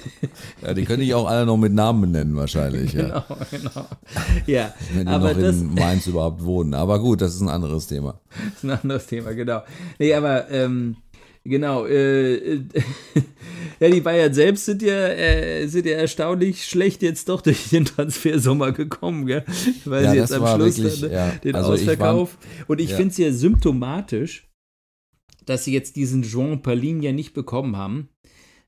ja, 0.62 0.74
die 0.74 0.86
könnte 0.86 1.04
ich 1.04 1.14
auch 1.14 1.28
alle 1.28 1.46
noch 1.46 1.58
mit 1.58 1.74
Namen 1.74 2.02
benennen 2.02 2.36
wahrscheinlich. 2.36 2.92
Genau, 2.92 3.16
ja. 3.16 3.38
genau. 3.50 3.88
Ja, 4.48 4.74
Wenn 4.94 5.08
die 5.08 5.12
aber 5.12 5.34
noch 5.34 5.42
das, 5.42 5.58
in 5.58 5.74
Mainz 5.74 6.08
überhaupt 6.08 6.44
wohnen. 6.44 6.74
Aber 6.74 7.00
gut, 7.00 7.22
das 7.22 7.36
ist 7.36 7.42
ein 7.42 7.50
anderes 7.50 7.88
Thema. 7.88 8.20
Das 8.46 8.56
ist 8.58 8.64
ein 8.64 8.72
anderes 8.72 9.08
Thema, 9.08 9.34
genau. 9.34 9.62
Nee, 10.00 10.14
aber 10.14 10.50
ähm, 10.50 10.98
genau. 11.44 11.86
Äh, 11.86 12.62
ja, 13.80 13.90
die 13.90 14.02
Bayern 14.02 14.34
selbst 14.34 14.66
sind 14.66 14.82
ja, 14.82 15.08
äh, 15.08 15.68
sind 15.68 15.86
ja 15.86 15.94
erstaunlich 15.94 16.66
schlecht 16.66 17.02
jetzt 17.02 17.30
doch 17.30 17.42
durch 17.42 17.70
den 17.70 17.86
Transfersommer 17.86 18.72
gekommen, 18.72 19.26
gell? 19.26 19.46
weil 19.86 20.04
ja, 20.04 20.12
sie 20.12 20.18
jetzt 20.18 20.34
am 20.34 20.48
Schluss 20.48 20.78
wirklich, 20.78 21.02
dann, 21.02 21.12
ja. 21.12 21.32
den 21.44 21.56
also 21.56 21.74
Ausverkauf. 21.74 22.38
Ich 22.42 22.60
war, 22.60 22.70
Und 22.70 22.82
ich 22.82 22.92
ja. 22.92 22.98
finde 22.98 23.12
es 23.12 23.18
ja 23.18 23.32
symptomatisch, 23.32 24.50
dass 25.46 25.66
sie 25.66 25.74
jetzt 25.74 25.96
diesen 25.96 26.22
Jean 26.22 26.62
Paulin 26.62 27.02
ja 27.02 27.12
nicht 27.12 27.34
bekommen 27.34 27.76
haben 27.76 28.10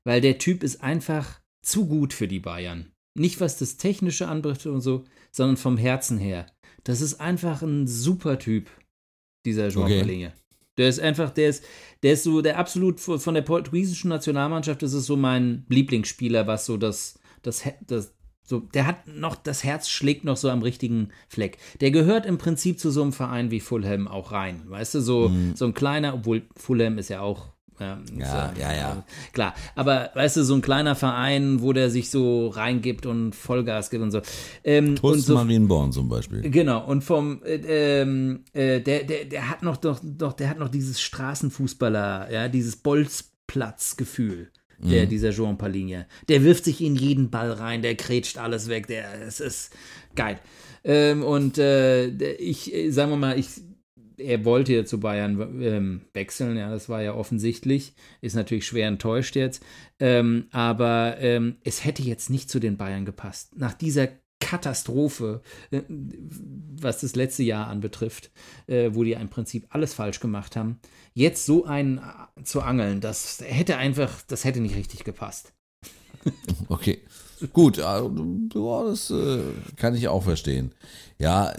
weil 0.04 0.20
der 0.20 0.38
Typ 0.38 0.62
ist 0.62 0.82
einfach 0.82 1.40
zu 1.62 1.86
gut 1.86 2.12
für 2.12 2.28
die 2.28 2.40
Bayern. 2.40 2.92
Nicht 3.14 3.40
was 3.40 3.56
das 3.56 3.76
Technische 3.76 4.28
anbricht 4.28 4.66
und 4.66 4.80
so, 4.80 5.04
sondern 5.30 5.56
vom 5.56 5.76
Herzen 5.76 6.18
her. 6.18 6.46
Das 6.84 7.00
ist 7.00 7.20
einfach 7.20 7.62
ein 7.62 7.86
super 7.86 8.38
Typ, 8.38 8.68
dieser 9.44 9.68
João 9.68 9.84
okay. 9.84 10.32
Der 10.76 10.88
ist 10.88 11.00
einfach, 11.00 11.30
der 11.30 11.50
ist, 11.50 11.64
der 12.02 12.14
ist 12.14 12.24
so 12.24 12.42
der 12.42 12.58
absolut 12.58 12.98
von 13.00 13.34
der 13.34 13.42
portugiesischen 13.42 14.08
Nationalmannschaft, 14.08 14.82
das 14.82 14.92
ist 14.92 15.06
so 15.06 15.16
mein 15.16 15.64
Lieblingsspieler, 15.68 16.46
was 16.46 16.66
so 16.66 16.76
das, 16.76 17.18
das, 17.42 17.62
das, 17.86 18.12
so, 18.42 18.60
der 18.60 18.86
hat 18.86 19.06
noch, 19.06 19.36
das 19.36 19.64
Herz 19.64 19.88
schlägt 19.88 20.24
noch 20.24 20.36
so 20.36 20.50
am 20.50 20.62
richtigen 20.62 21.10
Fleck. 21.28 21.58
Der 21.80 21.90
gehört 21.92 22.26
im 22.26 22.38
Prinzip 22.38 22.78
zu 22.78 22.90
so 22.90 23.02
einem 23.02 23.12
Verein 23.12 23.50
wie 23.50 23.60
Fulham 23.60 24.08
auch 24.08 24.32
rein. 24.32 24.62
Weißt 24.66 24.96
du, 24.96 25.00
so, 25.00 25.28
mhm. 25.28 25.54
so 25.54 25.64
ein 25.64 25.74
kleiner, 25.74 26.14
obwohl 26.14 26.42
Fulham 26.56 26.98
ist 26.98 27.08
ja 27.08 27.20
auch 27.20 27.53
ja, 27.80 27.98
ja, 28.16 28.52
ja, 28.58 28.72
ja, 28.72 29.04
Klar, 29.32 29.54
aber 29.74 30.10
weißt 30.14 30.36
du, 30.36 30.44
so 30.44 30.54
ein 30.54 30.62
kleiner 30.62 30.94
Verein, 30.94 31.60
wo 31.60 31.72
der 31.72 31.90
sich 31.90 32.10
so 32.10 32.48
reingibt 32.48 33.04
und 33.06 33.34
Vollgas 33.34 33.90
gibt 33.90 34.02
und 34.02 34.12
so. 34.12 34.20
Ähm, 34.62 34.96
Tuss 34.96 35.26
so, 35.26 35.34
Marienborn 35.34 35.92
zum 35.92 36.08
Beispiel. 36.08 36.42
Genau, 36.50 36.84
und 36.86 37.02
vom, 37.02 37.42
äh, 37.42 38.02
äh, 38.02 38.80
der, 38.80 39.04
der, 39.04 39.24
der 39.24 39.50
hat 39.50 39.62
noch 39.62 39.76
doch, 39.76 40.00
doch, 40.02 40.32
der 40.34 40.50
hat 40.50 40.58
noch 40.58 40.68
dieses 40.68 41.00
Straßenfußballer, 41.00 42.30
ja, 42.32 42.48
dieses 42.48 42.76
Bolzplatzgefühl. 42.76 44.50
Der, 44.78 45.04
mhm. 45.04 45.08
dieser 45.08 45.30
Jean 45.30 45.56
Palinha. 45.56 46.04
Der 46.28 46.42
wirft 46.42 46.64
sich 46.64 46.82
in 46.82 46.96
jeden 46.96 47.30
Ball 47.30 47.52
rein, 47.52 47.80
der 47.80 47.94
kretscht 47.94 48.38
alles 48.38 48.68
weg, 48.68 48.88
der, 48.88 49.22
es 49.22 49.38
ist 49.38 49.72
geil. 50.16 50.38
Ähm, 50.82 51.22
und 51.22 51.58
äh, 51.58 52.08
ich, 52.34 52.74
äh, 52.74 52.90
sagen 52.90 53.10
wir 53.10 53.16
mal, 53.16 53.38
ich 53.38 53.48
er 54.18 54.44
wollte 54.44 54.72
ja 54.74 54.84
zu 54.84 55.00
Bayern 55.00 55.62
ähm, 55.62 56.02
wechseln, 56.12 56.56
ja, 56.56 56.70
das 56.70 56.88
war 56.88 57.02
ja 57.02 57.14
offensichtlich. 57.14 57.94
Ist 58.20 58.36
natürlich 58.36 58.66
schwer 58.66 58.88
enttäuscht 58.88 59.36
jetzt. 59.36 59.62
Ähm, 59.98 60.46
aber 60.50 61.16
ähm, 61.18 61.56
es 61.64 61.84
hätte 61.84 62.02
jetzt 62.02 62.30
nicht 62.30 62.50
zu 62.50 62.60
den 62.60 62.76
Bayern 62.76 63.04
gepasst. 63.04 63.56
Nach 63.56 63.74
dieser 63.74 64.08
Katastrophe, 64.40 65.40
äh, 65.70 65.82
was 65.88 67.00
das 67.00 67.16
letzte 67.16 67.42
Jahr 67.42 67.68
anbetrifft, 67.68 68.30
äh, 68.66 68.90
wo 68.92 69.02
die 69.02 69.12
im 69.12 69.28
Prinzip 69.28 69.66
alles 69.70 69.94
falsch 69.94 70.20
gemacht 70.20 70.54
haben. 70.56 70.80
Jetzt 71.14 71.46
so 71.46 71.64
einen 71.64 71.98
äh, 71.98 72.42
zu 72.44 72.60
angeln, 72.60 73.00
das 73.00 73.42
hätte 73.44 73.78
einfach, 73.78 74.22
das 74.22 74.44
hätte 74.44 74.60
nicht 74.60 74.76
richtig 74.76 75.04
gepasst. 75.04 75.52
Okay. 76.68 77.00
Gut, 77.52 77.78
ja, 77.78 78.08
das 78.54 79.10
äh, 79.10 79.40
kann 79.76 79.94
ich 79.94 80.08
auch 80.08 80.22
verstehen. 80.22 80.72
Ja, 81.18 81.54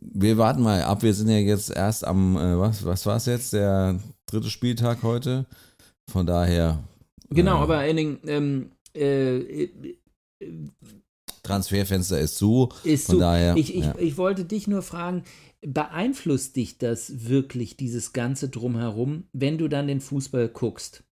wir 0.00 0.38
warten 0.38 0.62
mal 0.62 0.82
ab. 0.82 1.02
Wir 1.02 1.14
sind 1.14 1.28
ja 1.28 1.38
jetzt 1.38 1.70
erst 1.70 2.06
am, 2.06 2.36
äh, 2.36 2.58
was, 2.58 2.84
was 2.84 3.06
war 3.06 3.16
es 3.16 3.26
jetzt? 3.26 3.52
Der 3.52 4.00
dritte 4.26 4.50
Spieltag 4.50 5.02
heute. 5.02 5.46
Von 6.10 6.26
daher. 6.26 6.84
Genau, 7.30 7.58
äh, 7.58 7.62
aber 7.62 7.84
Enning, 7.84 8.18
ähm, 8.26 8.70
äh, 8.94 9.68
Transferfenster 11.42 12.18
ist 12.18 12.36
zu. 12.36 12.70
Ist 12.84 13.06
von 13.06 13.16
zu. 13.16 13.20
daher. 13.20 13.56
Ich, 13.56 13.74
ich, 13.74 13.84
ja. 13.84 13.94
ich 13.98 14.16
wollte 14.16 14.44
dich 14.44 14.66
nur 14.66 14.82
fragen, 14.82 15.24
beeinflusst 15.60 16.56
dich 16.56 16.78
das 16.78 17.28
wirklich, 17.28 17.76
dieses 17.76 18.12
Ganze 18.12 18.48
drumherum, 18.48 19.24
wenn 19.32 19.58
du 19.58 19.68
dann 19.68 19.86
den 19.86 20.00
Fußball 20.00 20.48
guckst? 20.48 21.04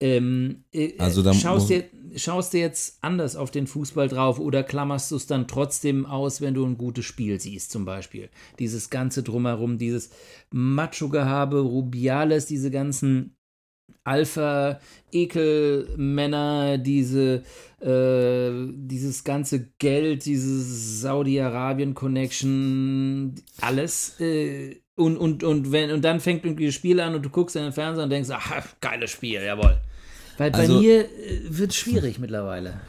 Ähm, 0.00 0.64
äh, 0.72 0.94
also 0.98 1.32
schaust, 1.32 1.70
dir, 1.70 1.84
schaust 2.16 2.52
du 2.52 2.58
jetzt 2.58 2.98
anders 3.00 3.36
auf 3.36 3.50
den 3.50 3.66
Fußball 3.66 4.08
drauf 4.08 4.38
oder 4.38 4.62
klammerst 4.62 5.10
du 5.10 5.16
es 5.16 5.26
dann 5.26 5.48
trotzdem 5.48 6.06
aus, 6.06 6.40
wenn 6.40 6.54
du 6.54 6.64
ein 6.64 6.76
gutes 6.76 7.04
Spiel 7.04 7.40
siehst, 7.40 7.70
zum 7.70 7.84
Beispiel? 7.84 8.28
Dieses 8.58 8.90
ganze 8.90 9.22
Drumherum, 9.22 9.78
dieses 9.78 10.10
Macho-Gehabe, 10.50 11.60
Rubiales, 11.60 12.46
diese 12.46 12.70
ganzen 12.70 13.36
Alpha-Ekel-Männer, 14.04 16.78
diese, 16.78 17.42
äh, 17.80 18.72
dieses 18.74 19.24
ganze 19.24 19.72
Geld, 19.78 20.26
dieses 20.26 21.00
Saudi-Arabien-Connection, 21.00 23.34
alles. 23.60 24.20
Äh, 24.20 24.83
und, 24.96 25.16
und, 25.16 25.42
und, 25.42 25.72
wenn, 25.72 25.90
und 25.90 26.02
dann 26.02 26.20
fängt 26.20 26.44
irgendwie 26.44 26.66
das 26.66 26.74
Spiel 26.74 27.00
an 27.00 27.14
und 27.14 27.22
du 27.24 27.30
guckst 27.30 27.56
in 27.56 27.62
den 27.62 27.72
Fernseher 27.72 28.04
und 28.04 28.10
denkst, 28.10 28.30
ach, 28.32 28.66
geiles 28.80 29.10
Spiel, 29.10 29.42
jawohl. 29.42 29.80
Weil 30.38 30.50
bei 30.50 30.60
also, 30.60 30.80
mir 30.80 31.04
äh, 31.04 31.40
wird 31.44 31.70
es 31.70 31.76
schwierig 31.76 32.18
mittlerweile. 32.18 32.80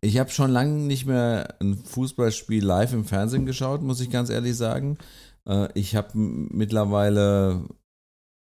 Ich 0.00 0.18
habe 0.18 0.30
schon 0.30 0.50
lange 0.50 0.72
nicht 0.72 1.06
mehr 1.06 1.54
ein 1.60 1.76
Fußballspiel 1.76 2.64
live 2.64 2.92
im 2.92 3.04
Fernsehen 3.04 3.46
geschaut, 3.46 3.82
muss 3.82 4.00
ich 4.00 4.10
ganz 4.10 4.30
ehrlich 4.30 4.56
sagen. 4.56 4.98
Äh, 5.46 5.68
ich 5.74 5.96
habe 5.96 6.10
mittlerweile 6.14 7.64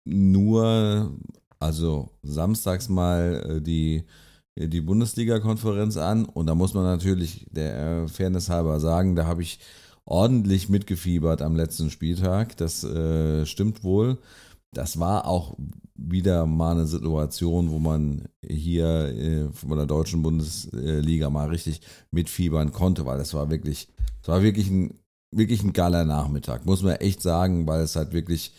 nur, 0.06 1.18
also 1.60 2.10
samstags 2.22 2.90
mal 2.90 3.58
äh, 3.58 3.62
die, 3.62 4.04
die 4.56 4.82
Bundesliga-Konferenz 4.82 5.98
an 5.98 6.26
und 6.26 6.48
da 6.48 6.56
muss 6.56 6.74
man 6.74 6.84
natürlich 6.84 7.48
der 7.52 8.08
Fairness 8.08 8.50
halber 8.50 8.80
sagen, 8.80 9.16
da 9.16 9.26
habe 9.26 9.42
ich 9.42 9.60
ordentlich 10.06 10.70
mitgefiebert 10.70 11.42
am 11.42 11.56
letzten 11.56 11.90
Spieltag. 11.90 12.58
Das 12.58 12.84
äh, 12.84 13.46
stimmt 13.46 13.84
wohl. 13.84 14.18
Das 14.72 15.00
war 15.00 15.28
auch 15.28 15.56
wieder 15.96 16.46
mal 16.46 16.72
eine 16.72 16.88
Situation, 16.88 17.72
wo 17.72 17.80
man 17.80 18.28
hier 18.46 18.86
äh, 18.86 19.50
von 19.54 19.78
der 19.78 19.86
deutschen 19.86 20.24
Bundesliga 20.24 21.30
mal 21.30 21.50
richtig 21.50 21.82
mitfiebern 22.12 22.72
konnte, 22.72 23.06
weil 23.06 23.20
es 23.20 23.34
war 23.34 23.50
wirklich, 23.50 23.88
es 24.22 24.28
war 24.28 24.42
wirklich 24.42 24.70
ein, 24.70 25.00
wirklich 25.32 25.64
ein 25.64 25.74
geiler 25.74 26.06
Nachmittag, 26.06 26.66
muss 26.66 26.82
man 26.82 26.96
echt 26.96 27.22
sagen, 27.22 27.68
weil 27.68 27.82
es 27.82 27.96
halt 27.96 28.14
wirklich 28.14 28.54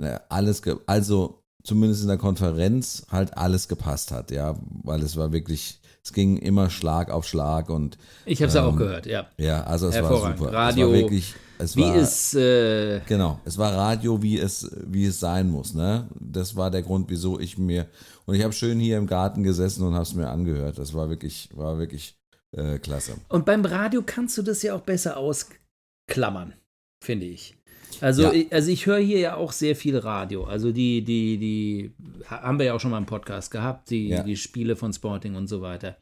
äh, 0.00 0.18
alles, 0.28 0.62
also 0.86 1.42
zumindest 1.64 2.02
in 2.02 2.08
der 2.08 2.18
Konferenz 2.18 3.06
halt 3.10 3.36
alles 3.36 3.68
gepasst 3.68 4.12
hat, 4.12 4.30
ja, 4.30 4.56
weil 4.82 5.02
es 5.02 5.16
war 5.16 5.32
wirklich, 5.32 5.79
es 6.02 6.12
ging 6.12 6.38
immer 6.38 6.70
Schlag 6.70 7.10
auf 7.10 7.26
Schlag 7.26 7.68
und 7.70 7.98
Ich 8.24 8.40
habe 8.40 8.48
es 8.48 8.54
ja 8.54 8.64
auch 8.64 8.76
gehört, 8.76 9.06
ja. 9.06 9.28
ja, 9.36 9.62
also 9.64 9.88
es 9.88 10.02
war 10.02 10.34
super. 10.34 10.52
Radio, 10.52 10.86
es 10.88 10.92
war 10.92 11.00
wirklich, 11.00 11.34
es 11.58 11.76
Wie 11.76 11.82
war, 11.82 11.96
es, 11.96 12.34
äh, 12.34 13.00
Genau, 13.06 13.40
es 13.44 13.58
war 13.58 13.74
Radio, 13.74 14.22
wie 14.22 14.38
es, 14.38 14.70
wie 14.86 15.06
es 15.06 15.20
sein 15.20 15.50
muss. 15.50 15.74
Ne? 15.74 16.08
Das 16.18 16.56
war 16.56 16.70
der 16.70 16.82
Grund, 16.82 17.10
wieso 17.10 17.38
ich 17.38 17.58
mir 17.58 17.86
und 18.24 18.34
ich 18.34 18.42
habe 18.42 18.52
schön 18.52 18.80
hier 18.80 18.96
im 18.96 19.06
Garten 19.06 19.42
gesessen 19.42 19.86
und 19.86 19.94
habe 19.94 20.04
es 20.04 20.14
mir 20.14 20.28
angehört. 20.28 20.78
Das 20.78 20.94
war 20.94 21.10
wirklich, 21.10 21.50
war 21.54 21.78
wirklich 21.78 22.16
äh, 22.52 22.78
klasse. 22.78 23.16
und 23.28 23.44
beim 23.44 23.64
Radio 23.64 24.02
kannst 24.04 24.38
du 24.38 24.42
das 24.42 24.62
ja 24.62 24.74
auch 24.74 24.80
besser 24.80 25.16
ausklammern, 25.18 26.54
finde 27.04 27.26
ich. 27.26 27.56
Also, 28.00 28.22
Ja. 28.22 28.32
ich, 28.32 28.52
also 28.52 28.70
ich 28.70 28.86
höre 28.86 28.98
hier 28.98 29.18
ja 29.18 29.36
auch 29.36 29.52
sehr 29.52 29.76
viel 29.76 29.96
Radio. 29.98 30.44
Also 30.44 30.72
die, 30.72 31.02
die, 31.02 31.38
die 31.38 31.92
haben 32.26 32.58
wir 32.58 32.66
ja 32.66 32.74
auch 32.74 32.80
schon 32.80 32.90
mal 32.90 32.98
im 32.98 33.06
Podcast 33.06 33.50
gehabt, 33.50 33.90
die, 33.90 34.08
Ja. 34.08 34.22
die 34.22 34.36
Spiele 34.36 34.76
von 34.76 34.92
Sporting 34.92 35.34
und 35.34 35.48
so 35.48 35.60
weiter. 35.60 35.96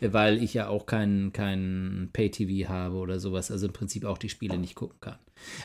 Weil 0.00 0.42
ich 0.42 0.54
ja 0.54 0.68
auch 0.68 0.86
kein, 0.86 1.32
kein 1.32 2.10
Pay-TV 2.12 2.68
habe 2.68 2.96
oder 2.96 3.20
sowas, 3.20 3.50
also 3.50 3.66
im 3.66 3.72
Prinzip 3.72 4.04
auch 4.04 4.18
die 4.18 4.28
Spiele 4.28 4.58
nicht 4.58 4.74
gucken 4.74 4.98
kann. 5.00 5.16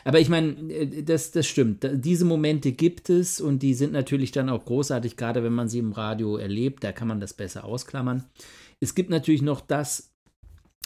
Aber 0.04 0.20
ich 0.20 0.28
meine, 0.28 0.50
äh, 0.72 1.02
das, 1.02 1.30
das 1.32 1.46
stimmt. 1.46 1.86
Diese 1.94 2.24
Momente 2.24 2.72
gibt 2.72 3.10
es 3.10 3.40
und 3.40 3.62
die 3.62 3.74
sind 3.74 3.92
natürlich 3.92 4.30
dann 4.32 4.48
auch 4.50 4.64
großartig, 4.64 5.16
gerade 5.16 5.42
wenn 5.42 5.52
man 5.54 5.68
sie 5.68 5.78
im 5.78 5.92
Radio 5.92 6.36
erlebt, 6.36 6.84
da 6.84 6.92
kann 6.92 7.08
man 7.08 7.20
das 7.20 7.32
besser 7.34 7.64
ausklammern. 7.64 8.24
Es 8.80 8.94
gibt 8.94 9.10
natürlich 9.10 9.42
noch 9.42 9.60
das, 9.60 10.11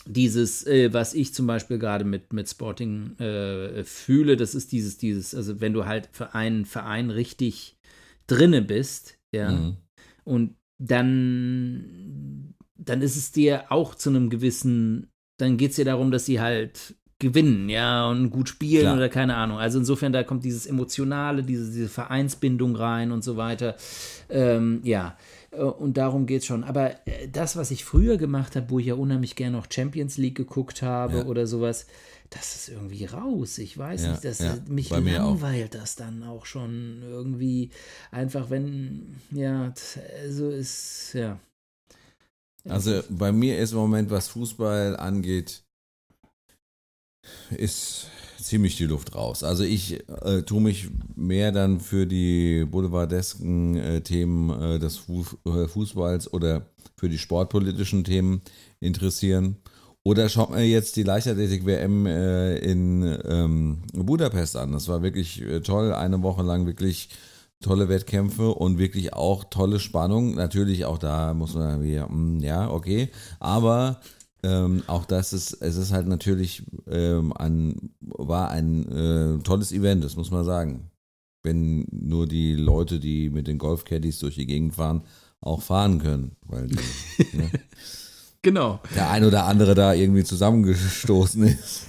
dieses, 0.06 0.66
äh, 0.66 0.92
was 0.92 1.14
ich 1.14 1.34
zum 1.34 1.46
Beispiel 1.46 1.78
gerade 1.78 2.04
mit, 2.04 2.32
mit 2.32 2.48
Sporting 2.48 3.18
äh, 3.18 3.84
fühle, 3.84 4.36
das 4.36 4.54
ist 4.54 4.72
dieses, 4.72 4.98
dieses, 4.98 5.34
also 5.34 5.60
wenn 5.60 5.72
du 5.72 5.84
halt 5.84 6.08
für 6.12 6.34
einen 6.34 6.64
Verein 6.64 7.10
richtig 7.10 7.76
drinne 8.26 8.62
bist, 8.62 9.18
ja, 9.32 9.50
Mhm. 9.50 9.76
und 10.24 10.56
dann, 10.78 12.54
dann 12.76 13.02
ist 13.02 13.16
es 13.16 13.32
dir 13.32 13.64
auch 13.70 13.94
zu 13.94 14.10
einem 14.10 14.30
gewissen, 14.30 15.08
dann 15.38 15.56
geht 15.56 15.70
es 15.70 15.76
dir 15.76 15.84
darum, 15.84 16.10
dass 16.10 16.26
sie 16.26 16.40
halt 16.40 16.94
gewinnen, 17.18 17.68
ja, 17.70 18.08
und 18.08 18.30
gut 18.30 18.48
spielen 18.50 18.82
Klar. 18.82 18.96
oder 18.96 19.08
keine 19.08 19.36
Ahnung. 19.36 19.58
Also 19.58 19.78
insofern, 19.78 20.12
da 20.12 20.22
kommt 20.22 20.44
dieses 20.44 20.66
Emotionale, 20.66 21.42
diese, 21.42 21.70
diese 21.72 21.88
Vereinsbindung 21.88 22.76
rein 22.76 23.10
und 23.10 23.24
so 23.24 23.36
weiter. 23.38 23.76
Ähm, 24.28 24.80
ja, 24.84 25.16
und 25.52 25.96
darum 25.96 26.26
geht 26.26 26.40
es 26.42 26.46
schon. 26.46 26.64
Aber 26.64 27.06
äh, 27.06 27.28
das, 27.28 27.56
was 27.56 27.70
ich 27.70 27.84
früher 27.84 28.16
gemacht 28.16 28.56
habe, 28.56 28.70
wo 28.70 28.78
ich 28.78 28.86
ja 28.86 28.94
unheimlich 28.94 29.36
gerne 29.36 29.56
noch 29.56 29.66
Champions 29.70 30.16
League 30.16 30.36
geguckt 30.36 30.82
habe 30.82 31.18
Ja. 31.18 31.24
oder 31.26 31.46
sowas, 31.46 31.86
das 32.30 32.56
ist 32.56 32.68
irgendwie 32.70 33.04
raus. 33.04 33.58
Ich 33.58 33.76
weiß 33.78 34.02
Ja, 34.02 34.10
nicht, 34.10 34.24
das, 34.24 34.38
ja, 34.40 34.58
mich 34.68 34.90
mir 34.90 35.24
auch. 35.24 35.30
langweilt 35.30 35.74
das 35.74 35.94
dann 35.96 36.22
auch 36.24 36.44
schon 36.46 37.02
irgendwie. 37.02 37.70
Einfach 38.10 38.50
wenn, 38.50 39.16
ja, 39.30 39.72
so 40.28 40.50
ist, 40.50 41.12
ja. 41.14 41.38
Also 42.68 43.02
bei 43.08 43.30
mir 43.30 43.58
ist 43.58 43.70
im 43.72 43.78
Moment, 43.78 44.10
was 44.10 44.26
Fußball 44.28 44.96
angeht, 44.96 45.62
ist 47.50 48.10
ziemlich 48.46 48.76
die 48.76 48.86
Luft 48.86 49.14
raus. 49.14 49.42
Also 49.42 49.64
ich 49.64 50.02
äh, 50.22 50.42
tue 50.42 50.60
mich 50.60 50.88
mehr 51.14 51.52
dann 51.52 51.80
für 51.80 52.06
die 52.06 52.64
boulevardesken 52.64 53.76
äh, 53.76 54.00
Themen 54.02 54.50
äh, 54.50 54.78
des 54.78 55.02
äh, 55.44 55.68
Fußballs 55.68 56.32
oder 56.32 56.66
für 56.96 57.08
die 57.08 57.18
sportpolitischen 57.18 58.04
Themen 58.04 58.40
interessieren. 58.80 59.56
Oder 60.02 60.28
schaut 60.28 60.50
mir 60.50 60.64
jetzt 60.64 60.94
die 60.96 61.02
Leichtathletik-WM 61.02 62.06
äh, 62.06 62.58
in 62.58 63.18
ähm, 63.28 63.82
Budapest 63.92 64.56
an. 64.56 64.70
Das 64.70 64.86
war 64.86 65.02
wirklich 65.02 65.42
äh, 65.42 65.60
toll. 65.60 65.92
Eine 65.92 66.22
Woche 66.22 66.44
lang 66.44 66.64
wirklich 66.66 67.08
tolle 67.60 67.88
Wettkämpfe 67.88 68.50
und 68.50 68.78
wirklich 68.78 69.14
auch 69.14 69.44
tolle 69.44 69.80
Spannung. 69.80 70.34
Natürlich 70.34 70.84
auch 70.84 70.98
da 70.98 71.34
muss 71.34 71.54
man 71.54 71.80
mm, 71.80 72.40
ja, 72.40 72.70
okay. 72.70 73.10
Aber 73.40 74.00
ähm, 74.42 74.82
auch 74.86 75.04
das 75.04 75.32
ist, 75.32 75.54
es 75.60 75.76
ist 75.76 75.92
halt 75.92 76.06
natürlich 76.06 76.62
ähm, 76.88 77.32
ein, 77.32 77.90
war 78.00 78.50
ein 78.50 78.86
äh, 78.90 79.42
tolles 79.42 79.72
Event, 79.72 80.04
das 80.04 80.16
muss 80.16 80.30
man 80.30 80.44
sagen. 80.44 80.90
Wenn 81.42 81.86
nur 81.90 82.26
die 82.26 82.54
Leute, 82.54 82.98
die 82.98 83.30
mit 83.30 83.46
den 83.46 83.58
Golfcaddies 83.58 84.18
durch 84.18 84.34
die 84.34 84.46
Gegend 84.46 84.74
fahren, 84.74 85.02
auch 85.40 85.62
fahren 85.62 86.00
können. 86.00 86.36
Weil 86.46 86.66
die, 86.66 86.76
ne, 87.36 87.50
Genau. 88.42 88.80
der 88.94 89.10
ein 89.10 89.24
oder 89.24 89.44
andere 89.46 89.74
da 89.74 89.92
irgendwie 89.92 90.22
zusammengestoßen 90.24 91.42
ist. 91.44 91.86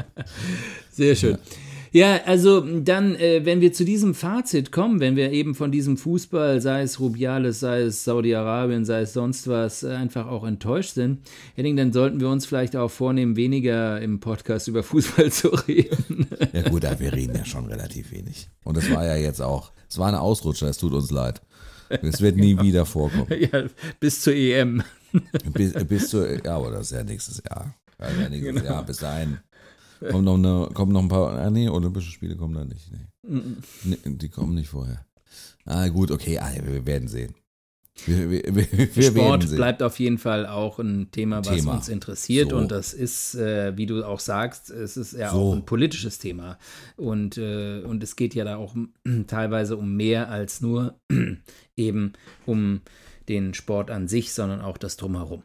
Sehr 0.90 1.14
schön. 1.14 1.32
Ja, 1.32 1.38
also 2.24 2.60
dann, 2.60 3.16
äh, 3.16 3.44
wenn 3.44 3.60
wir 3.60 3.72
zu 3.72 3.84
diesem 3.84 4.14
Fazit 4.14 4.70
kommen, 4.70 5.00
wenn 5.00 5.16
wir 5.16 5.32
eben 5.32 5.54
von 5.54 5.72
diesem 5.72 5.96
Fußball, 5.96 6.60
sei 6.60 6.82
es 6.82 7.00
Rubiales, 7.00 7.60
sei 7.60 7.82
es 7.82 8.04
Saudi-Arabien, 8.04 8.84
sei 8.84 9.00
es 9.02 9.12
sonst 9.12 9.48
was, 9.48 9.82
äh, 9.82 9.90
einfach 9.90 10.26
auch 10.26 10.44
enttäuscht 10.44 10.94
sind, 10.94 11.20
Henning, 11.56 11.76
dann 11.76 11.92
sollten 11.92 12.20
wir 12.20 12.28
uns 12.28 12.46
vielleicht 12.46 12.76
auch 12.76 12.90
vornehmen, 12.90 13.34
weniger 13.34 14.00
im 14.00 14.20
Podcast 14.20 14.68
über 14.68 14.82
Fußball 14.82 15.32
zu 15.32 15.48
reden. 15.48 16.28
Ja 16.52 16.68
gut, 16.68 16.84
aber 16.84 17.00
wir 17.00 17.12
reden 17.12 17.36
ja 17.36 17.44
schon 17.44 17.66
relativ 17.66 18.12
wenig. 18.12 18.48
Und 18.62 18.76
das 18.76 18.90
war 18.90 19.04
ja 19.04 19.16
jetzt 19.16 19.40
auch, 19.40 19.72
es 19.88 19.98
war 19.98 20.08
ein 20.08 20.14
Ausrutscher, 20.14 20.68
es 20.68 20.78
tut 20.78 20.92
uns 20.92 21.10
leid. 21.10 21.42
Es 21.88 22.20
wird 22.20 22.36
nie 22.36 22.60
wieder 22.60 22.86
vorkommen. 22.86 23.26
ja, 23.52 23.64
bis 23.98 24.20
zur 24.20 24.34
EM. 24.34 24.82
Bis, 25.52 25.72
bis 25.72 26.08
zu, 26.08 26.24
ja, 26.24 26.56
aber 26.56 26.70
das 26.70 26.92
ist 26.92 26.92
ja 26.92 27.02
nächstes 27.02 27.42
Jahr. 27.48 27.74
Ja, 27.98 28.28
nächstes 28.28 28.62
Jahr, 28.62 28.84
bis 28.86 28.98
dahin. 28.98 29.38
Kommen 30.08 30.24
noch, 30.24 30.34
eine, 30.34 30.68
kommen 30.72 30.92
noch 30.92 31.02
ein 31.02 31.08
paar, 31.08 31.38
ah, 31.38 31.50
nee, 31.50 31.68
Olympische 31.68 32.10
Spiele 32.10 32.36
kommen 32.36 32.54
da 32.54 32.64
nicht. 32.64 32.90
Nee. 32.90 33.40
Nee, 33.84 33.98
die 34.06 34.28
kommen 34.28 34.54
nicht 34.54 34.68
vorher. 34.68 35.04
Ah, 35.66 35.88
gut, 35.88 36.10
okay, 36.10 36.38
ah, 36.38 36.50
wir 36.64 36.86
werden 36.86 37.08
sehen. 37.08 37.34
Wir, 38.06 38.30
wir, 38.30 38.44
wir, 38.96 39.02
Sport 39.02 39.42
sehen. 39.42 39.56
bleibt 39.56 39.82
auf 39.82 39.98
jeden 39.98 40.16
Fall 40.16 40.46
auch 40.46 40.78
ein 40.78 41.10
Thema, 41.10 41.44
was 41.44 41.54
Thema. 41.54 41.74
uns 41.74 41.88
interessiert. 41.88 42.50
So. 42.50 42.56
Und 42.56 42.70
das 42.70 42.94
ist, 42.94 43.34
äh, 43.34 43.76
wie 43.76 43.86
du 43.86 44.04
auch 44.06 44.20
sagst, 44.20 44.70
es 44.70 44.96
ist 44.96 45.12
ja 45.12 45.30
So. 45.30 45.38
auch 45.38 45.52
ein 45.52 45.66
politisches 45.66 46.18
Thema. 46.18 46.58
Und, 46.96 47.36
äh, 47.36 47.82
und 47.82 48.02
es 48.02 48.16
geht 48.16 48.34
ja 48.34 48.44
da 48.44 48.56
auch 48.56 48.74
teilweise 49.26 49.76
um 49.76 49.96
mehr 49.96 50.30
als 50.30 50.60
nur 50.60 50.98
eben 51.76 52.14
um 52.46 52.80
den 53.28 53.54
Sport 53.54 53.90
an 53.90 54.08
sich, 54.08 54.32
sondern 54.32 54.60
auch 54.62 54.78
das 54.78 54.96
Drumherum. 54.96 55.42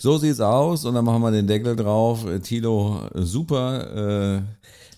So 0.00 0.16
sieht's 0.16 0.38
aus 0.40 0.84
und 0.84 0.94
dann 0.94 1.04
machen 1.04 1.22
wir 1.22 1.32
den 1.32 1.48
Deckel 1.48 1.74
drauf. 1.74 2.24
Äh, 2.24 2.38
Tilo, 2.38 3.00
äh, 3.14 3.22
super. 3.22 4.36
Äh, 4.36 4.42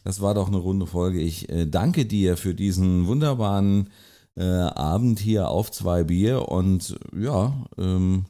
das 0.05 0.21
war 0.21 0.35
doch 0.35 0.49
eine 0.49 0.59
runde 0.59 0.87
Folge. 0.87 1.21
Ich 1.21 1.47
danke 1.67 2.07
dir 2.07 2.39
für 2.39 2.55
diesen 2.55 3.07
wunderbaren 3.07 3.91
Abend 4.35 5.19
hier 5.19 5.49
auf 5.49 5.71
zwei 5.71 6.05
Bier 6.05 6.49
und 6.49 6.97
ja, 7.15 7.53
ähm, 7.77 8.25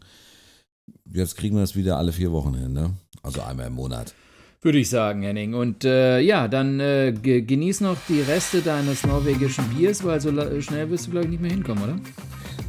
jetzt 1.14 1.37
kriegen 1.37 1.55
wir 1.55 1.61
das 1.61 1.77
wieder 1.77 1.97
alle 1.97 2.11
vier 2.11 2.33
Wochen 2.33 2.55
hin, 2.55 2.73
ne? 2.73 2.95
Also 3.23 3.43
einmal 3.43 3.68
im 3.68 3.75
Monat. 3.75 4.14
Würde 4.61 4.79
ich 4.79 4.91
sagen, 4.91 5.23
Henning. 5.23 5.55
Und 5.55 5.85
äh, 5.85 6.18
ja, 6.18 6.49
dann 6.49 6.81
äh, 6.81 7.12
ge 7.12 7.43
genieß 7.43 7.83
noch 7.83 7.97
die 8.09 8.21
Reste 8.21 8.62
deines 8.62 9.07
norwegischen 9.07 9.68
Biers, 9.68 10.03
weil 10.03 10.21
so 10.21 10.31
schnell 10.61 10.91
wirst 10.91 11.07
du, 11.07 11.12
glaube 11.12 11.27
ich, 11.27 11.31
nicht 11.31 11.41
mehr 11.41 11.53
hinkommen, 11.53 11.85
oder? 11.85 12.01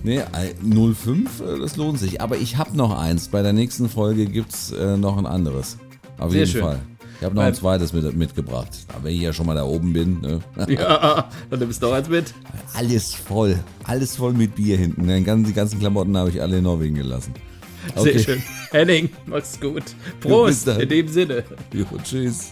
Nee, 0.03 0.17
äh, 0.17 0.53
05, 0.63 1.41
äh, 1.41 1.59
das 1.59 1.77
lohnt 1.77 1.99
sich. 1.99 2.21
Aber 2.21 2.37
ich 2.37 2.57
habe 2.57 2.75
noch 2.75 2.97
eins. 2.97 3.27
Bei 3.27 3.41
der 3.41 3.53
nächsten 3.53 3.89
Folge 3.89 4.25
gibt's 4.25 4.71
äh, 4.71 4.97
noch 4.97 5.17
ein 5.17 5.25
anderes. 5.25 5.77
Auf 6.17 6.31
Sehr 6.31 6.41
jeden 6.41 6.51
schön. 6.51 6.61
Fall. 6.61 6.79
Ich 7.19 7.25
habe 7.25 7.35
noch 7.35 7.43
ein 7.43 7.53
zweites 7.53 7.93
mit, 7.93 8.15
mitgebracht. 8.15 8.69
Aber 8.87 9.03
wenn 9.03 9.13
ich 9.13 9.21
ja 9.21 9.31
schon 9.31 9.45
mal 9.45 9.53
da 9.53 9.63
oben 9.63 9.93
bin, 9.93 10.21
ne? 10.21 10.39
Ja, 10.67 11.29
dann 11.51 11.59
bist 11.59 11.83
du 11.83 11.87
auch 11.87 11.93
eins 11.93 12.09
mit. 12.09 12.33
Alles 12.73 13.13
voll. 13.13 13.59
Alles 13.83 14.15
voll 14.15 14.33
mit 14.33 14.55
Bier 14.55 14.75
hinten. 14.75 15.07
Den 15.07 15.23
ganzen, 15.23 15.45
die 15.45 15.53
ganzen 15.53 15.79
Klamotten 15.79 16.17
habe 16.17 16.31
ich 16.31 16.41
alle 16.41 16.57
in 16.57 16.63
Norwegen 16.63 16.95
gelassen. 16.95 17.35
Sehr 17.95 18.17
schön. 18.17 18.41
Henning, 18.71 19.09
mach's 19.27 19.59
gut. 19.59 19.83
Prost, 20.19 20.67
in 20.67 20.89
dem 20.89 21.07
Sinne. 21.07 21.43
Jo, 21.73 21.85
tschüss. 22.03 22.51